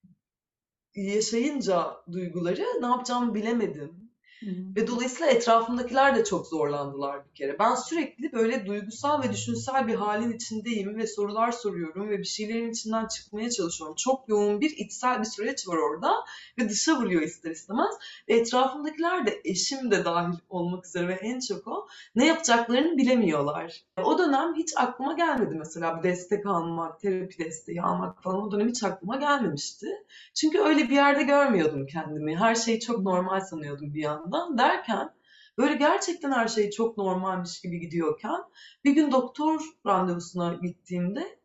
yaşayınca 0.96 1.98
duyguları 2.12 2.66
ne 2.82 2.88
yapacağımı 2.88 3.36
bilemedim. 3.36 3.99
Ve 4.48 4.88
dolayısıyla 4.88 5.32
etrafımdakiler 5.32 6.16
de 6.16 6.24
çok 6.24 6.48
zorlandılar 6.48 7.26
bir 7.26 7.36
kere. 7.36 7.60
Ben 7.60 7.76
sürekli 7.76 8.32
böyle 8.32 8.66
duygusal 8.66 9.24
ve 9.24 9.32
düşünsel 9.32 9.88
bir 9.88 9.96
halin 9.96 10.32
içindeyim 10.32 10.98
ve 10.98 11.08
sorular 11.08 11.52
soruyorum 11.52 12.10
ve 12.10 12.20
bir 12.20 12.24
şeylerin 12.24 12.72
içinden 12.72 13.08
çıkmaya 13.08 13.50
çalışıyorum. 13.50 13.96
Çok 13.96 14.30
yoğun 14.30 14.62
bir 14.62 14.70
içsel 14.78 15.20
bir 15.20 15.26
süreç 15.26 15.68
var 15.68 15.78
orada 15.78 16.12
ve 16.60 16.70
dışa 16.70 16.98
vuruyor 16.98 17.22
ister 17.22 17.52
istemez. 17.52 17.96
Ve 18.30 18.34
etrafımdakiler 18.34 19.26
de 19.26 19.42
eşim 19.46 19.92
de 19.92 20.06
dahil 20.06 20.38
olmak 20.50 20.86
üzere 20.86 21.08
ve 21.08 21.14
en 21.14 21.40
çok 21.40 21.68
o 21.68 21.88
ne 22.16 22.28
yapacaklarını 22.28 22.98
bilemiyorlar. 22.98 23.84
O 24.04 24.18
dönem 24.18 24.56
hiç 24.56 24.74
aklıma 24.78 25.14
gelmedi 25.14 25.56
mesela 25.56 25.98
bir 25.98 26.04
destek 26.10 26.46
almak, 26.46 27.00
terapi 27.00 27.38
desteği 27.38 27.82
almak 27.82 28.24
falan 28.24 28.42
o 28.42 28.52
dönem 28.52 28.68
hiç 28.68 28.84
aklıma 28.84 29.16
gelmemişti. 29.16 29.88
Çünkü 30.34 30.60
öyle 30.60 30.84
bir 30.84 30.96
yerde 30.96 31.24
görmüyordum 31.24 31.88
kendimi. 31.88 32.38
Her 32.38 32.56
şeyi 32.56 32.80
çok 32.80 33.00
normal 33.00 33.40
sanıyordum 33.40 33.94
bir 33.94 34.02
yandan 34.02 34.29
yandan 34.38 34.58
derken 34.58 35.14
böyle 35.58 35.76
gerçekten 35.76 36.32
her 36.32 36.48
şey 36.48 36.70
çok 36.70 36.98
normalmiş 36.98 37.62
gibi 37.62 37.80
gidiyorken 37.80 38.42
bir 38.84 38.92
gün 38.92 39.12
doktor 39.12 39.62
randevusuna 39.86 40.54
gittiğimde 40.54 41.40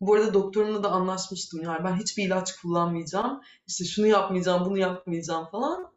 bu 0.00 0.14
arada 0.14 0.34
doktorumla 0.34 0.82
da 0.82 0.90
anlaşmıştım. 0.90 1.62
Yani 1.62 1.84
ben 1.84 1.96
hiçbir 1.96 2.26
ilaç 2.26 2.56
kullanmayacağım 2.56 3.40
işte 3.66 3.84
şunu 3.84 4.06
yapmayacağım 4.06 4.64
bunu 4.64 4.78
yapmayacağım 4.78 5.46
falan. 5.50 5.94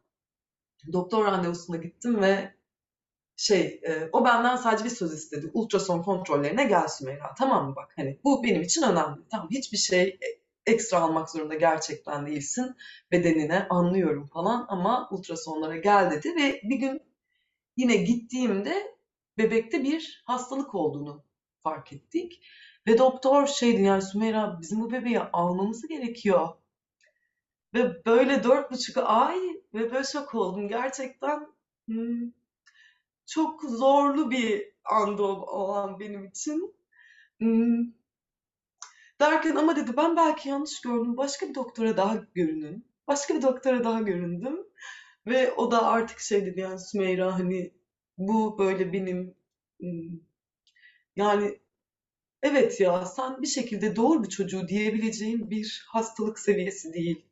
Doktor 0.92 1.24
randevusuna 1.24 1.76
gittim 1.76 2.20
ve 2.20 2.54
şey 3.36 3.80
e, 3.86 4.08
o 4.12 4.24
benden 4.24 4.56
sadece 4.56 4.84
bir 4.84 4.90
söz 4.90 5.14
istedi. 5.14 5.50
Ultrason 5.54 6.02
kontrollerine 6.02 6.64
gel 6.64 6.88
Sümeyra 6.88 7.34
tamam 7.38 7.68
mı? 7.68 7.76
Bak 7.76 7.92
hani 7.96 8.20
bu 8.24 8.44
benim 8.44 8.62
için 8.62 8.82
önemli. 8.82 9.20
Tamam 9.30 9.48
hiçbir 9.50 9.78
şey 9.78 10.18
ekstra 10.68 11.00
almak 11.00 11.30
zorunda 11.30 11.54
gerçekten 11.54 12.26
değilsin 12.26 12.76
bedenine 13.12 13.66
anlıyorum 13.70 14.26
falan 14.26 14.66
ama 14.68 15.08
ultrasonlara 15.10 15.76
gel 15.76 16.10
dedi 16.10 16.36
ve 16.36 16.60
bir 16.62 16.76
gün 16.76 17.02
yine 17.76 17.96
gittiğimde 17.96 18.98
bebekte 19.38 19.84
bir 19.84 20.22
hastalık 20.26 20.74
olduğunu 20.74 21.24
fark 21.62 21.92
ettik. 21.92 22.42
Ve 22.86 22.98
doktor 22.98 23.46
şeydi 23.46 23.82
yani 23.82 24.02
Sümeyra 24.02 24.58
bizim 24.60 24.80
bu 24.80 24.92
bebeği 24.92 25.20
almamız 25.20 25.86
gerekiyor. 25.86 26.48
Ve 27.74 28.04
böyle 28.04 28.44
dört 28.44 28.72
buçuk 28.72 28.96
ay 28.96 29.38
ve 29.74 29.92
böyle 29.92 30.04
şok 30.04 30.34
oldum. 30.34 30.68
Gerçekten 30.68 31.46
hmm, 31.86 32.32
çok 33.26 33.62
zorlu 33.62 34.30
bir 34.30 34.72
andı 34.84 35.22
o, 35.22 35.32
o 35.32 35.72
an 35.72 36.00
benim 36.00 36.24
için. 36.24 36.74
Hmm. 37.38 37.97
Derken 39.20 39.56
ama 39.56 39.76
dedi 39.76 39.96
ben 39.96 40.16
belki 40.16 40.48
yanlış 40.48 40.80
gördüm. 40.80 41.16
Başka 41.16 41.48
bir 41.48 41.54
doktora 41.54 41.96
daha 41.96 42.16
görünün. 42.34 42.86
Başka 43.08 43.34
bir 43.34 43.42
doktora 43.42 43.84
daha 43.84 44.00
göründüm. 44.00 44.58
Ve 45.26 45.52
o 45.52 45.70
da 45.70 45.86
artık 45.86 46.20
şey 46.20 46.46
dedi 46.46 46.60
yani 46.60 46.80
Sümeyra 46.80 47.34
hani 47.38 47.72
bu 48.18 48.58
böyle 48.58 48.92
benim 48.92 49.34
yani 51.16 51.60
evet 52.42 52.80
ya 52.80 53.06
sen 53.06 53.42
bir 53.42 53.46
şekilde 53.46 53.96
doğru 53.96 54.22
bir 54.24 54.28
çocuğu 54.28 54.68
diyebileceğin 54.68 55.50
bir 55.50 55.86
hastalık 55.88 56.38
seviyesi 56.38 56.92
değil. 56.92 57.26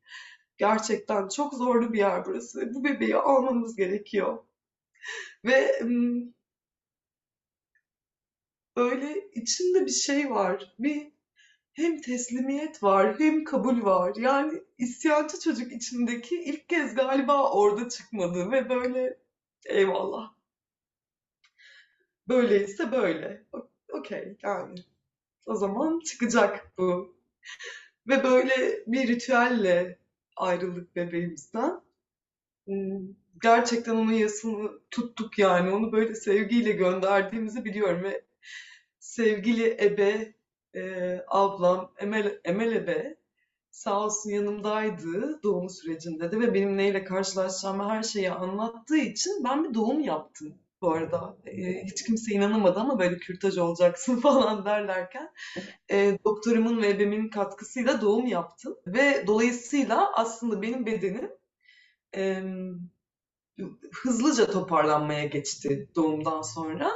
Gerçekten 0.59 1.29
çok 1.29 1.55
zorlu 1.55 1.93
bir 1.93 1.99
yer 1.99 2.27
burası. 2.27 2.75
Bu 2.75 2.85
bebeği 2.85 3.17
almamız 3.17 3.77
gerekiyor. 3.77 4.39
Ve 5.45 5.81
böyle 8.77 9.31
içinde 9.35 9.87
bir 9.87 9.91
şey 9.91 10.31
var. 10.31 10.75
Bir 10.79 11.13
hem 11.77 12.01
teslimiyet 12.01 12.83
var 12.83 13.19
hem 13.19 13.45
kabul 13.45 13.85
var. 13.85 14.13
Yani 14.17 14.63
isyancı 14.79 15.41
çocuk 15.41 15.73
içindeki 15.73 16.43
ilk 16.43 16.69
kez 16.69 16.95
galiba 16.95 17.53
orada 17.53 17.89
çıkmadı 17.89 18.51
ve 18.51 18.69
böyle 18.69 19.19
eyvallah. 19.67 20.33
Böyleyse 22.29 22.93
böyle. 22.93 23.45
Okey 23.93 24.37
yani. 24.43 24.75
O 25.47 25.55
zaman 25.55 26.01
çıkacak 26.01 26.73
bu. 26.79 27.17
Ve 28.09 28.25
böyle 28.25 28.85
bir 28.87 29.09
ritüelle 29.09 29.99
ayrıldık 30.37 30.97
bebeğimizden. 30.97 31.81
Hmm, 32.67 33.01
gerçekten 33.43 33.95
onun 33.95 34.13
yasını 34.13 34.71
tuttuk 34.91 35.39
yani. 35.39 35.71
Onu 35.71 35.93
böyle 35.93 36.15
sevgiyle 36.15 36.73
gönderdiğimizi 36.73 37.65
biliyorum 37.65 38.03
ve 38.05 38.25
sevgili 38.99 39.85
ebe, 39.85 40.36
e, 40.77 41.25
ablam 41.29 41.93
Emel, 41.99 42.41
Emel 42.45 42.73
ebe 42.73 43.17
sağ 43.71 44.05
olsun 44.05 44.31
yanımdaydı 44.31 45.43
doğum 45.43 45.71
sürecinde 45.71 46.33
de 46.33 46.41
ve 46.41 46.55
benim 46.55 46.77
neyle 46.77 47.05
karşılaşacağımı 47.05 47.89
her 47.91 48.03
şeyi 48.03 48.31
anlattığı 48.31 48.97
için 48.97 49.45
ben 49.45 49.65
bir 49.65 49.75
doğum 49.75 50.01
yaptım 50.01 50.55
bu 50.83 50.93
arada. 50.93 51.37
E, 51.47 51.85
hiç 51.85 52.05
kimse 52.05 52.33
inanamadı 52.33 52.81
ama 52.81 52.99
böyle 52.99 53.19
kürtaj 53.19 53.59
olacaksın 53.59 54.17
falan 54.21 54.65
derlerken 54.65 55.33
e, 55.91 56.19
doktorumun 56.25 56.83
ve 56.83 56.91
ebemin 56.91 57.29
katkısıyla 57.29 58.01
doğum 58.01 58.27
yaptım. 58.27 58.77
Ve 58.87 59.25
dolayısıyla 59.27 60.13
aslında 60.15 60.63
benim 60.63 60.87
bedenim 60.87 61.31
e, 62.17 62.43
hızlıca 63.93 64.51
toparlanmaya 64.51 65.25
geçti 65.27 65.89
doğumdan 65.97 66.43
sonra. 66.43 66.93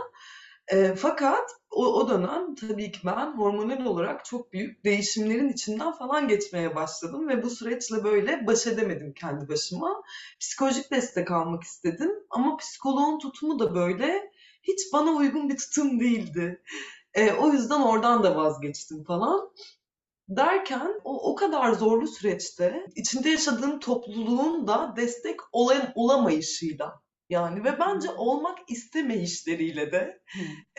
E, 0.73 0.95
fakat 0.95 1.51
o, 1.71 1.87
o 1.87 2.09
dönem 2.09 2.55
tabii 2.55 2.93
ki 2.93 3.01
ben 3.05 3.39
hormonal 3.39 3.85
olarak 3.87 4.25
çok 4.25 4.53
büyük 4.53 4.85
değişimlerin 4.85 5.49
içinden 5.49 5.93
falan 5.93 6.29
geçmeye 6.29 6.75
başladım 6.75 7.29
ve 7.29 7.43
bu 7.43 7.51
süreçle 7.51 8.05
böyle 8.05 8.47
baş 8.47 8.67
edemedim 8.67 9.13
kendi 9.15 9.49
başıma. 9.49 10.03
Psikolojik 10.41 10.91
destek 10.91 11.31
almak 11.31 11.63
istedim 11.63 12.11
ama 12.31 12.57
psikoloğun 12.57 13.19
tutumu 13.19 13.59
da 13.59 13.75
böyle 13.75 14.33
hiç 14.63 14.81
bana 14.93 15.11
uygun 15.11 15.49
bir 15.49 15.57
tutum 15.57 16.01
değildi. 16.01 16.63
E, 17.15 17.33
o 17.33 17.53
yüzden 17.53 17.81
oradan 17.81 18.23
da 18.23 18.37
vazgeçtim 18.37 19.05
falan. 19.05 19.51
Derken 20.29 21.01
o, 21.05 21.31
o 21.33 21.35
kadar 21.35 21.73
zorlu 21.73 22.07
süreçte 22.07 22.87
içinde 22.97 23.29
yaşadığım 23.29 23.81
topluluğun 23.81 24.67
da 24.67 24.95
destek 24.97 25.41
olan, 25.53 25.93
olamayışıyla 25.95 27.03
yani 27.31 27.65
ve 27.65 27.79
bence 27.79 28.09
olmak 28.11 28.59
istemeyişleriyle 28.69 29.93
de 29.93 30.21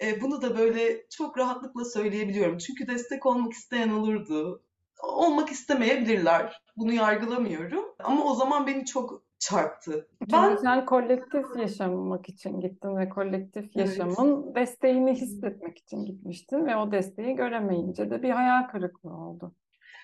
e, 0.01 0.21
bunu 0.21 0.41
da 0.41 0.57
böyle 0.57 1.09
çok 1.09 1.37
rahatlıkla 1.37 1.85
söyleyebiliyorum. 1.85 2.57
Çünkü 2.57 2.87
destek 2.87 3.25
olmak 3.25 3.53
isteyen 3.53 3.89
olurdu. 3.89 4.63
Olmak 5.03 5.49
istemeyebilirler. 5.49 6.61
Bunu 6.77 6.93
yargılamıyorum. 6.93 7.85
Ama 8.03 8.23
o 8.23 8.35
zaman 8.35 8.67
beni 8.67 8.85
çok 8.85 9.23
çarptı. 9.39 10.07
Ben 10.31 10.55
sen 10.55 10.85
kolektif 10.85 11.45
yaşamak 11.57 12.29
için 12.29 12.59
gittin 12.59 12.97
ve 12.97 13.09
kolektif 13.09 13.75
yaşamın 13.75 14.43
evet. 14.43 14.55
desteğini 14.55 15.13
hissetmek 15.13 15.77
için 15.77 16.05
gitmiştin 16.05 16.65
ve 16.65 16.75
o 16.75 16.91
desteği 16.91 17.35
göremeyince 17.35 18.09
de 18.09 18.23
bir 18.23 18.29
hayal 18.29 18.67
kırıklığı 18.67 19.13
oldu. 19.13 19.55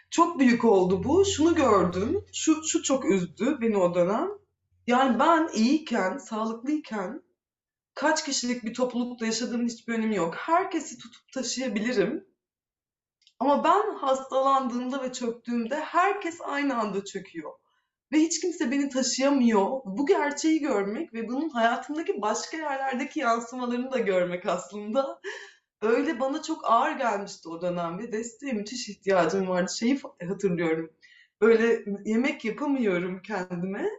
Çok 0.10 0.40
büyük 0.40 0.66
oldu 0.66 1.04
bu. 1.04 1.26
Şunu 1.26 1.56
gördüm. 1.56 2.26
Şu 2.34 2.64
şu 2.64 2.84
çok 2.84 3.12
üzdü 3.12 3.58
beni 3.62 3.78
o 3.78 3.96
dönem. 3.96 4.30
Yani 4.88 5.20
ben 5.20 5.50
iyiyken, 5.54 6.18
sağlıklıyken 6.18 7.24
kaç 7.96 8.26
kişilik 8.26 8.64
bir 8.64 8.74
toplulukta 8.74 9.26
yaşadığımın 9.26 9.68
hiçbir 9.68 9.94
önemi 9.94 10.16
yok. 10.16 10.36
Herkesi 10.36 10.98
tutup 10.98 11.32
taşıyabilirim. 11.34 12.28
Ama 13.40 13.64
ben 13.64 13.96
hastalandığımda 13.96 15.04
ve 15.04 15.14
çöktüğümde 15.14 15.76
herkes 15.76 16.42
aynı 16.42 16.78
anda 16.80 17.06
çöküyor. 17.06 17.52
Ve 18.12 18.18
hiç 18.18 18.42
kimse 18.42 18.72
beni 18.72 18.90
taşıyamıyor. 18.90 19.82
Bu 19.86 20.06
gerçeği 20.06 20.60
görmek 20.60 21.14
ve 21.14 21.28
bunun 21.28 21.50
hayatımdaki 21.50 22.22
başka 22.22 22.58
yerlerdeki 22.58 23.20
yansımalarını 23.20 23.92
da 23.92 24.00
görmek 24.00 24.46
aslında 24.46 25.22
öyle 25.82 26.20
bana 26.20 26.42
çok 26.42 26.72
ağır 26.72 26.92
gelmişti 26.92 27.50
o 27.50 27.62
dönem 27.62 28.00
ve 28.00 28.12
desteğe 28.12 28.54
müthiş 28.54 28.90
ihtiyacım 28.90 29.48
vardı. 29.48 29.72
Şeyi 29.80 30.00
hatırlıyorum. 30.28 30.92
Böyle 31.42 31.86
yemek 32.06 32.46
yapamıyorum 32.46 33.22
kendime 33.22 33.90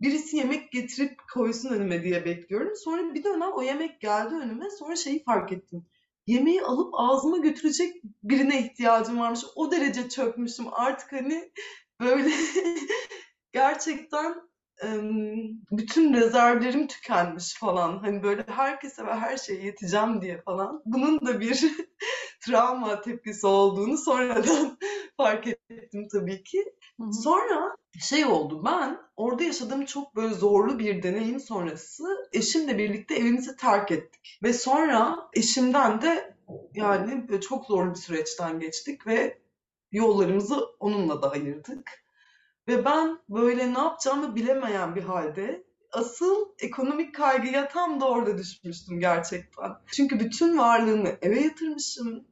birisi 0.00 0.36
yemek 0.36 0.72
getirip 0.72 1.18
koysun 1.34 1.68
önüme 1.70 2.04
diye 2.04 2.24
bekliyorum. 2.24 2.72
Sonra 2.76 3.14
bir 3.14 3.24
dönem 3.24 3.52
o 3.52 3.62
yemek 3.62 4.00
geldi 4.00 4.34
önüme. 4.34 4.70
Sonra 4.70 4.96
şeyi 4.96 5.24
fark 5.24 5.52
ettim. 5.52 5.86
Yemeği 6.26 6.62
alıp 6.62 6.94
ağzıma 6.94 7.38
götürecek 7.38 7.94
birine 8.22 8.60
ihtiyacım 8.60 9.18
varmış. 9.18 9.40
O 9.56 9.70
derece 9.70 10.08
çökmüşüm. 10.08 10.66
Artık 10.72 11.12
hani 11.12 11.52
böyle 12.00 12.30
gerçekten 13.52 14.50
bütün 15.70 16.14
rezervlerim 16.14 16.86
tükenmiş 16.86 17.54
falan. 17.58 17.98
Hani 17.98 18.22
böyle 18.22 18.44
herkese 18.48 19.06
ve 19.06 19.14
her 19.14 19.36
şeye 19.36 19.62
yeteceğim 19.62 20.22
diye 20.22 20.42
falan. 20.42 20.82
Bunun 20.84 21.20
da 21.26 21.40
bir 21.40 21.64
travma 22.40 23.00
tepkisi 23.00 23.46
olduğunu 23.46 23.98
sonradan 23.98 24.78
fark 25.16 25.46
ettim 25.46 26.08
tabii 26.12 26.42
ki. 26.42 26.64
Sonra 27.22 27.76
şey 28.00 28.24
oldu 28.24 28.64
ben 28.64 28.98
orada 29.16 29.44
yaşadığım 29.44 29.84
çok 29.84 30.16
böyle 30.16 30.34
zorlu 30.34 30.78
bir 30.78 31.02
deneyim 31.02 31.40
sonrası 31.40 32.28
eşimle 32.32 32.78
birlikte 32.78 33.14
evimizi 33.14 33.56
terk 33.56 33.90
ettik. 33.90 34.38
Ve 34.42 34.52
sonra 34.52 35.30
eşimden 35.34 36.02
de 36.02 36.36
yani 36.74 37.40
çok 37.40 37.66
zorlu 37.66 37.90
bir 37.90 37.98
süreçten 37.98 38.60
geçtik 38.60 39.06
ve 39.06 39.38
yollarımızı 39.92 40.64
onunla 40.80 41.22
da 41.22 41.30
ayırdık. 41.30 41.90
Ve 42.68 42.84
ben 42.84 43.18
böyle 43.28 43.74
ne 43.74 43.78
yapacağımı 43.78 44.34
bilemeyen 44.34 44.94
bir 44.94 45.02
halde 45.02 45.64
asıl 45.92 46.46
ekonomik 46.58 47.14
kaygıya 47.14 47.68
tam 47.68 48.00
da 48.00 48.08
orada 48.08 48.38
düşmüştüm 48.38 49.00
gerçekten. 49.00 49.70
Çünkü 49.86 50.20
bütün 50.20 50.58
varlığımı 50.58 51.08
eve 51.22 51.40
yatırmışım 51.40 52.24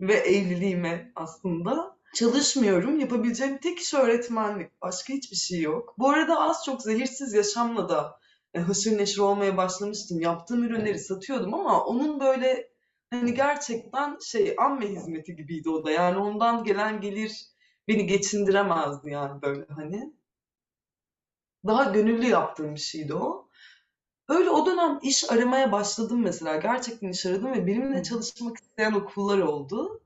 ve 0.00 0.14
evliliğime 0.14 1.12
aslında. 1.16 1.99
Çalışmıyorum. 2.14 3.00
Yapabileceğim 3.00 3.58
tek 3.58 3.78
iş 3.78 3.94
öğretmenlik. 3.94 4.82
Başka 4.82 5.12
hiçbir 5.12 5.36
şey 5.36 5.60
yok. 5.60 5.94
Bu 5.98 6.10
arada 6.10 6.40
az 6.40 6.64
çok 6.64 6.82
zehirsiz 6.82 7.34
yaşamla 7.34 7.88
da 7.88 8.20
e, 8.54 8.60
haşır 8.60 8.98
neşir 8.98 9.18
olmaya 9.18 9.56
başlamıştım. 9.56 10.20
Yaptığım 10.20 10.64
ürünleri 10.64 10.98
satıyordum 10.98 11.54
ama 11.54 11.84
onun 11.84 12.20
böyle 12.20 12.70
hani 13.10 13.34
gerçekten 13.34 14.18
şey 14.18 14.54
amme 14.58 14.86
hizmeti 14.86 15.36
gibiydi 15.36 15.70
o 15.70 15.84
da. 15.84 15.90
Yani 15.90 16.18
ondan 16.18 16.64
gelen 16.64 17.00
gelir 17.00 17.46
beni 17.88 18.06
geçindiremezdi 18.06 19.10
yani 19.10 19.42
böyle 19.42 19.66
hani. 19.68 20.12
Daha 21.66 21.84
gönüllü 21.84 22.26
yaptığım 22.26 22.74
bir 22.74 22.80
şeydi 22.80 23.14
o. 23.14 23.48
Öyle 24.28 24.50
o 24.50 24.66
dönem 24.66 24.98
iş 25.02 25.32
aramaya 25.32 25.72
başladım 25.72 26.22
mesela. 26.22 26.56
Gerçekten 26.56 27.08
iş 27.08 27.26
aradım 27.26 27.52
ve 27.52 27.66
benimle 27.66 28.02
çalışmak 28.02 28.56
isteyen 28.56 28.92
okullar 28.92 29.38
oldu. 29.38 29.99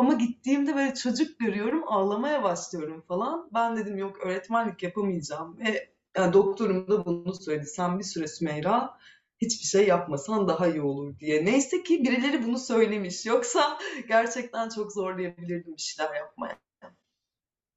Ama 0.00 0.14
gittiğimde 0.14 0.74
böyle 0.76 0.94
çocuk 0.94 1.38
görüyorum, 1.38 1.84
ağlamaya 1.86 2.42
başlıyorum 2.42 3.04
falan. 3.08 3.50
Ben 3.54 3.76
dedim 3.76 3.96
yok 3.96 4.16
öğretmenlik 4.26 4.82
yapamayacağım. 4.82 5.58
Ve 5.58 5.90
yani 6.16 6.32
doktorum 6.32 6.88
da 6.88 7.06
bunu 7.06 7.34
söyledi. 7.34 7.66
Sen 7.66 7.98
bir 7.98 8.04
süre 8.04 8.28
Sümeyra 8.28 8.98
hiçbir 9.40 9.66
şey 9.66 9.86
yapmasan 9.86 10.48
daha 10.48 10.68
iyi 10.68 10.82
olur 10.82 11.18
diye. 11.18 11.44
Neyse 11.44 11.82
ki 11.82 12.04
birileri 12.04 12.46
bunu 12.46 12.58
söylemiş. 12.58 13.26
Yoksa 13.26 13.78
gerçekten 14.08 14.68
çok 14.68 14.92
zorlayabilirdim 14.92 15.76
bir 15.76 15.82
şeyler 15.82 16.14
yapmaya. 16.14 16.58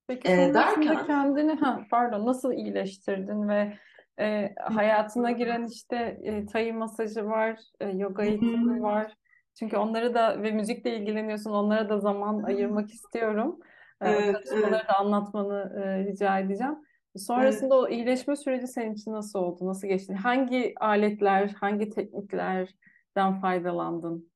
Peki 0.07 0.27
E, 0.27 0.36
sonrasında 0.36 0.53
derken 0.53 1.07
kendini 1.07 1.53
ha 1.53 1.81
pardon 1.91 2.25
nasıl 2.25 2.53
iyileştirdin 2.53 3.49
ve 3.49 3.77
e, 4.19 4.55
hayatına 4.62 5.31
giren 5.31 5.67
işte 5.67 5.95
e, 6.23 6.45
Thai 6.45 6.73
masajı 6.73 7.25
var, 7.25 7.59
e, 7.79 7.89
yoga 7.89 8.23
eğitimi 8.23 8.81
var. 8.81 9.13
Çünkü 9.59 9.77
onları 9.77 10.13
da 10.13 10.43
ve 10.43 10.51
müzikle 10.51 10.97
ilgileniyorsun, 10.97 11.51
onlara 11.51 11.89
da 11.89 11.99
zaman 11.99 12.43
ayırmak 12.43 12.91
istiyorum. 12.91 13.59
E, 14.01 14.05
o 14.05 14.09
evet, 14.09 14.23
evet, 14.25 14.47
çalışmaları 14.47 14.87
da 14.87 14.99
anlatmanı 14.99 15.83
e, 15.85 16.05
rica 16.05 16.39
edeceğim. 16.39 16.75
Sonrasında 17.15 17.75
evet. 17.75 17.83
o 17.83 17.89
iyileşme 17.89 18.35
süreci 18.35 18.67
senin 18.67 18.93
için 18.93 19.13
nasıl 19.13 19.39
oldu? 19.39 19.67
Nasıl 19.67 19.87
geçti? 19.87 20.13
Hangi 20.13 20.73
aletler, 20.79 21.47
hangi 21.59 21.89
tekniklerden 21.89 23.41
faydalandın? 23.41 24.31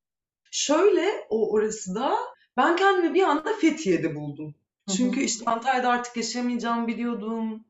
Şöyle 0.52 1.06
o 1.30 1.52
orası 1.52 1.96
da 1.96 2.14
ben 2.58 2.76
kendimi 2.76 3.14
bir 3.14 3.24
anda 3.24 3.54
Fethiye'de 3.62 4.16
buldum. 4.16 4.56
Çünkü 4.98 5.22
işte 5.22 5.52
Antalya'da 5.52 5.90
artık 5.90 6.18
yaşayamayacağımı 6.18 6.88
biliyordum. 6.88 7.66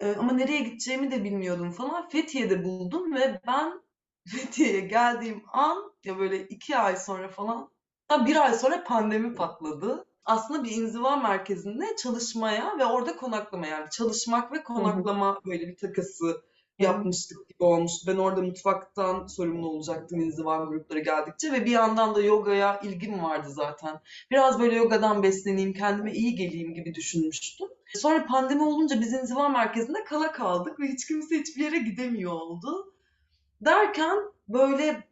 Ee, 0.00 0.14
ama 0.18 0.32
nereye 0.32 0.60
gideceğimi 0.60 1.10
de 1.10 1.24
bilmiyordum 1.24 1.70
falan. 1.70 2.08
Fethiye'de 2.08 2.64
buldum 2.64 3.14
ve 3.14 3.40
ben 3.46 3.80
Fethiye'ye 4.36 4.80
geldiğim 4.80 5.42
an 5.52 5.92
ya 6.04 6.18
böyle 6.18 6.48
iki 6.48 6.76
ay 6.76 6.96
sonra 6.96 7.28
falan 7.28 7.70
hatta 8.08 8.26
bir 8.26 8.36
ay 8.36 8.54
sonra 8.54 8.84
pandemi 8.84 9.34
patladı. 9.34 10.04
Aslında 10.24 10.64
bir 10.64 10.70
inziva 10.70 11.16
merkezinde 11.16 11.96
çalışmaya 11.96 12.78
ve 12.78 12.84
orada 12.84 13.16
konaklamaya 13.16 13.78
yani 13.78 13.90
çalışmak 13.90 14.52
ve 14.52 14.62
konaklama 14.62 15.40
böyle 15.46 15.68
bir 15.68 15.76
takası 15.76 16.42
yapmıştık 16.78 17.48
gibi 17.48 17.64
olmuştu. 17.64 18.06
Ben 18.06 18.16
orada 18.16 18.42
mutfaktan 18.42 19.26
sorumlu 19.26 19.68
olacaktım 19.68 20.20
inziva 20.20 20.64
grupları 20.64 21.00
geldikçe 21.00 21.52
ve 21.52 21.64
bir 21.64 21.70
yandan 21.70 22.14
da 22.14 22.20
yogaya 22.20 22.80
ilgim 22.80 23.22
vardı 23.22 23.48
zaten. 23.50 24.00
Biraz 24.30 24.60
böyle 24.60 24.76
yogadan 24.76 25.22
besleneyim, 25.22 25.72
kendime 25.72 26.12
iyi 26.12 26.34
geleyim 26.34 26.74
gibi 26.74 26.94
düşünmüştüm. 26.94 27.68
Sonra 27.94 28.26
pandemi 28.26 28.62
olunca 28.62 29.00
biz 29.00 29.12
inziva 29.12 29.48
merkezinde 29.48 30.04
kala 30.04 30.32
kaldık 30.32 30.80
ve 30.80 30.86
hiç 30.88 31.06
kimse 31.06 31.38
hiçbir 31.38 31.64
yere 31.64 31.78
gidemiyor 31.78 32.32
oldu. 32.32 32.92
Derken 33.60 34.18
böyle 34.48 35.08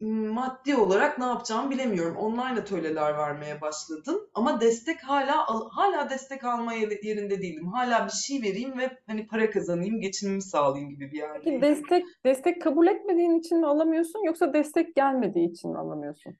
maddi 0.00 0.76
olarak 0.76 1.18
ne 1.18 1.24
yapacağımı 1.24 1.70
bilemiyorum. 1.70 2.16
Online 2.16 2.60
atölyeler 2.60 3.18
vermeye 3.18 3.60
başladım. 3.60 4.20
Ama 4.34 4.60
destek 4.60 5.02
hala 5.02 5.46
hala 5.70 6.10
destek 6.10 6.44
alma 6.44 6.72
yerinde 6.74 7.42
değilim. 7.42 7.66
Hala 7.66 8.06
bir 8.06 8.12
şey 8.12 8.42
vereyim 8.42 8.78
ve 8.78 8.98
hani 9.06 9.26
para 9.26 9.50
kazanayım, 9.50 10.00
geçimimi 10.00 10.42
sağlayayım 10.42 10.90
gibi 10.90 11.12
bir 11.12 11.18
yerdeyim. 11.18 11.62
destek 11.62 12.04
destek 12.24 12.62
kabul 12.62 12.86
etmediğin 12.86 13.38
için 13.38 13.58
mi 13.58 13.66
alamıyorsun 13.66 14.24
yoksa 14.24 14.52
destek 14.54 14.94
gelmediği 14.96 15.50
için 15.50 15.70
mi 15.70 15.78
alamıyorsun? 15.78 16.34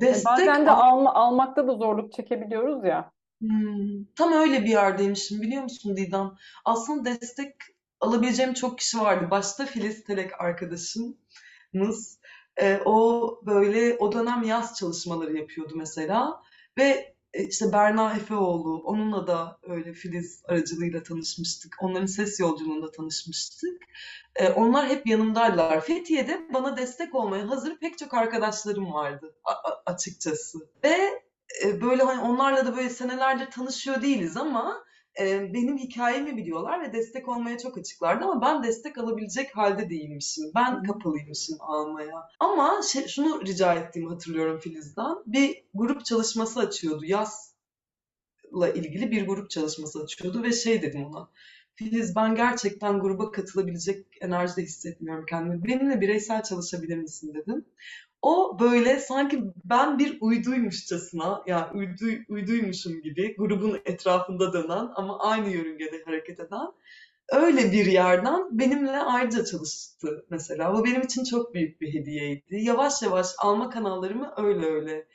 Yani 0.00 0.10
Destek 0.12 0.24
bazen 0.24 0.66
de 0.66 0.70
al- 0.70 0.98
alma, 0.98 1.14
almakta 1.14 1.68
da 1.68 1.74
zorluk 1.74 2.12
çekebiliyoruz 2.12 2.84
ya. 2.84 3.12
Hmm, 3.40 4.04
tam 4.16 4.32
öyle 4.32 4.62
bir 4.62 4.68
yerdeymişim 4.68 5.42
biliyor 5.42 5.62
musun 5.62 5.96
Didem? 5.96 6.30
Aslında 6.64 7.04
destek 7.04 7.54
alabileceğim 8.02 8.54
çok 8.54 8.78
kişi 8.78 9.00
vardı. 9.00 9.30
Başta 9.30 9.66
Filiz 9.66 10.04
Telek 10.04 10.40
arkadaşımız. 10.40 12.18
E, 12.56 12.80
o 12.84 13.40
böyle 13.46 13.96
o 13.98 14.12
dönem 14.12 14.42
yaz 14.42 14.78
çalışmaları 14.78 15.36
yapıyordu 15.36 15.74
mesela. 15.76 16.42
Ve 16.78 17.14
e, 17.34 17.44
işte 17.44 17.72
Berna 17.72 18.12
Efeoğlu, 18.16 18.82
onunla 18.84 19.26
da 19.26 19.58
öyle 19.62 19.92
Filiz 19.92 20.42
aracılığıyla 20.48 21.02
tanışmıştık. 21.02 21.76
Onların 21.80 22.06
ses 22.06 22.40
yolculuğunda 22.40 22.90
tanışmıştık. 22.90 23.82
E, 24.36 24.48
onlar 24.48 24.88
hep 24.88 25.06
yanımdaydılar. 25.06 25.80
Fethiye'de 25.80 26.40
bana 26.54 26.76
destek 26.76 27.14
olmaya 27.14 27.50
hazır 27.50 27.78
pek 27.78 27.98
çok 27.98 28.14
arkadaşlarım 28.14 28.92
vardı 28.92 29.34
açıkçası. 29.86 30.58
Ve 30.84 31.22
e, 31.64 31.80
böyle 31.80 32.02
hani 32.02 32.20
onlarla 32.20 32.66
da 32.66 32.76
böyle 32.76 32.90
senelerdir 32.90 33.50
tanışıyor 33.50 34.02
değiliz 34.02 34.36
ama 34.36 34.84
e, 35.20 35.54
benim 35.54 35.78
hikayemi 35.78 36.36
biliyorlar 36.36 36.82
ve 36.82 36.92
destek 36.92 37.28
olmaya 37.28 37.58
çok 37.58 37.78
açıklardı 37.78 38.24
ama 38.24 38.42
ben 38.42 38.62
destek 38.62 38.98
alabilecek 38.98 39.56
halde 39.56 39.90
değilmişim. 39.90 40.50
Ben 40.54 40.72
hı. 40.72 40.82
kapalıymışım 40.82 41.56
almaya. 41.60 42.28
Ama 42.40 42.80
şey, 42.92 43.06
şunu 43.08 43.46
rica 43.46 43.74
ettiğimi 43.74 44.08
hatırlıyorum 44.08 44.58
Filiz'den. 44.58 45.16
Bir 45.26 45.64
grup 45.74 46.04
çalışması 46.04 46.60
açıyordu. 46.60 47.04
Yazla 47.04 48.68
ilgili 48.74 49.10
bir 49.10 49.26
grup 49.26 49.50
çalışması 49.50 50.02
açıyordu 50.02 50.42
ve 50.42 50.52
şey 50.52 50.82
dedim 50.82 51.04
ona. 51.04 51.28
Filiz 51.74 52.16
ben 52.16 52.34
gerçekten 52.34 53.00
gruba 53.00 53.30
katılabilecek 53.30 54.06
enerjide 54.20 54.62
hissetmiyorum 54.62 55.26
kendimi. 55.26 55.64
Benimle 55.64 56.00
bireysel 56.00 56.42
çalışabilir 56.42 56.96
misin 56.96 57.34
dedim. 57.34 57.64
O 58.22 58.58
böyle 58.60 58.98
sanki 59.00 59.42
ben 59.64 59.98
bir 59.98 60.18
uyduymuşçasına, 60.20 61.42
yani 61.46 61.66
uydu, 61.74 62.04
uyduymuşum 62.28 63.02
gibi 63.02 63.36
grubun 63.36 63.80
etrafında 63.84 64.52
dönen 64.52 64.88
ama 64.94 65.18
aynı 65.18 65.48
yörüngede 65.48 66.02
hareket 66.04 66.40
eden 66.40 66.72
öyle 67.32 67.72
bir 67.72 67.86
yerden 67.86 68.58
benimle 68.58 68.98
ayrıca 68.98 69.44
çalıştı 69.44 70.26
mesela. 70.30 70.74
Bu 70.74 70.84
benim 70.84 71.00
için 71.02 71.24
çok 71.24 71.54
büyük 71.54 71.80
bir 71.80 71.94
hediyeydi. 71.94 72.56
Yavaş 72.56 73.02
yavaş 73.02 73.26
alma 73.38 73.70
kanallarımı 73.70 74.32
öyle 74.36 74.66
öyle 74.66 75.06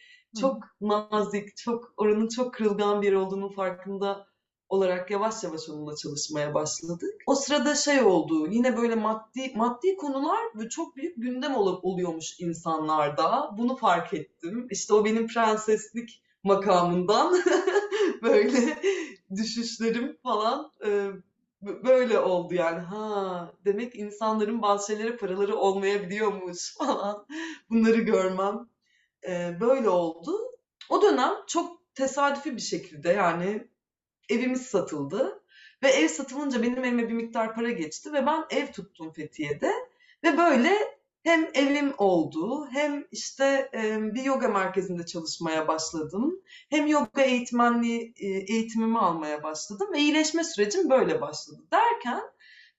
çok 0.42 0.64
nazik, 0.82 1.58
çok 1.58 1.94
oranın 1.98 2.28
çok 2.28 2.54
kırılgan 2.54 3.02
bir 3.02 3.14
olduğunun 3.14 3.50
farkında 3.54 4.28
olarak 4.70 5.12
yavaş 5.12 5.44
yavaş 5.44 5.70
onunla 5.70 5.96
çalışmaya 5.96 6.54
başladık. 6.54 7.14
O 7.28 7.36
sırada 7.36 7.76
şey 7.76 8.02
oldu, 8.02 8.48
yine 8.52 8.78
böyle 8.78 8.96
maddi 8.96 9.54
maddi 9.56 9.96
konular 9.96 10.40
böyle 10.56 10.70
çok 10.70 10.96
büyük 10.96 11.14
gündem 11.18 11.56
ol- 11.56 11.80
oluyormuş 11.84 12.40
insanlarda. 12.40 13.50
Bunu 13.58 13.76
fark 13.76 14.14
ettim. 14.14 14.68
İşte 14.72 14.94
o 14.94 15.06
benim 15.06 15.28
prenseslik 15.28 16.24
makamından 16.44 17.38
böyle 18.22 18.78
düşüşlerim 19.36 20.18
falan 20.24 20.72
e, 20.86 21.10
böyle 21.62 22.20
oldu 22.20 22.54
yani. 22.54 22.80
Ha, 22.80 23.52
demek 23.66 23.96
insanların 23.96 24.62
bazı 24.62 25.18
paraları 25.18 25.56
olmayabiliyormuş 25.56 26.76
falan. 26.78 27.26
Bunları 27.70 28.02
görmem 28.02 28.70
e, 29.30 29.58
böyle 29.62 29.90
oldu. 29.90 30.32
O 30.90 31.02
dönem 31.02 31.34
çok 31.48 31.96
tesadüfi 31.96 32.56
bir 32.56 32.62
şekilde 32.62 33.10
yani 33.10 33.68
evimiz 34.30 34.62
satıldı. 34.62 35.44
Ve 35.84 35.88
ev 35.90 36.08
satılınca 36.08 36.62
benim 36.62 36.84
elime 36.84 37.10
bir 37.10 37.14
miktar 37.14 37.56
para 37.56 37.72
geçti 37.72 38.14
ve 38.14 38.26
ben 38.26 38.46
ev 38.50 38.68
tuttum 38.72 39.14
Fethiye'de. 39.14 39.74
Ve 40.24 40.38
böyle 40.38 40.98
hem 41.24 41.50
evim 41.54 41.94
oldu 41.98 42.68
hem 42.72 43.08
işte 43.12 43.70
bir 44.14 44.24
yoga 44.24 44.48
merkezinde 44.48 45.06
çalışmaya 45.06 45.68
başladım. 45.68 46.42
Hem 46.70 46.88
yoga 46.88 47.22
eğitmenliği 47.22 48.14
eğitimimi 48.48 49.00
almaya 49.00 49.44
başladım 49.44 49.88
ve 49.94 50.00
iyileşme 50.00 50.44
sürecim 50.44 50.90
böyle 50.90 51.22
başladı. 51.22 51.60
Derken 51.72 52.22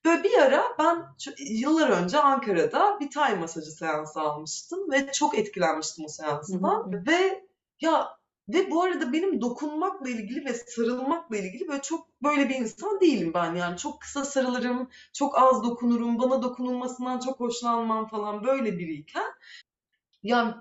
böyle 0.05 0.25
bir 0.25 0.39
ara 0.39 0.65
ben 0.79 1.07
yıllar 1.39 1.89
önce 1.89 2.19
Ankara'da 2.19 3.01
bir 3.01 3.11
Thai 3.11 3.37
masajı 3.37 3.71
seansı 3.71 4.21
almıştım 4.21 4.91
ve 4.93 5.13
çok 5.13 5.39
etkilenmiştim 5.39 6.05
o 6.05 6.09
Hı 6.09 6.11
hı 6.13 6.17
seanstan. 6.17 6.93
hı. 6.93 7.05
Ve 7.07 7.45
ya 7.81 8.18
ve 8.49 8.71
bu 8.71 8.83
arada 8.83 9.13
benim 9.13 9.41
dokunmakla 9.41 10.11
ilgili 10.11 10.45
ve 10.45 10.55
sarılmakla 10.55 11.37
ilgili 11.37 11.69
böyle 11.69 11.83
çok 11.83 12.09
böyle 12.23 12.49
bir 12.49 12.55
insan 12.55 13.01
değilim 13.01 13.35
ben. 13.35 13.55
Yani 13.55 13.77
çok 13.77 14.01
kısa 14.01 14.25
sarılırım, 14.25 14.91
çok 15.13 15.39
az 15.39 15.63
dokunurum, 15.65 16.19
bana 16.19 16.43
dokunulmasından 16.43 17.19
çok 17.21 17.41
hoşlanmam 17.41 18.09
falan 18.09 18.45
böyle 18.45 18.79
biriyken 18.79 19.33
yani 20.23 20.55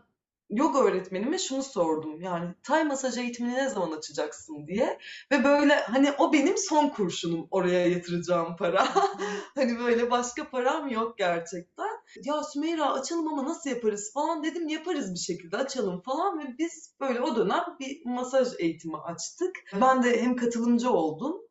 yoga 0.49 0.79
öğretmenime 0.79 1.37
şunu 1.37 1.63
sordum. 1.63 2.21
Yani 2.21 2.55
Tay 2.63 2.83
masaj 2.83 3.17
eğitimini 3.17 3.53
ne 3.55 3.69
zaman 3.69 3.97
açacaksın 3.97 4.67
diye. 4.67 4.99
Ve 5.31 5.43
böyle 5.43 5.75
hani 5.75 6.11
o 6.17 6.33
benim 6.33 6.57
son 6.57 6.89
kurşunum 6.89 7.47
oraya 7.51 7.87
yatıracağım 7.87 8.55
para. 8.55 8.87
Hani 9.55 9.79
böyle 9.79 10.11
başka 10.11 10.49
param 10.49 10.89
yok 10.89 11.17
gerçekten. 11.17 11.96
Ya 12.23 12.43
Sümeyra 12.43 12.93
açalım 12.93 13.27
ama 13.27 13.45
nasıl 13.45 13.69
yaparız 13.69 14.11
falan 14.13 14.43
dedim. 14.43 14.67
Yaparız 14.67 15.13
bir 15.13 15.19
şekilde 15.19 15.57
açalım 15.57 16.01
falan 16.01 16.39
ve 16.39 16.43
biz 16.59 16.95
böyle 16.99 17.21
o 17.21 17.35
dönem 17.35 17.63
bir 17.79 18.05
masaj 18.05 18.47
eğitimi 18.59 18.97
açtık. 18.97 19.55
Ben 19.81 20.03
de 20.03 20.21
hem 20.21 20.35
katılımcı 20.35 20.91
oldum 20.91 21.41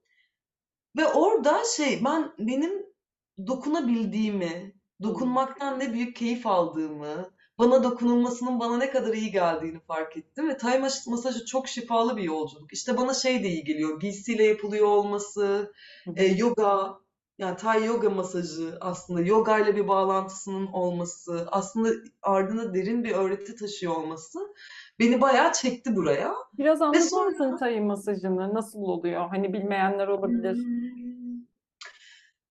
ve 0.96 1.06
orada 1.08 1.62
şey 1.76 2.04
ben 2.04 2.32
benim 2.38 2.86
dokunabildiğimi, 3.46 4.74
dokunmaktan 5.02 5.78
ne 5.78 5.92
büyük 5.92 6.16
keyif 6.16 6.46
aldığımı, 6.46 7.30
bana 7.58 7.82
dokunulmasının 7.84 8.60
bana 8.60 8.76
ne 8.76 8.90
kadar 8.90 9.14
iyi 9.14 9.30
geldiğini 9.30 9.80
fark 9.80 10.16
ettim 10.16 10.48
ve 10.48 10.56
Tay 10.56 10.78
mas- 10.78 11.10
masajı 11.10 11.44
çok 11.44 11.68
şifalı 11.68 12.16
bir 12.16 12.22
yolculuk. 12.22 12.72
İşte 12.72 12.96
bana 12.96 13.14
şey 13.14 13.44
de 13.44 13.48
iyi 13.48 13.64
geliyor, 13.64 14.00
giysiyle 14.00 14.44
yapılıyor 14.44 14.86
olması, 14.86 15.72
e, 16.16 16.24
yoga, 16.24 16.98
yani 17.38 17.56
Tay 17.56 17.84
yoga 17.84 18.10
masajı 18.10 18.78
aslında 18.80 19.20
yoga 19.20 19.58
ile 19.58 19.76
bir 19.76 19.88
bağlantısının 19.88 20.66
olması, 20.66 21.48
aslında 21.50 21.88
ardında 22.22 22.74
derin 22.74 23.04
bir 23.04 23.10
öğreti 23.12 23.56
taşıyor 23.56 23.96
olması 23.96 24.38
beni 24.98 25.20
bayağı 25.20 25.52
çekti 25.52 25.96
buraya. 25.96 26.34
Biraz 26.58 26.82
anlatır 26.82 27.00
sonra 27.00 27.30
mısın 27.30 27.56
Thai 27.56 27.80
masajını? 27.80 28.54
Nasıl 28.54 28.78
oluyor? 28.78 29.28
Hani 29.28 29.52
bilmeyenler 29.52 30.08
olabilir. 30.08 30.54
hmm, 30.54 31.44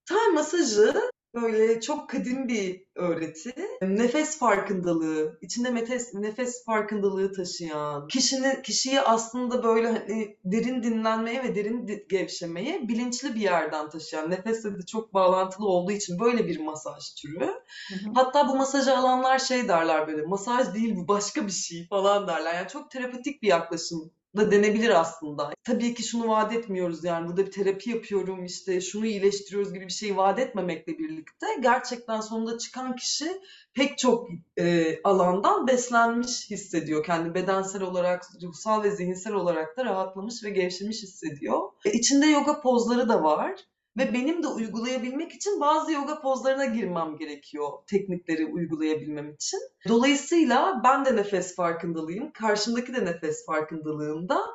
Tay 0.06 0.28
masajı 0.34 0.94
Böyle 1.36 1.82
çok 1.82 2.10
kadim 2.10 2.48
bir 2.48 2.84
öğreti. 2.96 3.54
Nefes 3.82 4.40
farkındalığı, 4.40 5.38
içinde 5.42 5.76
nefes, 5.76 6.14
nefes 6.14 6.66
farkındalığı 6.66 7.34
taşıyan, 7.34 8.08
kişinin 8.08 8.62
kişiyi 8.62 9.02
aslında 9.02 9.64
böyle 9.64 9.88
hani 9.88 10.38
derin 10.44 10.84
dinlenmeye 10.84 11.44
ve 11.44 11.56
derin 11.56 12.06
gevşemeye 12.10 12.88
bilinçli 12.88 13.36
bir 13.36 13.42
yerden 13.42 13.90
taşıyan, 13.90 14.32
nefesle 14.32 14.70
de 14.72 14.86
çok 14.92 15.14
bağlantılı 15.14 15.68
olduğu 15.68 15.92
için 15.92 16.20
böyle 16.20 16.48
bir 16.48 16.60
masaj 16.60 17.04
türü. 17.22 17.46
Hı 17.46 17.96
hı. 17.96 18.12
Hatta 18.16 18.48
bu 18.48 18.56
masajı 18.56 18.98
alanlar 18.98 19.40
şey 19.40 19.68
derler 19.68 20.08
böyle, 20.08 20.22
masaj 20.22 20.74
değil 20.74 20.96
bu 20.96 21.08
başka 21.08 21.48
bir 21.48 21.52
şey 21.52 21.88
falan 21.90 22.28
derler. 22.28 22.54
Yani 22.56 22.68
çok 22.68 22.92
terapetik 22.92 23.42
bir 23.42 23.48
yaklaşım 23.48 24.12
da 24.38 24.52
denebilir 24.52 25.00
aslında. 25.00 25.52
Tabii 25.64 25.94
ki 25.94 26.04
şunu 26.04 26.28
vaat 26.28 26.54
etmiyoruz 26.54 27.04
yani 27.04 27.28
burada 27.28 27.46
bir 27.46 27.52
terapi 27.52 27.90
yapıyorum 27.90 28.46
işte 28.46 28.82
şunu 28.82 29.06
iyileştiriyoruz 29.06 29.74
gibi 29.74 29.88
bir 29.88 29.94
şey 29.94 30.18
vaat 30.18 30.40
etmemekle 30.40 30.98
birlikte 30.98 31.46
gerçekten 31.62 32.22
sonunda 32.22 32.58
çıkan 32.58 32.96
kişi 32.96 33.42
pek 33.74 33.98
çok 33.98 34.30
e, 34.58 34.96
alandan 35.04 35.68
beslenmiş 35.68 36.52
hissediyor. 36.52 37.04
Kendi 37.04 37.34
bedensel 37.34 37.82
olarak, 37.82 38.24
ruhsal 38.44 38.84
ve 38.84 38.92
zihinsel 38.92 39.34
olarak 39.34 39.78
da 39.78 39.86
rahatlamış 39.86 40.44
ve 40.44 40.50
gevşemiş 40.50 41.04
hissediyor. 41.04 41.62
E, 41.86 41.92
içinde 41.92 42.26
yoga 42.26 42.62
pozları 42.62 43.10
da 43.10 43.24
var. 43.24 43.56
Ve 43.98 44.14
benim 44.14 44.44
de 44.44 44.48
uygulayabilmek 44.48 45.32
için 45.34 45.60
bazı 45.60 45.92
yoga 45.92 46.22
pozlarına 46.22 46.66
girmem 46.66 47.18
gerekiyor 47.18 47.70
teknikleri 47.88 48.46
uygulayabilmem 48.46 49.32
için. 49.32 49.60
Dolayısıyla 49.88 50.82
ben 50.84 51.06
de 51.06 51.16
nefes 51.16 51.56
farkındalıyım, 51.56 52.32
karşımdaki 52.32 52.94
de 52.96 53.06
nefes 53.06 53.46
farkındalığında. 53.46 54.46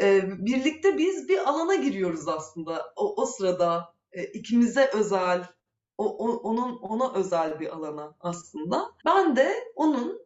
Ee, 0.00 0.22
birlikte 0.46 0.98
biz 0.98 1.28
bir 1.28 1.38
alana 1.50 1.74
giriyoruz 1.74 2.28
aslında. 2.28 2.92
O, 2.96 3.22
o 3.22 3.26
sırada 3.26 3.94
e, 4.12 4.24
ikimize 4.24 4.90
özel, 4.94 5.44
o, 5.98 6.04
o- 6.26 6.36
onun 6.50 6.76
ona 6.76 7.14
özel 7.14 7.60
bir 7.60 7.68
alana 7.76 8.16
aslında. 8.20 8.90
Ben 9.06 9.36
de 9.36 9.54
onun 9.74 10.20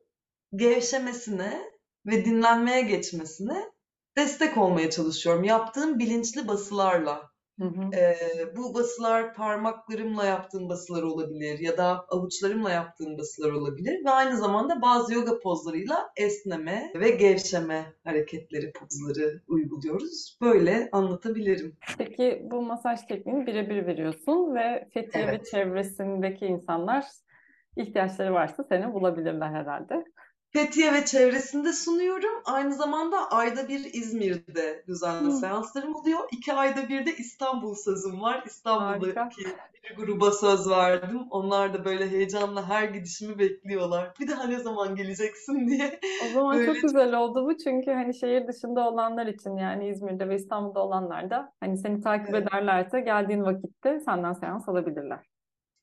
gevşemesine 0.56 1.72
ve 2.06 2.24
dinlenmeye 2.24 2.82
geçmesine 2.82 3.72
destek 4.18 4.58
olmaya 4.58 4.90
çalışıyorum. 4.90 5.44
Yaptığım 5.44 5.98
bilinçli 5.98 6.48
basılarla. 6.48 7.31
Hı 7.62 7.68
hı. 7.68 7.96
Ee, 7.96 8.16
bu 8.56 8.74
basılar 8.74 9.34
parmaklarımla 9.34 10.26
yaptığım 10.26 10.68
basılar 10.68 11.02
olabilir 11.02 11.58
ya 11.58 11.76
da 11.76 12.04
avuçlarımla 12.08 12.70
yaptığım 12.70 13.18
basılar 13.18 13.52
olabilir 13.52 14.04
ve 14.04 14.10
aynı 14.10 14.36
zamanda 14.36 14.82
bazı 14.82 15.14
yoga 15.14 15.38
pozlarıyla 15.38 16.10
esneme 16.16 16.92
ve 16.94 17.10
gevşeme 17.10 17.84
hareketleri, 18.04 18.72
pozları 18.72 19.42
uyguluyoruz. 19.48 20.38
Böyle 20.40 20.88
anlatabilirim. 20.92 21.76
Peki 21.98 22.42
bu 22.50 22.62
masaj 22.62 23.00
tekniğini 23.08 23.46
birebir 23.46 23.86
veriyorsun 23.86 24.54
ve 24.54 24.88
Fethiye 24.94 25.26
ve 25.26 25.30
Evet. 25.30 25.46
çevresindeki 25.50 26.46
insanlar 26.46 27.04
ihtiyaçları 27.76 28.32
varsa 28.32 28.64
seni 28.68 28.92
bulabilirler 28.92 29.48
herhalde. 29.48 30.04
Fethiye 30.52 30.92
ve 30.92 31.04
çevresinde 31.04 31.72
sunuyorum. 31.72 32.42
Aynı 32.44 32.74
zamanda 32.74 33.30
ayda 33.30 33.68
bir 33.68 33.94
İzmir'de 33.94 34.84
düzenli 34.88 35.30
Hı. 35.30 35.32
seanslarım 35.32 35.94
oluyor. 35.94 36.28
İki 36.32 36.52
ayda 36.52 36.88
bir 36.88 37.06
de 37.06 37.16
İstanbul 37.16 37.74
sözüm 37.74 38.20
var. 38.20 38.42
Harika. 38.76 39.22
İstanbul'daki 39.26 39.44
bir 39.90 39.96
gruba 39.96 40.30
söz 40.32 40.70
verdim. 40.70 41.20
Onlar 41.30 41.74
da 41.74 41.84
böyle 41.84 42.10
heyecanla 42.10 42.68
her 42.68 42.84
gidişimi 42.84 43.38
bekliyorlar. 43.38 44.14
Bir 44.20 44.28
daha 44.28 44.44
ne 44.44 44.58
zaman 44.58 44.96
geleceksin 44.96 45.68
diye. 45.68 46.00
O 46.18 46.28
zaman 46.30 46.58
Böyle 46.58 46.66
çok 46.66 46.82
güzel 46.82 47.14
oldu 47.18 47.46
bu 47.46 47.56
çünkü 47.58 47.90
hani 47.90 48.14
şehir 48.14 48.46
dışında 48.46 48.88
olanlar 48.88 49.26
için 49.26 49.56
yani 49.56 49.88
İzmir'de 49.88 50.28
ve 50.28 50.36
İstanbul'da 50.36 50.80
olanlar 50.84 51.30
da 51.30 51.52
hani 51.60 51.78
seni 51.78 52.00
takip 52.00 52.34
Evet, 52.34 52.34
ederlerse 52.34 53.00
geldiğin 53.00 53.42
vakitte 53.44 54.00
senden 54.00 54.32
seans 54.32 54.68
alabilirler. 54.68 55.20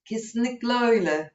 kesinlikle 0.06 0.74
öyle. 0.74 1.32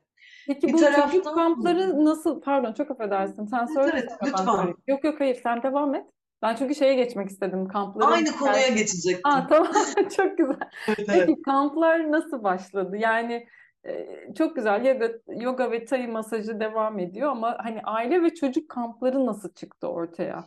Peki 0.47 0.69
Bir 0.69 0.73
bu 0.73 0.79
çocuk 0.79 0.95
taraftan 0.95 1.35
kampları 1.35 2.05
nasıl? 2.05 2.41
Pardon 2.41 2.73
çok 2.73 2.91
affedersin. 2.91 3.47
Sen 3.47 3.59
evet 3.59 3.75
söyle 3.75 3.91
evet 3.95 4.11
ben 4.23 4.29
lütfen. 4.29 4.45
söyleyeyim. 4.45 4.77
Yok 4.87 5.05
yok 5.05 5.21
hayır 5.21 5.41
sen 5.43 5.63
devam 5.63 5.95
et. 5.95 6.07
Ben 6.43 6.55
çünkü 6.57 6.75
şeye 6.75 6.95
geçmek 6.95 7.31
istedim. 7.31 7.69
Kampların 7.69 8.13
Aynı 8.13 8.33
konuya. 8.33 8.55
Aa 8.55 8.69
geçecektim. 8.69 9.23
tamam 9.23 9.73
çok 10.17 10.39
güzel. 10.39 10.57
Evet 10.89 10.99
evet. 10.99 11.27
Peki 11.27 11.43
kamplar 11.43 12.13
nasıl 12.13 12.45
başladı? 12.45 12.97
Yani 12.97 13.47
e, 13.87 14.07
çok 14.39 14.57
güzel 14.57 14.85
yoga, 14.85 15.11
yoga 15.29 15.71
ve 15.71 15.85
Thai 15.85 16.07
masajı 16.07 16.61
devam 16.61 16.99
ediyor 16.99 17.31
ama 17.31 17.59
hani 17.63 17.81
aile 17.85 18.23
ve 18.23 18.35
çocuk 18.35 18.69
kampları 18.69 19.27
nasıl 19.27 19.55
çıktı 19.55 19.89
ortaya? 19.89 20.45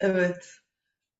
Evet. 0.00 0.48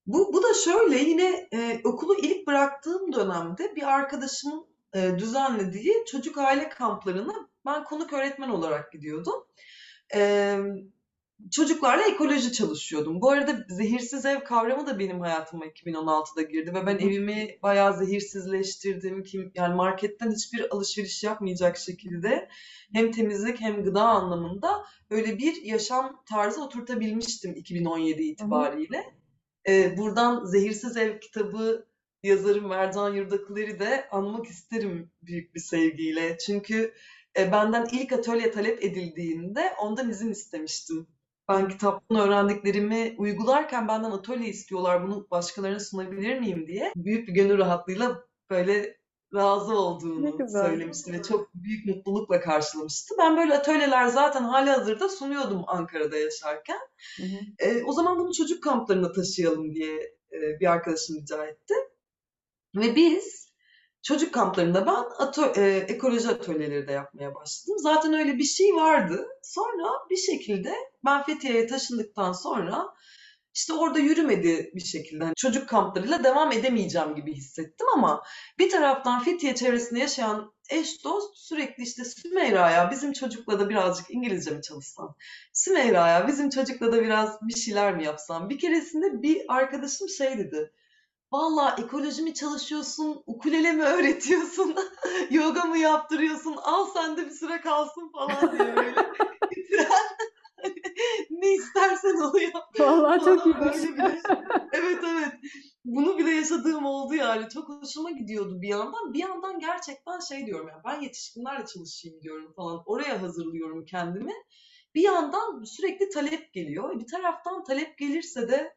Bu, 0.06 0.32
bu 0.32 0.42
da 0.42 0.54
şöyle 0.64 0.98
yine 0.98 1.48
e, 1.52 1.80
okulu 1.84 2.14
ilk 2.14 2.46
bıraktığım 2.46 3.12
dönemde 3.12 3.76
bir 3.76 3.82
arkadaşımın 3.82 4.66
e, 4.94 5.18
düzenlediği 5.18 6.04
çocuk 6.06 6.38
aile 6.38 6.68
kamplarına 6.68 7.48
ben 7.66 7.84
konuk 7.84 8.12
öğretmen 8.12 8.48
olarak 8.48 8.92
gidiyordum. 8.92 9.46
E, 10.14 10.56
çocuklarla 11.50 12.04
ekoloji 12.04 12.52
çalışıyordum. 12.52 13.20
Bu 13.20 13.30
arada 13.30 13.64
zehirsiz 13.68 14.26
ev 14.26 14.40
kavramı 14.40 14.86
da 14.86 14.98
benim 14.98 15.20
hayatıma 15.20 15.66
2016'da 15.66 16.42
girdi 16.42 16.74
ve 16.74 16.86
ben 16.86 16.98
evimi 16.98 17.58
bayağı 17.62 17.96
zehirsizleştirdim. 17.96 19.22
Kim, 19.22 19.52
yani 19.54 19.74
marketten 19.74 20.32
hiçbir 20.32 20.74
alışveriş 20.74 21.24
yapmayacak 21.24 21.76
şekilde 21.78 22.48
hem 22.92 23.12
temizlik 23.12 23.60
hem 23.60 23.84
gıda 23.84 24.02
anlamında 24.02 24.84
böyle 25.10 25.38
bir 25.38 25.62
yaşam 25.62 26.22
tarzı 26.28 26.64
oturtabilmiştim 26.64 27.54
2017 27.54 28.18
Hı 28.18 28.22
hı. 28.22 28.22
itibariyle. 28.22 29.04
Ee, 29.68 29.96
buradan 29.98 30.44
Zehirsiz 30.44 30.96
Ev 30.96 31.20
kitabı 31.20 31.86
yazarı 32.22 32.62
Mercan 32.62 33.14
Yurdakılar'ı 33.14 33.78
de 33.78 34.08
anmak 34.10 34.46
isterim 34.46 35.10
büyük 35.22 35.54
bir 35.54 35.60
sevgiyle. 35.60 36.38
Çünkü 36.38 36.92
e, 37.38 37.52
benden 37.52 37.86
ilk 37.92 38.12
atölye 38.12 38.50
talep 38.50 38.84
edildiğinde 38.84 39.72
ondan 39.80 40.10
izin 40.10 40.30
istemiştim. 40.30 41.06
Ben 41.48 41.68
kitaptan 41.68 42.18
öğrendiklerimi 42.18 43.14
uygularken 43.18 43.88
benden 43.88 44.10
atölye 44.10 44.48
istiyorlar, 44.48 45.02
bunu 45.02 45.26
başkalarına 45.30 45.80
sunabilir 45.80 46.38
miyim 46.38 46.66
diye. 46.66 46.92
Büyük 46.96 47.28
bir 47.28 47.32
gönül 47.32 47.58
rahatlığıyla 47.58 48.24
böyle 48.50 48.96
razı 49.34 49.74
olduğunu 49.74 50.48
söylemişti 50.48 51.12
ve 51.12 51.22
çok 51.22 51.54
büyük 51.54 51.86
mutlulukla 51.86 52.40
karşılamıştı. 52.40 53.14
Ben 53.18 53.36
böyle 53.36 53.54
atölyeler 53.54 54.06
zaten 54.06 54.42
halihazırda 54.42 55.08
sunuyordum 55.08 55.64
Ankara'da 55.66 56.16
yaşarken. 56.16 56.78
Hı 57.16 57.22
hı. 57.22 57.68
E, 57.68 57.84
o 57.84 57.92
zaman 57.92 58.18
bunu 58.18 58.32
çocuk 58.32 58.62
kamplarına 58.62 59.12
taşıyalım 59.12 59.74
diye 59.74 59.94
e, 60.32 60.60
bir 60.60 60.72
arkadaşım 60.72 61.16
rica 61.16 61.46
etti. 61.46 61.74
Ve 62.76 62.96
biz 62.96 63.45
çocuk 64.06 64.34
kamplarında 64.34 64.86
ben 64.86 65.24
ato- 65.26 65.60
e, 65.60 65.76
ekoloji 65.78 66.28
atölyeleri 66.28 66.88
de 66.88 66.92
yapmaya 66.92 67.34
başladım. 67.34 67.78
Zaten 67.78 68.14
öyle 68.14 68.38
bir 68.38 68.44
şey 68.44 68.74
vardı. 68.74 69.26
Sonra 69.42 69.88
bir 70.10 70.16
şekilde 70.16 70.74
ben 71.04 71.22
Fethiye'ye 71.22 71.66
taşındıktan 71.66 72.32
sonra 72.32 72.94
işte 73.54 73.72
orada 73.72 73.98
yürümedi 73.98 74.70
bir 74.74 74.80
şekilde. 74.80 75.24
Hani 75.24 75.34
çocuk 75.36 75.68
kamplarıyla 75.68 76.24
devam 76.24 76.52
edemeyeceğim 76.52 77.14
gibi 77.14 77.34
hissettim 77.34 77.86
ama 77.94 78.22
bir 78.58 78.70
taraftan 78.70 79.24
Fethiye 79.24 79.54
çevresinde 79.54 80.00
yaşayan 80.00 80.52
eş 80.70 81.04
dost 81.04 81.36
sürekli 81.36 81.82
işte 81.82 82.04
Sümeyra 82.04 82.70
ya 82.70 82.90
bizim 82.90 83.12
çocukla 83.12 83.60
da 83.60 83.68
birazcık 83.68 84.06
İngilizce 84.10 84.50
mi 84.50 84.62
çalışsan? 84.62 85.14
Sümeyra 85.52 86.08
ya 86.08 86.28
bizim 86.28 86.50
çocukla 86.50 86.92
da 86.92 87.02
biraz 87.02 87.38
bir 87.42 87.56
şeyler 87.56 87.96
mi 87.96 88.04
yapsan? 88.04 88.50
Bir 88.50 88.58
keresinde 88.58 89.22
bir 89.22 89.42
arkadaşım 89.48 90.08
şey 90.08 90.38
dedi. 90.38 90.72
Valla 91.32 91.76
ekoloji 91.78 92.22
mi 92.22 92.34
çalışıyorsun, 92.34 93.22
ukulele 93.26 93.72
mi 93.72 93.82
öğretiyorsun, 93.82 94.74
yoga 95.30 95.64
mı 95.64 95.78
yaptırıyorsun, 95.78 96.56
al 96.62 96.86
sen 96.94 97.16
de 97.16 97.26
bir 97.26 97.30
süre 97.30 97.60
kalsın 97.60 98.12
falan 98.12 98.58
diye 98.58 98.76
böyle 98.76 98.94
bitiren 99.56 100.16
ne 101.30 101.54
istersen 101.54 102.16
onu 102.16 102.40
yap 102.40 102.80
Vallahi 102.80 103.24
çok 103.24 103.46
böyle 103.46 103.82
bile. 103.82 104.22
Evet 104.72 105.04
evet. 105.04 105.32
Bunu 105.84 106.18
bile 106.18 106.30
yaşadığım 106.30 106.86
oldu 106.86 107.14
yani. 107.14 107.48
Çok 107.48 107.68
hoşuma 107.68 108.10
gidiyordu 108.10 108.62
bir 108.62 108.68
yandan. 108.68 109.14
Bir 109.14 109.18
yandan 109.18 109.58
gerçekten 109.58 110.20
şey 110.20 110.46
diyorum 110.46 110.68
ya 110.68 110.82
ben 110.84 111.00
yetişkinlerle 111.00 111.66
çalışayım 111.66 112.22
diyorum 112.22 112.52
falan. 112.56 112.82
Oraya 112.86 113.22
hazırlıyorum 113.22 113.84
kendimi. 113.84 114.32
Bir 114.94 115.02
yandan 115.02 115.62
sürekli 115.64 116.08
talep 116.08 116.52
geliyor. 116.52 117.00
Bir 117.00 117.06
taraftan 117.06 117.64
talep 117.64 117.98
gelirse 117.98 118.48
de 118.48 118.76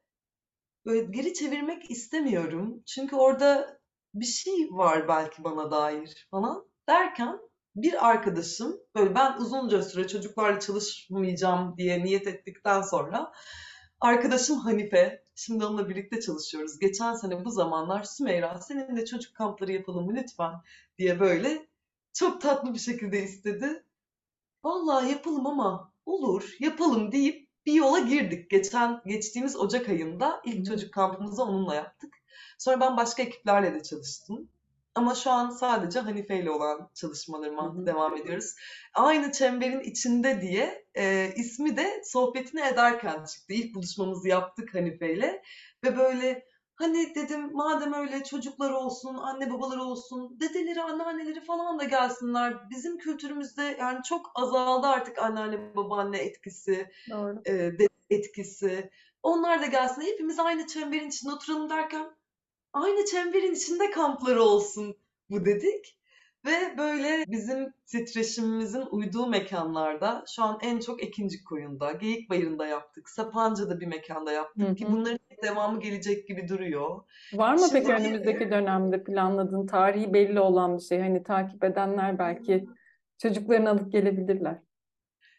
böyle 0.86 1.12
geri 1.12 1.34
çevirmek 1.34 1.92
istemiyorum. 1.92 2.84
Çünkü 2.86 3.16
orada 3.16 3.80
bir 4.14 4.26
şey 4.26 4.68
var 4.72 5.08
belki 5.08 5.44
bana 5.44 5.72
dair 5.72 6.28
falan 6.32 6.66
derken 6.90 7.40
bir 7.76 8.10
arkadaşım 8.10 8.80
böyle 8.96 9.16
ben 9.16 9.38
uzunca 9.38 9.82
süre 9.82 10.08
çocuklarla 10.08 10.60
çalışmayacağım 10.60 11.78
diye 11.78 12.04
niyet 12.04 12.28
ettikten 12.28 12.82
sonra 12.82 13.32
arkadaşım 14.02 14.58
Hanife 14.58 15.24
şimdi 15.36 15.66
onunla 15.66 15.90
birlikte 15.90 16.22
çalışıyoruz. 16.22 16.80
Geçen 16.80 17.14
sene 17.14 17.46
bu 17.46 17.52
zamanlar 17.52 18.04
Sümeyra 18.04 18.62
seninle 18.62 19.06
çocuk 19.06 19.36
kampları 19.36 19.72
yapalım 19.72 20.06
mı 20.06 20.14
lütfen 20.16 20.54
diye 20.98 21.20
böyle 21.20 21.68
çok 22.14 22.42
tatlı 22.42 22.74
bir 22.74 22.80
şekilde 22.80 23.24
istedi. 23.24 23.84
Vallahi 24.64 25.12
yapalım 25.12 25.48
ama 25.48 25.94
olur 26.06 26.56
yapalım 26.60 27.12
deyip 27.12 27.49
bir 27.66 27.74
yola 27.74 28.00
girdik. 28.00 28.50
Geçen 28.50 29.02
geçtiğimiz 29.06 29.56
Ocak 29.56 29.90
ayında 29.90 30.42
ilk 30.46 30.66
çocuk 30.66 30.94
kampımızı 30.94 31.44
onunla 31.44 31.76
yaptık. 31.76 32.14
Sonra 32.58 32.80
ben 32.80 32.98
başka 32.98 33.24
ekiplerle 33.24 33.74
de 33.74 33.84
çalıştım. 33.84 34.50
Ama 34.96 35.16
şu 35.16 35.32
an 35.32 35.50
sadece 35.50 36.00
Hanife 36.00 36.40
ile 36.40 36.52
olan 36.52 36.90
çalışmalarıma 36.94 37.86
devam 37.86 38.18
ediyoruz. 38.18 38.56
Aynı 38.94 39.32
çemberin 39.32 39.80
içinde 39.80 40.42
diye 40.42 40.86
e, 40.96 41.34
ismi 41.36 41.78
de 41.78 42.02
sohbetini 42.04 42.62
ederken 42.62 43.26
çıktı. 43.26 43.54
İlk 43.54 43.76
buluşmamızı 43.76 44.28
yaptık 44.28 44.76
Hanife 44.76 45.14
ile 45.14 45.42
ve 45.84 45.98
böyle 45.98 46.49
hani 46.80 47.16
dedim 47.16 47.54
madem 47.54 47.94
öyle 47.94 48.24
çocuklar 48.24 48.72
olsun, 48.72 49.16
anne 49.16 49.54
babaları 49.54 49.84
olsun, 49.84 50.40
dedeleri, 50.40 50.82
anneanneleri 50.82 51.42
falan 51.42 51.80
da 51.80 51.84
gelsinler. 51.84 52.70
Bizim 52.70 52.98
kültürümüzde 52.98 53.78
yani 53.80 54.04
çok 54.04 54.32
azaldı 54.36 54.88
artık 54.88 55.18
anneanne 55.18 55.76
babaanne 55.76 56.18
etkisi 56.18 56.90
Doğru. 57.10 57.42
e, 57.48 57.72
etkisi. 58.10 58.90
Onlar 59.24 59.62
da 59.62 59.66
gelsin. 59.66 60.02
Hepimiz 60.02 60.40
aynı 60.40 60.68
çemberin 60.68 61.10
içinde 61.10 61.32
oturalım 61.32 61.70
derken 61.70 62.12
aynı 62.74 63.06
çemberin 63.06 63.54
içinde 63.54 63.92
kampları 63.92 64.44
olsun 64.44 64.98
bu 65.30 65.46
dedik. 65.46 65.99
Ve 66.46 66.78
böyle 66.78 67.26
bizim 67.28 67.74
titreşimimizin 67.88 68.84
uyduğu 68.92 69.28
mekanlarda 69.28 70.24
şu 70.28 70.44
an 70.44 70.60
en 70.62 70.80
çok 70.80 71.04
Ekincik 71.04 71.48
Koyun'da, 71.48 71.92
Geyikbayırı'nda 71.92 72.68
yaptık. 72.68 73.10
Sapanca'da 73.10 73.80
bir 73.80 73.88
mekanda 73.88 74.32
yaptık 74.32 74.70
Hı 74.70 74.76
ki 74.76 74.88
bunların 74.92 75.20
devamı 75.44 75.80
gelecek 75.80 76.28
gibi 76.28 76.48
duruyor. 76.48 77.00
Var 77.34 77.54
mı 77.54 77.68
peki 77.72 77.86
Şimdi 77.86 78.02
önümüzdeki 78.02 78.52
dönemde 78.52 79.04
planladığın 79.04 79.68
tarihi 79.68 80.14
belli 80.14 80.40
olan 80.40 80.78
bir 80.78 80.84
şey? 80.84 81.00
Hani 81.00 81.24
takip 81.24 81.64
edenler 81.64 82.20
belki 82.20 82.66
çocuklarını 83.18 83.70
alıp 83.70 83.92
gelebilirler. 83.92 84.58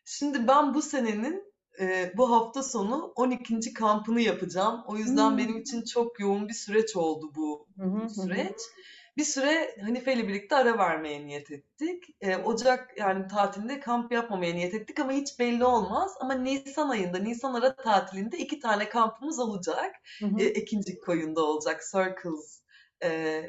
Şimdi 0.04 0.48
ben 0.48 0.74
bu 0.74 0.82
senenin 0.82 1.52
e, 1.80 2.12
bu 2.16 2.30
hafta 2.30 2.62
sonu 2.62 3.12
12. 3.16 3.72
kampını 3.72 4.20
yapacağım. 4.20 4.80
O 4.86 4.96
yüzden 4.96 5.30
Hmm. 5.30 5.38
benim 5.38 5.56
için 5.58 5.82
çok 5.82 6.20
yoğun 6.20 6.48
bir 6.48 6.54
süreç 6.54 6.96
oldu 6.96 7.30
bu 7.36 7.66
hı. 7.78 8.08
süreç. 8.08 8.56
Bir 9.20 9.24
süre 9.24 9.76
Hanife 9.80 10.12
ile 10.12 10.28
birlikte 10.28 10.56
ara 10.56 10.78
vermeye 10.78 11.26
niyet 11.26 11.50
ettik. 11.50 12.04
E, 12.20 12.36
Ocak 12.36 12.98
yani 12.98 13.26
tatilinde 13.28 13.80
kamp 13.80 14.12
yapmamaya 14.12 14.54
niyet 14.54 14.74
ettik 14.74 15.00
ama 15.00 15.12
hiç 15.12 15.38
belli 15.38 15.64
olmaz. 15.64 16.14
Ama 16.20 16.34
Nisan 16.34 16.88
ayında, 16.88 17.18
Nisan 17.18 17.54
ara 17.54 17.76
tatilinde 17.76 18.38
iki 18.38 18.58
tane 18.60 18.88
kampımız 18.88 19.38
olacak. 19.38 19.94
Hı 20.20 20.26
hı. 20.26 20.40
E, 20.40 20.44
Ekincik 20.44 21.02
Koyun'da 21.02 21.44
olacak. 21.44 21.82
Circles 21.92 22.62
e, 23.04 23.42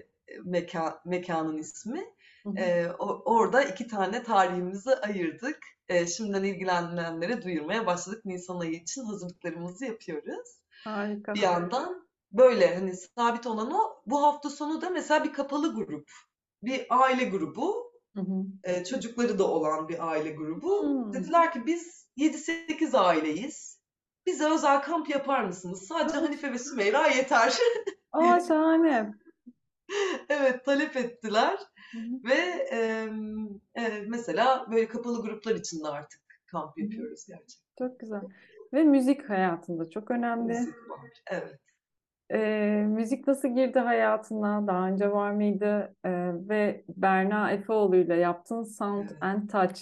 meka, 0.43 1.01
mekanın 1.05 1.57
ismi. 1.57 2.05
Hı 2.43 2.49
hı. 2.49 2.57
E, 2.57 2.91
o- 2.99 3.21
orada 3.25 3.63
iki 3.63 3.87
tane 3.87 4.23
tarihimizi 4.23 4.95
ayırdık. 4.95 5.57
E, 5.89 6.07
şimdiden 6.07 6.43
ilgilenenlere 6.43 7.41
duyurmaya 7.41 7.85
başladık. 7.85 8.25
Nisan 8.25 8.59
ayı 8.59 8.71
için 8.73 9.03
hazırlıklarımızı 9.03 9.85
yapıyoruz. 9.85 10.49
Harika. 10.83 11.33
Bir 11.33 11.41
yandan 11.41 12.10
böyle 12.31 12.75
hani 12.75 12.95
sabit 12.95 13.47
olan 13.47 13.71
o. 13.71 14.01
Bu 14.05 14.23
hafta 14.23 14.49
sonu 14.49 14.81
da 14.81 14.89
mesela 14.89 15.23
bir 15.23 15.33
kapalı 15.33 15.73
grup, 15.73 16.11
bir 16.63 16.85
aile 16.89 17.23
grubu, 17.23 17.91
Hı 18.15 18.21
hı. 18.21 18.43
e, 18.63 18.83
çocukları 18.83 19.39
da 19.39 19.47
olan 19.47 19.89
bir 19.89 20.07
aile 20.07 20.31
grubu. 20.31 20.83
Hmm. 20.83 21.13
Dediler 21.13 21.53
ki 21.53 21.65
biz 21.65 22.07
7-8 22.17 22.97
aileyiz. 22.97 23.81
Bize 24.25 24.49
özel 24.49 24.81
kamp 24.81 25.09
yapar 25.09 25.43
mısınız? 25.43 25.87
Sadece. 25.87 26.17
Hanife 26.17 26.53
ve 26.53 26.59
Sümeyra 26.59 27.07
yeter. 27.07 27.53
Aa 28.11 28.39
şahane. 28.39 29.13
Evet, 30.29 30.65
talep 30.65 30.97
ettiler. 30.97 31.59
Hı 31.91 31.97
hı. 31.97 32.29
Ve 32.29 32.35
em, 32.71 33.47
e, 33.75 34.01
mesela 34.07 34.67
böyle 34.71 34.87
kapalı 34.87 35.21
gruplar 35.21 35.55
içinde 35.55 35.87
artık 35.87 36.21
kamp 36.47 36.77
Hı 36.77 36.81
hı. 36.81 36.83
yapıyoruz 36.83 37.25
gerçekten. 37.27 37.87
Çok 37.87 37.99
güzel. 37.99 38.21
Ve 38.73 38.83
müzik 38.83 39.29
hayatında 39.29 39.89
çok 39.89 40.11
önemli. 40.11 40.53
Müzik 40.53 40.89
var. 40.89 40.99
Evet. 41.27 41.59
Ee, 42.33 42.85
müzik 42.87 43.27
nasıl 43.27 43.55
girdi 43.55 43.79
hayatına? 43.79 44.67
Daha 44.67 44.87
önce 44.87 45.11
var 45.11 45.31
mıydı? 45.31 45.95
Ee, 46.05 46.31
ve 46.49 46.85
Berna 46.89 47.51
Efeoğlu 47.51 47.95
ile 47.95 48.15
yaptığın 48.15 48.63
Sound 48.63 49.09
and 49.21 49.49
Touch 49.49 49.81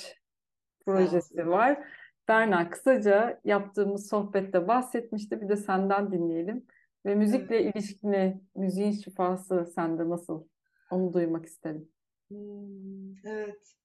projesi 0.85 1.47
var. 1.47 1.79
Berna 2.27 2.69
kısaca 2.69 3.41
yaptığımız 3.45 4.09
sohbette 4.09 4.67
bahsetmişti. 4.67 5.41
Bir 5.41 5.49
de 5.49 5.55
senden 5.55 6.11
dinleyelim. 6.11 6.65
Ve 7.05 7.15
müzikle 7.15 7.63
ilişkini, 7.63 8.41
müziğin 8.55 8.91
şifası 8.91 9.65
sende 9.75 10.09
nasıl? 10.09 10.43
Onu 10.91 11.13
duymak 11.13 11.45
isterim. 11.45 11.89
Hmm, 12.27 13.25
evet. 13.25 13.75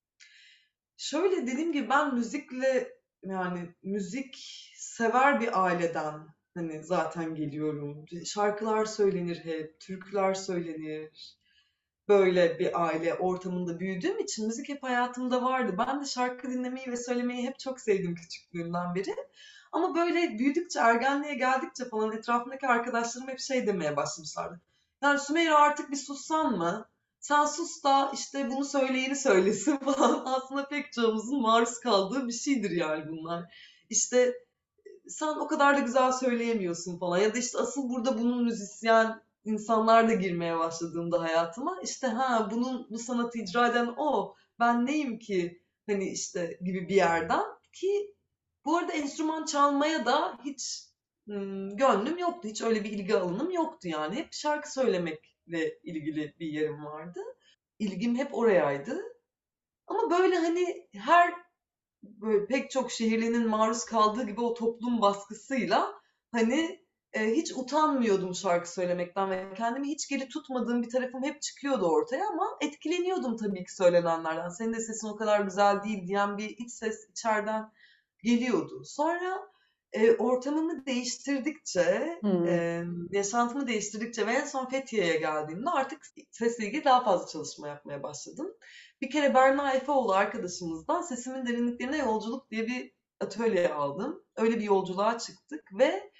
Şöyle 0.97 1.47
dediğim 1.47 1.71
gibi 1.71 1.89
ben 1.89 2.15
müzikle 2.15 2.87
yani 3.23 3.59
müzik 3.83 4.35
sever 4.75 5.41
bir 5.41 5.65
aileden 5.65 6.34
hani 6.55 6.83
zaten 6.83 7.35
geliyorum. 7.35 8.05
Şarkılar 8.25 8.85
söylenir 8.85 9.45
hep, 9.45 9.79
türküler 9.79 10.33
söylenir. 10.33 11.37
Böyle 12.07 12.59
bir 12.59 12.85
aile 12.85 13.13
ortamında 13.13 13.79
büyüdüğüm 13.79 14.19
için 14.19 14.47
müzik 14.47 14.69
hep 14.69 14.83
hayatımda 14.83 15.43
vardı. 15.43 15.75
Ben 15.77 16.01
de 16.01 16.05
şarkı 16.05 16.51
dinlemeyi 16.51 16.87
ve 16.87 16.97
söylemeyi 16.97 17.47
hep 17.47 17.59
çok 17.59 17.79
sevdim 17.79 18.15
küçüklüğümden 18.15 18.95
beri. 18.95 19.15
Ama 19.71 19.95
böyle 19.95 20.39
büyüdükçe, 20.39 20.79
ergenliğe 20.79 21.35
geldikçe 21.35 21.85
falan 21.89 22.11
etrafımdaki 22.11 22.67
arkadaşlarım 22.67 23.27
hep 23.27 23.39
şey 23.39 23.67
demeye 23.67 23.95
başlamışlardı. 23.95 24.61
Yani 25.03 25.19
Sümeyra 25.19 25.57
artık 25.57 25.91
bir 25.91 25.95
sussan 25.97 26.57
mı? 26.57 26.89
Sen 27.19 27.45
sus 27.45 27.83
da 27.83 28.11
işte 28.13 28.49
bunu 28.49 28.65
söyleyeni 28.65 29.15
söylesin 29.15 29.77
falan. 29.85 30.23
Aslında 30.25 30.67
pek 30.67 30.93
çoğumuzun 30.93 31.41
maruz 31.41 31.79
kaldığı 31.79 32.27
bir 32.27 32.33
şeydir 32.33 32.71
yani 32.71 33.07
bunlar. 33.07 33.43
İşte 33.89 34.33
sen 35.07 35.27
o 35.27 35.47
kadar 35.47 35.77
da 35.77 35.79
güzel 35.79 36.11
söyleyemiyorsun 36.11 36.99
falan. 36.99 37.17
Ya 37.17 37.33
da 37.33 37.37
işte 37.37 37.57
asıl 37.57 37.89
burada 37.89 38.17
bunun 38.19 38.43
müzisyen 38.43 39.21
insanlar 39.45 40.09
da 40.09 40.13
girmeye 40.13 40.59
başladığında 40.59 41.21
hayatıma 41.21 41.79
işte 41.83 42.07
ha 42.07 42.49
bunun 42.51 42.87
bu 42.89 42.99
sanatı 42.99 43.37
icra 43.39 43.67
eden 43.67 43.93
o. 43.97 44.35
Ben 44.59 44.85
neyim 44.85 45.19
ki 45.19 45.61
hani 45.85 46.09
işte 46.09 46.59
gibi 46.61 46.89
bir 46.89 46.95
yerden 46.95 47.43
ki 47.73 48.15
bu 48.65 48.77
arada 48.77 48.93
enstrüman 48.93 49.45
çalmaya 49.45 50.05
da 50.05 50.39
hiç 50.45 50.83
hmm, 51.25 51.77
gönlüm 51.77 52.17
yoktu. 52.17 52.47
Hiç 52.47 52.61
öyle 52.61 52.83
bir 52.83 52.91
ilgi 52.91 53.15
alanım 53.15 53.51
yoktu 53.51 53.87
yani. 53.87 54.15
Hep 54.15 54.33
şarkı 54.33 54.73
söylemekle 54.73 55.79
ilgili 55.83 56.35
bir 56.39 56.47
yerim 56.47 56.85
vardı. 56.85 57.19
İlgim 57.79 58.15
hep 58.15 58.35
orayaydı. 58.35 59.01
Ama 59.87 60.09
böyle 60.09 60.35
hani 60.37 60.87
her 60.93 61.33
böyle 62.21 62.45
pek 62.47 62.71
çok 62.71 62.91
şehirlinin 62.91 63.47
maruz 63.47 63.85
kaldığı 63.85 64.23
gibi 64.27 64.41
o 64.41 64.53
toplum 64.53 65.01
baskısıyla 65.01 65.93
hani 66.31 66.85
e, 67.13 67.31
hiç 67.31 67.51
utanmıyordum 67.51 68.35
şarkı 68.35 68.73
söylemekten 68.73 69.29
ve 69.29 69.53
kendimi 69.57 69.87
hiç 69.87 70.07
geri 70.09 70.27
tutmadığım 70.27 70.83
bir 70.83 70.89
tarafım 70.89 71.23
hep 71.23 71.41
çıkıyordu 71.41 71.85
ortaya 71.85 72.27
ama 72.27 72.57
etkileniyordum 72.61 73.37
tabii 73.37 73.63
ki 73.63 73.75
söylenenlerden. 73.75 74.49
Senin 74.49 74.73
de 74.73 74.79
sesin 74.79 75.07
o 75.07 75.15
kadar 75.15 75.39
güzel 75.41 75.83
değil 75.83 76.07
diyen 76.07 76.37
bir 76.37 76.49
iç 76.49 76.71
ses 76.71 77.09
içeriden 77.09 77.71
geliyordu. 78.23 78.83
Sonra 78.85 79.47
e, 79.93 80.15
ortamımı 80.15 80.85
değiştirdikçe, 80.85 82.17
Hmm. 82.21 82.47
e, 82.47 82.83
yaşantımı 83.11 83.67
değiştirdikçe 83.67 84.27
ve 84.27 84.31
en 84.31 84.45
son 84.45 84.69
Fethiye'ye 84.69 85.17
geldiğimde 85.17 85.69
artık 85.69 86.05
sesle 86.31 86.65
ilgili 86.67 86.83
daha 86.83 87.03
fazla 87.03 87.27
çalışma 87.27 87.67
yapmaya 87.67 88.03
başladım. 88.03 88.53
Bir 89.01 89.09
kere 89.09 89.33
Berna 89.33 89.73
Efeoğlu 89.73 90.13
arkadaşımızdan 90.13 91.01
Sesimin 91.01 91.45
Derinliklerine 91.45 91.97
Yolculuk 91.97 92.51
diye 92.51 92.67
bir 92.67 92.91
atölye 93.19 93.73
aldım. 93.73 94.23
Öyle 94.35 94.55
bir 94.55 94.63
yolculuğa 94.63 95.17
çıktık 95.17 95.63
ve 95.79 96.11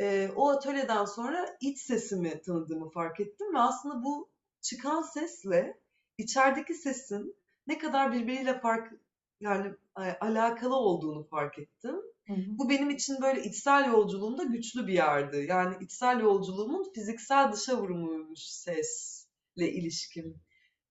e, 0.00 0.30
o 0.36 0.48
atölyeden 0.50 1.04
sonra 1.04 1.56
iç 1.60 1.78
sesimi 1.78 2.42
tanıdığımı 2.42 2.90
fark 2.90 3.20
ettim 3.20 3.54
ve 3.54 3.58
aslında 3.58 4.02
bu 4.02 4.30
çıkan 4.60 5.02
sesle 5.02 5.80
içerideki 6.18 6.74
sesin 6.74 7.36
ne 7.66 7.78
kadar 7.78 8.12
birbiriyle 8.12 8.60
fark 8.60 8.92
yani 9.40 9.74
e, 9.98 10.02
alakalı 10.20 10.76
olduğunu 10.76 11.24
fark 11.24 11.58
ettim. 11.58 11.96
Hı 12.26 12.32
hı. 12.32 12.40
Bu 12.48 12.70
benim 12.70 12.90
için 12.90 13.22
böyle 13.22 13.42
içsel 13.42 13.86
yolculuğumda 13.88 14.44
güçlü 14.44 14.86
bir 14.86 14.92
yerdi. 14.92 15.46
Yani 15.48 15.76
içsel 15.80 16.20
yolculuğumun 16.20 16.92
fiziksel 16.94 17.52
dışa 17.52 17.76
vurumuymuş 17.78 18.40
sesle 18.40 19.72
ilişkim. 19.72 20.40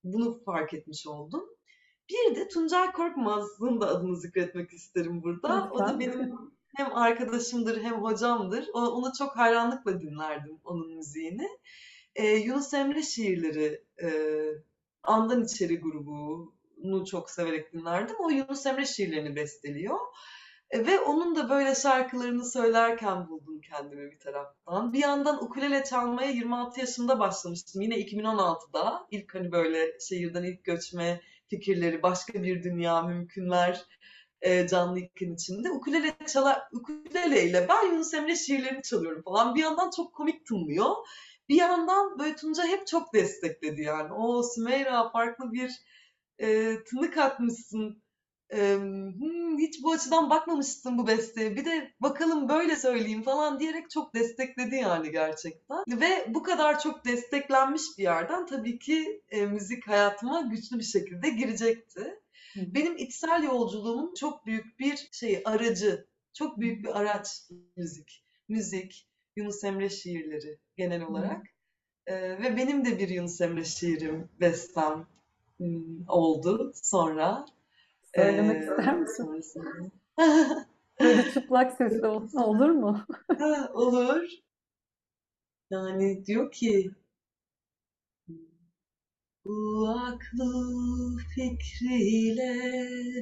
Bunu 0.05 0.43
fark 0.43 0.73
etmiş 0.73 1.07
oldum. 1.07 1.45
Bir 2.09 2.35
de 2.35 2.47
Tuncay 2.47 2.91
Korkmaz'ın 2.91 3.81
da 3.81 3.87
adını 3.87 4.17
zikretmek 4.17 4.73
isterim 4.73 5.23
burada. 5.23 5.69
O 5.73 5.79
da 5.79 5.99
benim 5.99 6.35
hem 6.75 6.95
arkadaşımdır 6.95 7.81
hem 7.81 7.93
hocamdır. 7.93 8.67
Ona 8.73 9.13
çok 9.13 9.37
hayranlıkla 9.37 10.01
dinlerdim 10.01 10.59
onun 10.63 10.95
müziğini. 10.95 11.49
Ee, 12.15 12.27
Yunus 12.27 12.73
Emre 12.73 13.03
şiirleri, 13.03 13.83
e, 14.01 14.09
Andan 15.03 15.43
İçeri 15.43 15.79
grubunu 15.79 17.05
çok 17.05 17.29
severek 17.29 17.73
dinlerdim. 17.73 18.15
O 18.19 18.29
Yunus 18.29 18.65
Emre 18.65 18.85
şiirlerini 18.85 19.35
besteliyor. 19.35 19.99
E, 20.71 20.85
Ve 20.85 20.99
onun 20.99 21.35
da 21.35 21.49
böyle 21.49 21.75
şarkılarını 21.75 22.45
söylerken 22.51 23.27
buldum 23.29 23.61
kendimi 23.61 24.11
bir 24.11 24.19
taraftan. 24.19 24.93
Bir 24.93 24.99
yandan 24.99 25.43
ukulele 25.43 25.83
çalmaya 25.83 26.29
26 26.31 26.79
yaşımda 26.79 27.19
başlamıştım. 27.19 27.81
Yine 27.81 27.97
2016'da. 27.97 29.07
İlk 29.11 29.35
hani 29.35 29.51
böyle 29.51 29.99
şehirden 29.99 30.43
ilk 30.43 30.63
göçme 30.63 31.21
fikirleri, 31.47 32.03
başka 32.03 32.43
bir 32.43 32.63
dünya, 32.63 33.01
mümkünler 33.03 33.85
e, 34.41 34.67
canlı 34.67 34.99
yayın 34.99 35.35
içinde. 35.35 35.71
Ukulele 35.71 36.15
çalar, 36.27 36.61
ukuleleyle 36.73 37.67
ben 37.69 37.85
Yunus 37.91 38.13
Emre 38.13 38.35
şiirlerini 38.35 38.81
çalıyorum 38.81 39.21
falan. 39.23 39.55
Bir 39.55 39.61
yandan 39.61 39.89
çok 39.97 40.13
komik 40.13 40.45
tınlıyor. 40.45 40.95
bir 41.49 41.55
yandan 41.55 42.19
böyle 42.19 42.35
Tunca 42.35 42.63
hep 42.67 42.87
çok 42.87 43.13
destekledi 43.13 43.81
yani. 43.81 44.13
O 44.13 44.43
Sümeyra 44.43 45.09
farklı 45.11 45.53
bir 45.53 45.71
e, 46.39 46.77
tınık 46.83 47.17
atmışsın. 47.17 48.03
E, 48.53 48.75
hmm, 48.75 49.57
hiç 49.57 49.83
bu 49.83 49.91
açıdan 49.91 50.29
bakmamıştım 50.29 50.97
bu 50.97 51.07
besteye. 51.07 51.55
Bir 51.55 51.65
de 51.65 51.91
bakalım 51.99 52.49
böyle 52.49 52.75
söyleyeyim 52.75 53.23
falan 53.23 53.59
diyerek 53.59 53.89
çok 53.89 54.13
destekledi 54.13 54.75
yani 54.75 55.11
gerçekten. 55.11 55.83
Ve 55.87 56.25
bu 56.27 56.43
kadar 56.43 56.79
çok 56.79 57.05
desteklenmiş 57.05 57.83
bir 57.97 58.03
yerden 58.03 58.45
tabii 58.45 58.79
ki 58.79 59.21
e, 59.29 59.45
müzik 59.45 59.87
hayatıma 59.87 60.41
güçlü 60.41 60.79
bir 60.79 60.83
şekilde 60.83 61.29
girecekti. 61.29 62.19
Benim 62.55 62.97
içsel 62.97 63.43
yolculuğumun 63.43 64.13
çok 64.13 64.45
büyük 64.45 64.79
bir 64.79 65.09
şey 65.11 65.41
aracı, 65.45 66.07
çok 66.33 66.59
büyük 66.59 66.83
bir 66.83 66.99
araç 66.99 67.27
müzik. 67.75 68.23
Müzik, 68.47 69.07
Yunus 69.35 69.63
Emre 69.63 69.89
şiirleri 69.89 70.59
genel 70.77 71.01
olarak. 71.01 71.45
Ee, 72.07 72.15
ve 72.15 72.57
benim 72.57 72.85
de 72.85 72.99
bir 72.99 73.09
Yunus 73.09 73.41
Emre 73.41 73.63
şiirim, 73.63 74.29
bestem 74.39 75.07
hmm, 75.57 76.07
oldu 76.07 76.71
sonra. 76.75 77.45
Söylemek 78.15 78.57
Ee, 78.57 78.65
ister 78.65 78.93
misin? 78.97 79.63
Böyle 81.01 81.31
çıplak 81.33 81.77
sesli 81.77 82.07
olsa 82.07 82.45
olur 82.45 82.69
mu? 82.69 83.05
Ha, 83.39 83.69
Olur. 83.73 84.23
Yani 85.69 86.25
diyor 86.25 86.51
ki 86.51 86.91
bu 89.45 89.87
aklı 89.89 91.17
fikriyle 91.35 92.53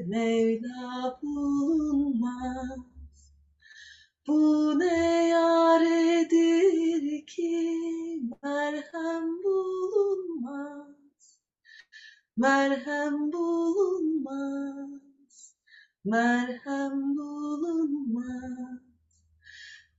Mevla 0.07 1.19
bulunmaz. 1.23 2.79
Bu 4.27 4.79
ne 4.79 5.27
yaredir 5.27 7.25
ki 7.25 7.79
merhem 8.43 9.43
bulunmaz. 9.43 11.02
Merhem 12.37 13.31
bulunmaz. 13.31 15.01
Merhem 16.05 17.17
bulunmaz. 17.17 18.79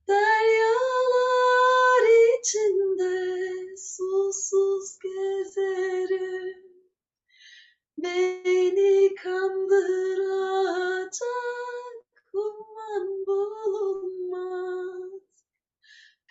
Deryalar 0.07 2.05
içinde 2.39 3.77
susuz 3.77 4.99
gezerim. 4.99 6.63
Beni 7.97 9.15
kandıracak 9.15 10.75
umman 12.33 13.25
bulunmaz. 13.27 15.21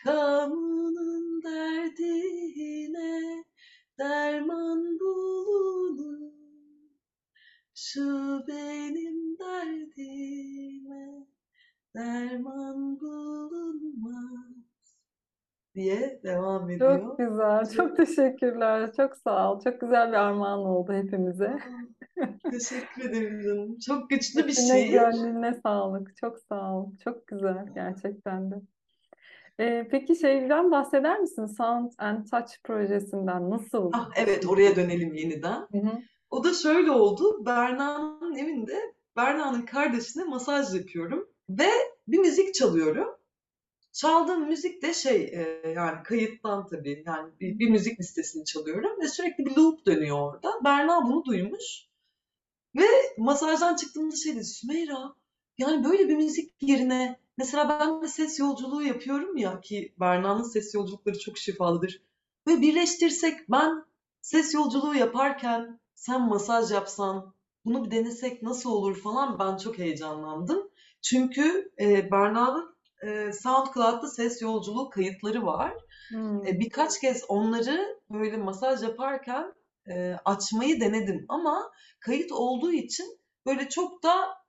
Kamunun 0.04 1.42
derdine 1.42 3.44
derman 3.98 4.98
bulunur. 5.00 6.32
Şu 7.74 8.40
benim 8.48 9.38
derdime 9.38 11.26
derman 11.94 13.00
bulunmaz 13.00 14.54
diye 15.74 16.20
devam 16.22 16.70
ediyor. 16.70 17.00
Çok 17.00 17.18
güzel, 17.18 17.70
çok 17.76 17.96
teşekkürler. 17.96 18.92
Çok 18.96 19.16
sağ 19.16 19.52
ol. 19.52 19.60
Çok 19.64 19.80
güzel 19.80 20.08
bir 20.08 20.16
armağan 20.16 20.58
oldu 20.58 20.92
hepimize. 20.92 21.58
Teşekkür 22.50 23.10
ederim 23.10 23.40
canım. 23.42 23.78
Çok 23.78 24.10
güçlü 24.10 24.46
bir 24.46 24.52
şiir. 24.52 24.90
gönlüne 24.92 25.54
sağlık. 25.54 26.16
Çok 26.16 26.38
sağ 26.38 26.74
ol. 26.76 26.92
Çok 27.04 27.26
güzel 27.26 27.66
gerçekten 27.74 28.50
de. 28.50 28.54
Ee, 29.60 29.88
peki 29.90 30.16
şeyden 30.16 30.70
bahseder 30.70 31.20
misin? 31.20 31.46
Sound 31.46 31.92
and 31.98 32.26
Touch 32.30 32.52
projesinden 32.64 33.50
nasıl? 33.50 33.90
Ah, 33.94 34.10
evet 34.16 34.46
oraya 34.46 34.76
dönelim 34.76 35.14
yeniden. 35.14 35.66
Hı 35.72 35.78
hı. 35.78 36.02
O 36.30 36.44
da 36.44 36.52
şöyle 36.52 36.90
oldu. 36.90 37.46
Berna'nın 37.46 38.36
evinde 38.36 38.94
Berna'nın 39.16 39.62
kardeşine 39.62 40.24
masaj 40.24 40.74
yapıyorum 40.74 41.28
ve 41.48 41.68
bir 42.08 42.18
müzik 42.18 42.54
çalıyorum. 42.54 43.08
Çaldığım 43.92 44.48
müzik 44.48 44.82
de 44.82 44.94
şey 44.94 45.22
e, 45.22 45.72
yani 45.76 46.02
kayıttan 46.02 46.66
tabii 46.66 47.02
yani 47.06 47.32
bir, 47.40 47.58
bir 47.58 47.70
müzik 47.70 48.00
listesini 48.00 48.44
çalıyorum 48.44 49.00
ve 49.00 49.08
sürekli 49.08 49.46
bir 49.46 49.56
loop 49.56 49.86
dönüyor 49.86 50.18
orada. 50.18 50.52
Berna 50.64 51.02
bunu 51.02 51.24
duymuş 51.24 51.88
ve 52.76 52.86
masajdan 53.18 53.76
çıktığımda 53.76 54.16
şey 54.16 54.34
dedi 54.34 54.44
Sümeyra 54.44 55.14
yani 55.58 55.84
böyle 55.84 56.08
bir 56.08 56.16
müzik 56.16 56.62
yerine 56.62 57.20
mesela 57.36 57.68
ben 57.68 58.02
de 58.02 58.08
ses 58.08 58.38
yolculuğu 58.38 58.82
yapıyorum 58.82 59.36
ya 59.36 59.60
ki 59.60 59.94
Berna'nın 60.00 60.42
ses 60.42 60.74
yolculukları 60.74 61.18
çok 61.18 61.38
şifalıdır. 61.38 62.02
Ve 62.46 62.60
birleştirsek 62.60 63.50
ben 63.50 63.84
ses 64.20 64.54
yolculuğu 64.54 64.94
yaparken 64.94 65.80
sen 65.94 66.22
masaj 66.22 66.70
yapsan 66.72 67.34
bunu 67.64 67.84
bir 67.84 67.90
denesek 67.90 68.42
nasıl 68.42 68.70
olur 68.70 69.00
falan 69.00 69.38
ben 69.38 69.56
çok 69.56 69.78
heyecanlandım. 69.78 70.70
Çünkü 71.02 71.72
e, 71.80 72.10
Berna'nın 72.10 72.74
e, 73.02 73.32
SoundCloud'da 73.32 74.08
ses 74.08 74.42
yolculuğu 74.42 74.90
kayıtları 74.90 75.46
var. 75.46 75.74
Hmm. 76.08 76.46
E, 76.46 76.60
birkaç 76.60 77.00
kez 77.00 77.24
onları 77.28 78.00
böyle 78.10 78.36
masaj 78.36 78.82
yaparken 78.82 79.54
e, 79.88 80.16
açmayı 80.24 80.80
denedim 80.80 81.26
ama 81.28 81.70
kayıt 82.00 82.32
olduğu 82.32 82.72
için 82.72 83.18
böyle 83.46 83.68
çok 83.68 84.02
da 84.02 84.43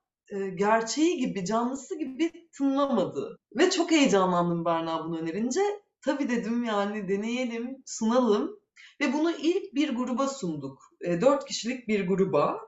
gerçeği 0.54 1.16
gibi, 1.16 1.44
canlısı 1.44 1.98
gibi 1.98 2.48
tınlamadı. 2.52 3.38
Ve 3.56 3.70
çok 3.70 3.90
heyecanlandım 3.90 4.64
Berna 4.64 5.04
bunu 5.04 5.18
önerince. 5.18 5.60
Tabii 6.00 6.28
dedim 6.28 6.64
yani 6.64 7.08
deneyelim, 7.08 7.82
sunalım. 7.86 8.60
Ve 9.00 9.12
bunu 9.12 9.30
ilk 9.30 9.74
bir 9.74 9.96
gruba 9.96 10.28
sunduk. 10.28 10.82
Dört 11.04 11.44
kişilik 11.44 11.88
bir 11.88 12.08
gruba. 12.08 12.60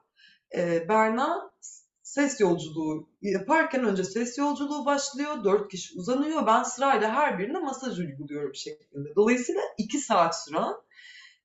Berna 0.89 1.51
ses 2.03 2.41
yolculuğu 2.41 3.09
yaparken 3.23 3.85
önce 3.85 4.05
ses 4.05 4.39
yolculuğu 4.39 4.87
başlıyor. 4.87 5.45
Dört 5.45 5.71
kişi 5.71 5.99
uzanıyor. 5.99 6.47
Ben 6.47 6.63
sırayla 6.63 7.15
her 7.15 7.39
birine 7.39 7.59
masaj 7.59 7.99
uyguluyorum 7.99 8.55
şeklinde. 8.55 9.09
Dolayısıyla 9.17 9.61
iki 9.79 9.99
saat 9.99 10.45
süren 10.45 10.75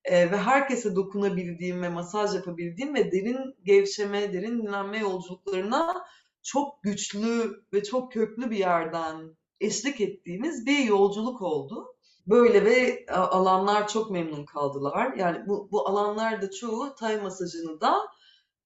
e, 0.06 0.32
ve 0.32 0.38
herkese 0.38 0.96
dokunabildiğim 0.96 1.82
ve 1.82 1.90
masaj 1.90 2.36
yapabildiğim 2.36 2.96
ve 2.96 3.12
derin 3.12 3.56
gevşeme, 3.64 4.34
derin 4.34 4.62
dinlenme 4.62 4.98
yolculuklarına 5.00 6.06
çok 6.44 6.84
güçlü 6.84 7.64
ve 7.74 7.84
çok 7.84 8.12
köklü 8.12 8.50
bir 8.50 8.58
yerden 8.58 9.36
eşlik 9.62 10.02
ettiğimiz 10.02 10.66
bir 10.66 10.80
yolculuk 10.80 11.42
oldu. 11.42 11.86
Böyle 12.28 12.66
ve 12.66 13.06
alanlar 13.10 13.88
çok 13.88 14.12
memnun 14.12 14.46
kaldılar. 14.46 15.14
Yani 15.14 15.48
bu, 15.48 15.70
bu 15.72 15.88
alanlarda 15.88 16.52
çoğu 16.52 16.96
tay 16.96 17.22
masajını 17.22 17.82
da 17.82 17.96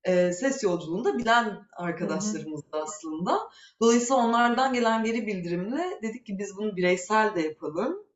e, 0.04 0.34
ses 0.34 0.64
yolculuğunda 0.64 1.18
bilen 1.18 1.68
arkadaşlarımızdı 1.78 2.68
aslında. 2.72 3.40
Dolayısıyla 3.82 4.16
onlardan 4.16 4.74
gelen 4.74 5.04
geri 5.04 5.28
bildirimle 5.28 6.00
dedik 6.04 6.26
ki 6.26 6.40
biz 6.40 6.58
bunu 6.58 6.76
bireysel 6.76 7.36
de 7.36 7.42
yapalım. 7.42 8.07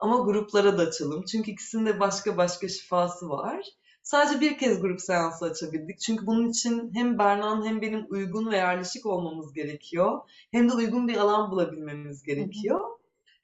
Ama 0.00 0.18
gruplara 0.18 0.78
da 0.78 0.82
açalım. 0.82 1.24
Çünkü 1.24 1.50
ikisinde 1.50 2.00
başka 2.00 2.36
başka 2.36 2.68
şifası 2.68 3.28
var. 3.28 3.64
Sadece 4.02 4.40
bir 4.40 4.58
kez 4.58 4.80
grup 4.80 5.00
seansı 5.00 5.44
açabildik. 5.44 6.00
Çünkü 6.00 6.26
bunun 6.26 6.48
için 6.48 6.90
hem 6.94 7.18
Berna'nın 7.18 7.66
hem 7.66 7.82
benim 7.82 8.06
uygun 8.10 8.50
ve 8.50 8.56
yerleşik 8.56 9.06
olmamız 9.06 9.52
gerekiyor. 9.52 10.20
Hem 10.50 10.68
de 10.68 10.72
uygun 10.72 11.08
bir 11.08 11.16
alan 11.16 11.50
bulabilmemiz 11.50 12.22
gerekiyor. 12.22 12.80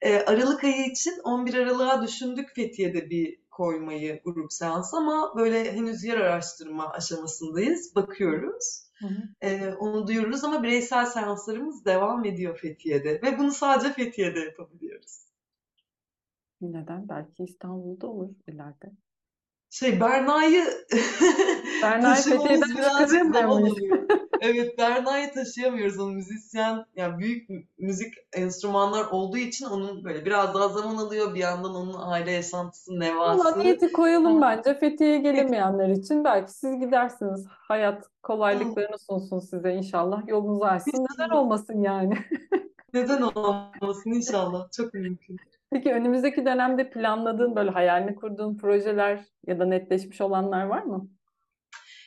Ee, 0.03 0.19
Aralık 0.19 0.65
ayı 0.65 0.87
için 0.87 1.21
11 1.25 1.55
Aralık'a 1.55 2.03
düşündük 2.03 2.55
Fethiye'de 2.55 3.11
bir 3.11 3.39
koymayı 3.51 4.21
grup 4.25 4.53
seansı 4.53 4.97
ama 4.97 5.33
böyle 5.37 5.73
henüz 5.73 6.05
yer 6.05 6.19
araştırma 6.19 6.91
aşamasındayız. 6.91 7.95
Bakıyoruz. 7.95 8.87
Hı 8.99 9.07
hı. 9.07 9.23
Ee, 9.43 9.75
onu 9.79 10.07
duyururuz 10.07 10.45
ama 10.45 10.63
bireysel 10.63 11.07
seanslarımız 11.07 11.85
devam 11.85 12.25
ediyor 12.25 12.59
Fethiye'de. 12.59 13.23
Ve 13.23 13.39
bunu 13.39 13.53
sadece 13.53 13.93
Fethiye'de 13.93 14.41
yapabiliyoruz. 14.41 14.86
Neden? 16.61 17.09
Belki 17.09 17.45
İstanbul'da 17.45 18.07
olur 18.07 18.31
ileride. 18.49 18.93
Şey 19.71 20.01
Berna'yı 20.01 20.65
Berna'yı 21.83 22.15
taşımamız 22.15 22.77
birazcık 22.77 23.35
zaman. 23.35 23.65
Evet 24.41 24.79
Berna'yı 24.79 25.33
taşıyamıyoruz. 25.33 25.99
O 25.99 26.11
müzisyen 26.11 26.85
yani 26.97 27.19
büyük 27.19 27.51
mü- 27.51 27.65
müzik 27.79 28.15
enstrümanlar 28.33 29.05
olduğu 29.11 29.37
için 29.37 29.67
onun 29.67 30.05
böyle 30.05 30.25
biraz 30.25 30.55
daha 30.55 30.69
zaman 30.69 30.97
alıyor. 30.97 31.35
Bir 31.35 31.41
yandan 31.41 31.75
onun 31.75 31.95
aile 31.99 32.31
yaşantısı, 32.31 32.93
Valla 32.93 32.99
nevası. 32.99 33.59
niyeti 33.59 33.93
koyalım 33.93 34.43
bence. 34.43 34.75
Fethiye'ye 34.79 35.19
gelemeyenler 35.19 35.89
için 35.89 36.25
belki 36.25 36.53
siz 36.53 36.81
gidersiniz. 36.81 37.47
Hayat 37.49 38.05
kolaylıklarını 38.23 38.99
sunsun 38.99 39.39
size 39.39 39.73
inşallah. 39.73 40.29
Yolunuzu 40.29 40.65
açsın. 40.65 41.07
Neden 41.13 41.31
olmasın 41.31 41.83
yani? 41.83 42.15
Neden 42.95 43.23
olmasın 43.23 44.11
inşallah. 44.11 44.71
Çok 44.73 44.95
mümkün. 44.95 45.37
Peki 45.71 45.93
önümüzdeki 45.93 46.47
dönemde 46.47 46.91
planladığın 46.91 47.57
böyle 47.57 47.71
hayalini 47.71 48.15
kurduğun 48.15 48.57
projeler 48.57 49.25
ya 49.47 49.59
da 49.59 49.65
netleşmiş 49.65 50.21
olanlar 50.21 50.65
var 50.65 50.83
mı? 50.83 51.09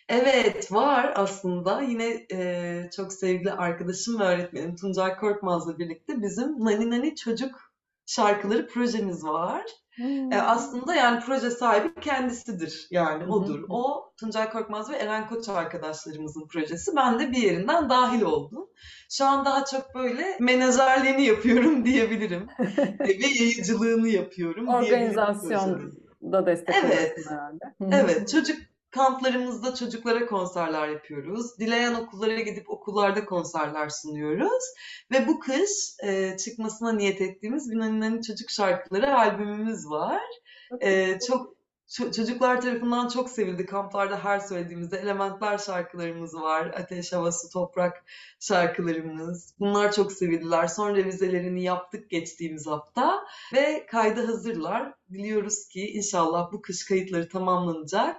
Evet 0.10 0.72
var 0.72 1.14
aslında. 1.16 1.82
Yine 1.82 2.26
e, 2.32 2.90
çok 2.96 3.14
sevgili 3.14 3.52
arkadaşım 3.52 4.20
ve 4.20 4.24
öğretmenim 4.24 4.76
Tuncay 4.76 5.16
Korkmaz'la 5.16 5.80
birlikte 5.80 6.22
bizim 6.22 6.60
Nani 6.60 6.92
Nani 6.92 7.16
Çocuk 7.16 7.74
şarkıları 8.06 8.68
projemiz 8.68 9.24
var. 9.24 9.66
E, 10.32 10.36
aslında 10.36 10.96
yani 10.96 11.20
proje 11.20 11.50
sahibi 11.50 11.94
kendisidir. 12.02 12.88
Yani 12.92 13.24
hı. 13.24 13.30
odur. 13.30 13.66
O 13.70 14.12
Tuncay 14.20 14.50
Korkmaz 14.52 14.90
ve 14.90 14.96
Eren 14.96 15.28
Koç 15.28 15.50
arkadaşlarımızın 15.50 16.48
projesi. 16.48 16.96
Ben 16.96 17.20
de 17.20 17.32
bir 17.32 17.38
yerinden 17.38 17.90
dahil 17.90 18.22
oldum. 18.22 18.70
Şu 19.10 19.26
an 19.26 19.46
daha 19.46 19.66
çok 19.66 19.96
böyle 19.96 20.38
menajerliğini 20.40 21.26
yapıyorum 21.26 21.86
diyebilirim. 21.86 22.48
E, 23.00 23.08
ve 23.08 23.28
yayıncılığını 23.28 24.08
yapıyorum 24.08 24.68
diyebilirim 24.68 24.70
Organizasyon 24.70 25.92
da 26.22 26.46
destek 26.46 26.76
Evet. 26.86 27.18
herhalde. 27.30 27.66
Evet, 27.92 28.30
çocuk 28.30 28.58
kamplarımızda 28.92 29.76
çocuklara 29.76 30.26
konserler 30.26 30.88
yapıyoruz. 30.88 31.60
Dileyen 31.60 31.94
okullara 31.94 32.40
gidip 32.40 32.70
okullarda 32.70 33.26
konserler 33.26 33.90
sunuyoruz. 33.90 34.64
Ve 35.12 35.28
bu 35.28 35.40
kış 35.40 35.70
e, 36.04 36.38
çıkmasına 36.38 36.92
niyet 36.92 37.22
ettiğimiz 37.22 37.72
Binani'nin 37.72 38.22
Çocuk 38.22 38.50
Şarkıları 38.50 39.16
albümümüz 39.18 39.90
var. 39.90 40.22
E, 40.82 41.20
çok 41.20 41.60
ço- 41.90 42.16
çocuklar 42.16 42.62
tarafından 42.62 43.08
çok 43.08 43.30
sevildi. 43.30 43.66
Kamplarda 43.66 44.24
her 44.24 44.40
söylediğimizde 44.40 44.98
Elementler 44.98 45.58
şarkılarımız 45.58 46.36
var. 46.36 46.66
Ateş, 46.68 47.14
Hava, 47.14 47.32
Su, 47.32 47.50
Toprak 47.50 48.04
şarkılarımız. 48.40 49.56
Bunlar 49.60 49.92
çok 49.92 50.12
sevildiler. 50.12 50.68
Son 50.68 50.96
revizelerini 50.96 51.64
yaptık 51.64 52.10
geçtiğimiz 52.10 52.68
hafta. 52.68 53.26
Ve 53.54 53.86
kaydı 53.86 54.26
hazırlar. 54.26 54.94
Biliyoruz 55.10 55.68
ki 55.68 55.88
inşallah 55.88 56.52
bu 56.52 56.62
kış 56.62 56.86
kayıtları 56.86 57.30
tamamlanacak. 57.30 58.16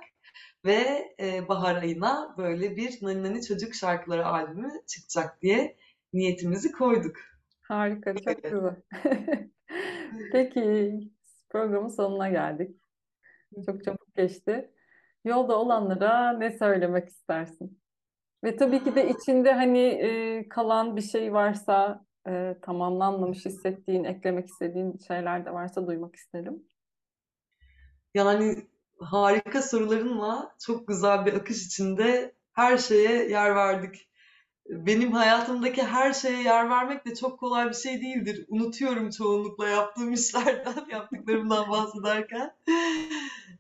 Ve 0.64 1.14
e, 1.20 1.48
bahar 1.48 1.76
ayına 1.76 2.34
böyle 2.38 2.76
bir 2.76 2.98
Nani 3.02 3.22
Nani 3.22 3.42
Çocuk 3.42 3.74
Şarkıları 3.74 4.26
albümü 4.26 4.70
çıkacak 4.86 5.42
diye 5.42 5.76
niyetimizi 6.12 6.72
koyduk. 6.72 7.16
Harika, 7.60 8.14
çok 8.14 8.28
Öyle. 8.28 8.40
güzel. 8.48 8.76
Peki, 10.32 10.94
programın 11.50 11.88
sonuna 11.88 12.28
geldik. 12.28 12.76
Çok 13.66 13.84
çabuk 13.84 14.14
geçti. 14.14 14.70
Yolda 15.24 15.58
olanlara 15.58 16.32
ne 16.32 16.58
söylemek 16.58 17.08
istersin? 17.08 17.80
Ve 18.44 18.56
tabii 18.56 18.84
ki 18.84 18.94
de 18.94 19.08
içinde 19.08 19.52
hani 19.52 19.78
e, 19.78 20.48
kalan 20.48 20.96
bir 20.96 21.02
şey 21.02 21.32
varsa, 21.32 22.04
e, 22.28 22.56
tamamlanmamış 22.62 23.44
hissettiğin, 23.44 24.04
eklemek 24.04 24.48
istediğin 24.48 24.98
şeyler 25.08 25.46
de 25.46 25.52
varsa 25.52 25.86
duymak 25.86 26.16
isterim. 26.16 26.62
Yani 28.14 28.56
harika 29.00 29.62
sorularınla 29.62 30.56
çok 30.66 30.88
güzel 30.88 31.26
bir 31.26 31.32
akış 31.34 31.66
içinde 31.66 32.34
her 32.52 32.78
şeye 32.78 33.28
yer 33.28 33.54
verdik. 33.54 34.08
Benim 34.70 35.12
hayatımdaki 35.12 35.82
her 35.82 36.12
şeye 36.12 36.42
yer 36.42 36.70
vermek 36.70 37.06
de 37.06 37.14
çok 37.14 37.40
kolay 37.40 37.68
bir 37.70 37.74
şey 37.74 38.02
değildir. 38.02 38.46
Unutuyorum 38.48 39.10
çoğunlukla 39.10 39.68
yaptığım 39.68 40.12
işlerden, 40.12 40.86
yaptıklarımdan 40.92 41.70
bahsederken. 41.70 42.54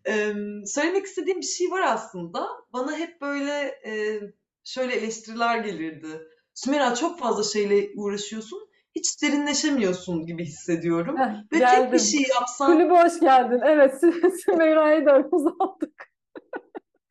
Eee, 0.06 0.34
söylemek 0.66 1.06
istediğim 1.06 1.40
bir 1.40 1.46
şey 1.46 1.70
var 1.70 1.80
aslında. 1.82 2.48
Bana 2.72 2.96
hep 2.96 3.20
böyle 3.20 3.80
eee, 3.84 4.32
şöyle 4.64 4.94
eleştiriler 4.94 5.58
gelirdi. 5.58 6.20
Sümeyra 6.54 6.94
çok 6.94 7.18
fazla 7.18 7.42
şeyle 7.42 7.90
uğraşıyorsun, 7.96 8.68
hiç 8.96 9.22
derinleşemiyorsun 9.22 10.26
gibi 10.26 10.44
hissediyorum. 10.44 11.16
Heh, 11.18 11.34
Ve 11.52 11.58
tek 11.58 11.60
bir 11.60 11.66
geldim. 11.66 11.98
şey 11.98 12.22
yapsan 12.34 12.72
Kulübe 12.72 12.94
hoş 13.02 13.20
geldin. 13.20 13.60
Evet, 13.64 14.02
Sü- 14.02 14.38
Sümeyra'yı 14.44 15.06
da 15.06 15.12
aldık. 15.60 16.10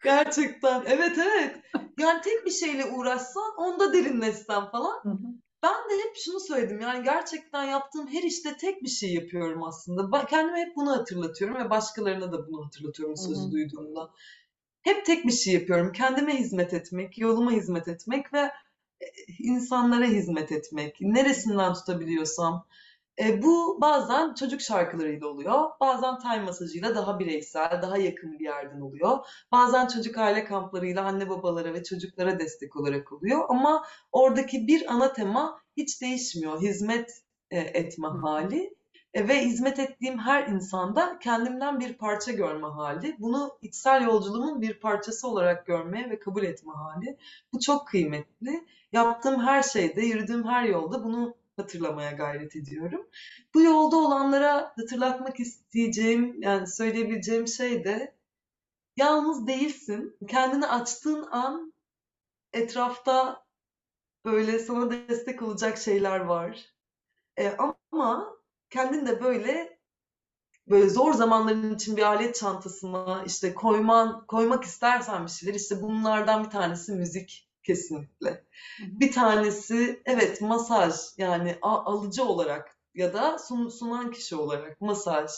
Gerçekten. 0.04 0.84
Evet 0.86 1.18
evet. 1.18 1.56
Yani 2.00 2.22
tek 2.22 2.46
bir 2.46 2.52
şeyle 2.52 2.86
uğraşsan, 2.86 3.56
onda 3.58 3.94
derinleşsen 3.94 4.66
falan. 4.72 5.00
Hı 5.04 5.10
hı. 5.10 5.28
Ben 5.64 5.72
de 5.90 6.04
hep 6.04 6.16
şunu 6.16 6.40
söyledim. 6.40 6.80
Yani 6.80 7.04
gerçekten 7.04 7.64
yaptığım 7.64 8.08
her 8.08 8.24
işte 8.24 8.58
tek 8.58 8.84
bir 8.84 8.90
şey 8.90 9.14
yapıyorum 9.14 9.64
aslında. 9.64 10.12
Ben 10.12 10.26
kendime 10.26 10.60
hep 10.60 10.76
bunu 10.76 10.92
hatırlatıyorum 10.92 11.58
ve 11.58 11.70
başkalarına 11.70 12.32
da 12.32 12.48
bunu 12.48 12.66
hatırlatıyorum 12.66 13.18
sözü 13.18 13.48
hı. 13.48 13.52
duyduğumda. 13.52 14.10
Hep 14.82 15.06
tek 15.06 15.26
bir 15.26 15.32
şey 15.32 15.54
yapıyorum. 15.54 15.92
Kendime 15.92 16.40
hizmet 16.40 16.74
etmek, 16.74 17.18
yoluma 17.18 17.52
hizmet 17.52 17.88
etmek 17.88 18.34
ve 18.34 18.52
insanlara 19.40 20.06
hizmet 20.06 20.52
etmek. 20.52 21.02
Neresinden 21.02 21.74
tutabiliyorsam. 21.74 22.66
E, 23.20 23.44
bu 23.44 23.82
bazen 23.82 24.34
çocuk 24.34 24.62
şarkılarıyla 24.62 25.28
oluyor. 25.28 25.70
Bazen 25.80 26.20
time 26.20 26.40
masajıyla 26.40 26.96
daha 26.96 27.20
bireysel, 27.20 27.80
daha 27.82 27.98
yakın 27.98 28.40
bir 28.40 28.46
yerden 28.46 28.82
oluyor. 28.82 29.18
Bazen 29.52 29.88
çocuk 29.88 30.18
aile 30.18 30.46
kamplarıyla 30.46 31.04
anne 31.04 31.30
babalara 31.30 31.74
ve 31.74 31.84
çocuklara 31.84 32.40
destek 32.40 32.76
olarak 32.76 33.12
oluyor. 33.14 33.46
Ama 33.50 33.86
oradaki 34.12 34.68
bir 34.68 34.94
ana 34.94 35.14
tema 35.14 35.62
hiç 35.78 36.02
değişmiyor. 36.02 36.62
Hizmet 36.62 37.24
e, 37.52 37.60
etme 37.60 38.08
hali. 38.08 38.79
E, 39.14 39.28
ve 39.28 39.46
hizmet 39.46 39.80
ettiğim 39.80 40.20
her 40.20 40.48
insanda 40.48 41.20
kendimden 41.20 41.80
bir 41.80 41.94
parça 41.94 42.32
görme 42.32 42.68
hali. 42.68 43.16
Bunu 43.20 43.58
içsel 43.62 44.04
yolculuğumun 44.04 44.62
bir 44.62 44.80
parçası 44.80 45.28
olarak 45.28 45.66
görmeye 45.66 46.10
ve 46.10 46.20
kabul 46.20 46.44
etme 46.44 46.74
hali. 46.74 47.18
Bu 47.54 47.60
çok 47.60 47.88
kıymetli. 47.88 48.66
Yaptığım 48.92 49.40
her 49.40 49.64
şeyde, 49.64 50.02
yürüdüğüm 50.02 50.48
her 50.48 50.64
yolda 50.64 51.04
bunu 51.04 51.36
hatırlamaya 51.58 52.12
gayret 52.12 52.56
ediyorum. 52.56 53.08
Bu 53.54 53.62
yolda 53.62 53.98
olanlara 53.98 54.74
hatırlatmak 54.78 55.40
isteyeceğim, 55.40 56.42
yani 56.42 56.68
söyleyebileceğim 56.68 57.48
şey 57.48 57.84
de 57.84 58.16
yalnız 58.98 59.48
değilsin. 59.48 60.18
Kendini 60.28 60.68
açtığın 60.68 61.28
an 61.32 61.74
etrafta 62.54 63.46
böyle 64.26 64.60
sana 64.60 64.92
destek 64.92 65.42
olacak 65.42 65.78
şeyler 65.78 66.20
var. 66.20 66.66
E, 67.40 67.56
ama 67.92 68.39
kendin 68.70 69.06
de 69.06 69.22
böyle 69.24 69.80
böyle 70.68 70.90
zor 70.90 71.14
zamanların 71.14 71.76
için 71.76 71.98
bir 71.98 72.02
alet 72.04 72.36
çantasına 72.36 73.24
işte 73.28 73.54
koyman 73.54 74.26
koymak 74.28 74.64
istersen 74.64 75.26
bir 75.26 75.32
şeyler 75.32 75.54
işte 75.56 75.82
bunlardan 75.82 76.44
bir 76.46 76.50
tanesi 76.50 76.92
müzik 76.94 77.50
kesinlikle. 77.64 78.46
Bir 78.82 79.12
tanesi 79.12 80.02
evet 80.06 80.42
masaj 80.42 80.96
yani 81.18 81.58
alıcı 81.62 82.24
olarak 82.26 82.78
ya 82.96 83.14
da 83.14 83.36
sun- 83.40 83.70
sunan 83.72 84.12
kişi 84.12 84.36
olarak 84.36 84.82
masaj, 84.82 85.32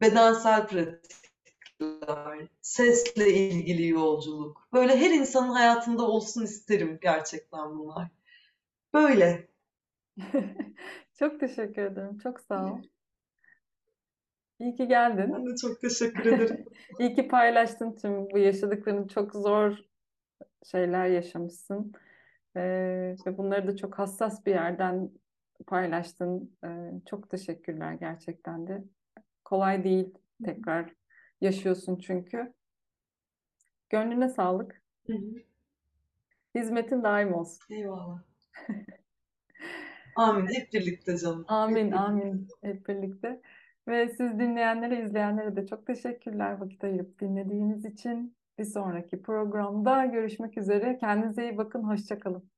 bedensel 0.00 0.66
pratikler, 0.68 2.48
sesle 2.62 3.34
ilgili 3.34 3.88
yolculuk. 3.88 4.68
Böyle 4.72 4.96
her 4.96 5.10
insanın 5.10 5.50
hayatında 5.50 6.02
olsun 6.02 6.44
isterim 6.44 6.98
gerçekten 7.02 7.78
bunlar. 7.78 8.08
Böyle. 8.94 9.48
Çok 11.18 11.40
teşekkür 11.40 11.82
ederim. 11.82 12.18
Çok 12.18 12.40
sağ 12.40 12.72
ol. 12.72 12.82
İyi 14.58 14.74
ki 14.74 14.88
geldin. 14.88 15.32
Ben 15.34 15.46
de 15.46 15.56
çok 15.56 15.80
teşekkür 15.80 16.26
ederim. 16.32 16.64
İyi 16.98 17.14
ki 17.14 17.28
paylaştın 17.28 17.96
tüm 17.96 18.30
bu 18.30 18.38
yaşadıklarını. 18.38 19.08
Çok 19.08 19.34
zor 19.34 19.78
şeyler 20.64 21.06
yaşamışsın. 21.06 21.92
Ee, 22.56 23.16
ve 23.26 23.38
bunları 23.38 23.66
da 23.66 23.76
çok 23.76 23.98
hassas 23.98 24.46
bir 24.46 24.50
yerden 24.50 25.10
paylaştın. 25.66 26.56
Ee, 26.64 26.92
çok 27.06 27.30
teşekkürler 27.30 27.92
gerçekten 27.92 28.66
de. 28.66 28.84
Kolay 29.44 29.84
değil 29.84 30.14
tekrar 30.44 30.94
yaşıyorsun 31.40 31.98
çünkü. 31.98 32.52
Gönlüne 33.90 34.28
sağlık. 34.28 34.82
Hı 35.06 35.12
hı. 35.12 35.34
Hizmetin 36.54 37.02
daim 37.02 37.34
olsun. 37.34 37.74
Eyvallah. 37.74 38.22
Amin. 40.18 40.46
Hep 40.46 40.72
birlikte 40.72 41.18
canım. 41.18 41.44
Amin, 41.48 41.92
amin 41.92 42.48
hep 42.62 42.88
birlikte. 42.88 43.40
Ve 43.88 44.08
siz 44.08 44.38
dinleyenlere, 44.38 45.04
izleyenlere 45.04 45.56
de 45.56 45.66
çok 45.66 45.86
teşekkürler 45.86 46.52
vakit 46.52 46.84
ayırıp 46.84 47.20
dinlediğiniz 47.20 47.84
için. 47.84 48.36
Bir 48.58 48.64
sonraki 48.64 49.22
programda 49.22 50.04
görüşmek 50.04 50.58
üzere. 50.58 50.98
Kendinize 50.98 51.42
iyi 51.42 51.58
bakın, 51.58 51.82
hoşça 51.82 52.18
kalın. 52.18 52.50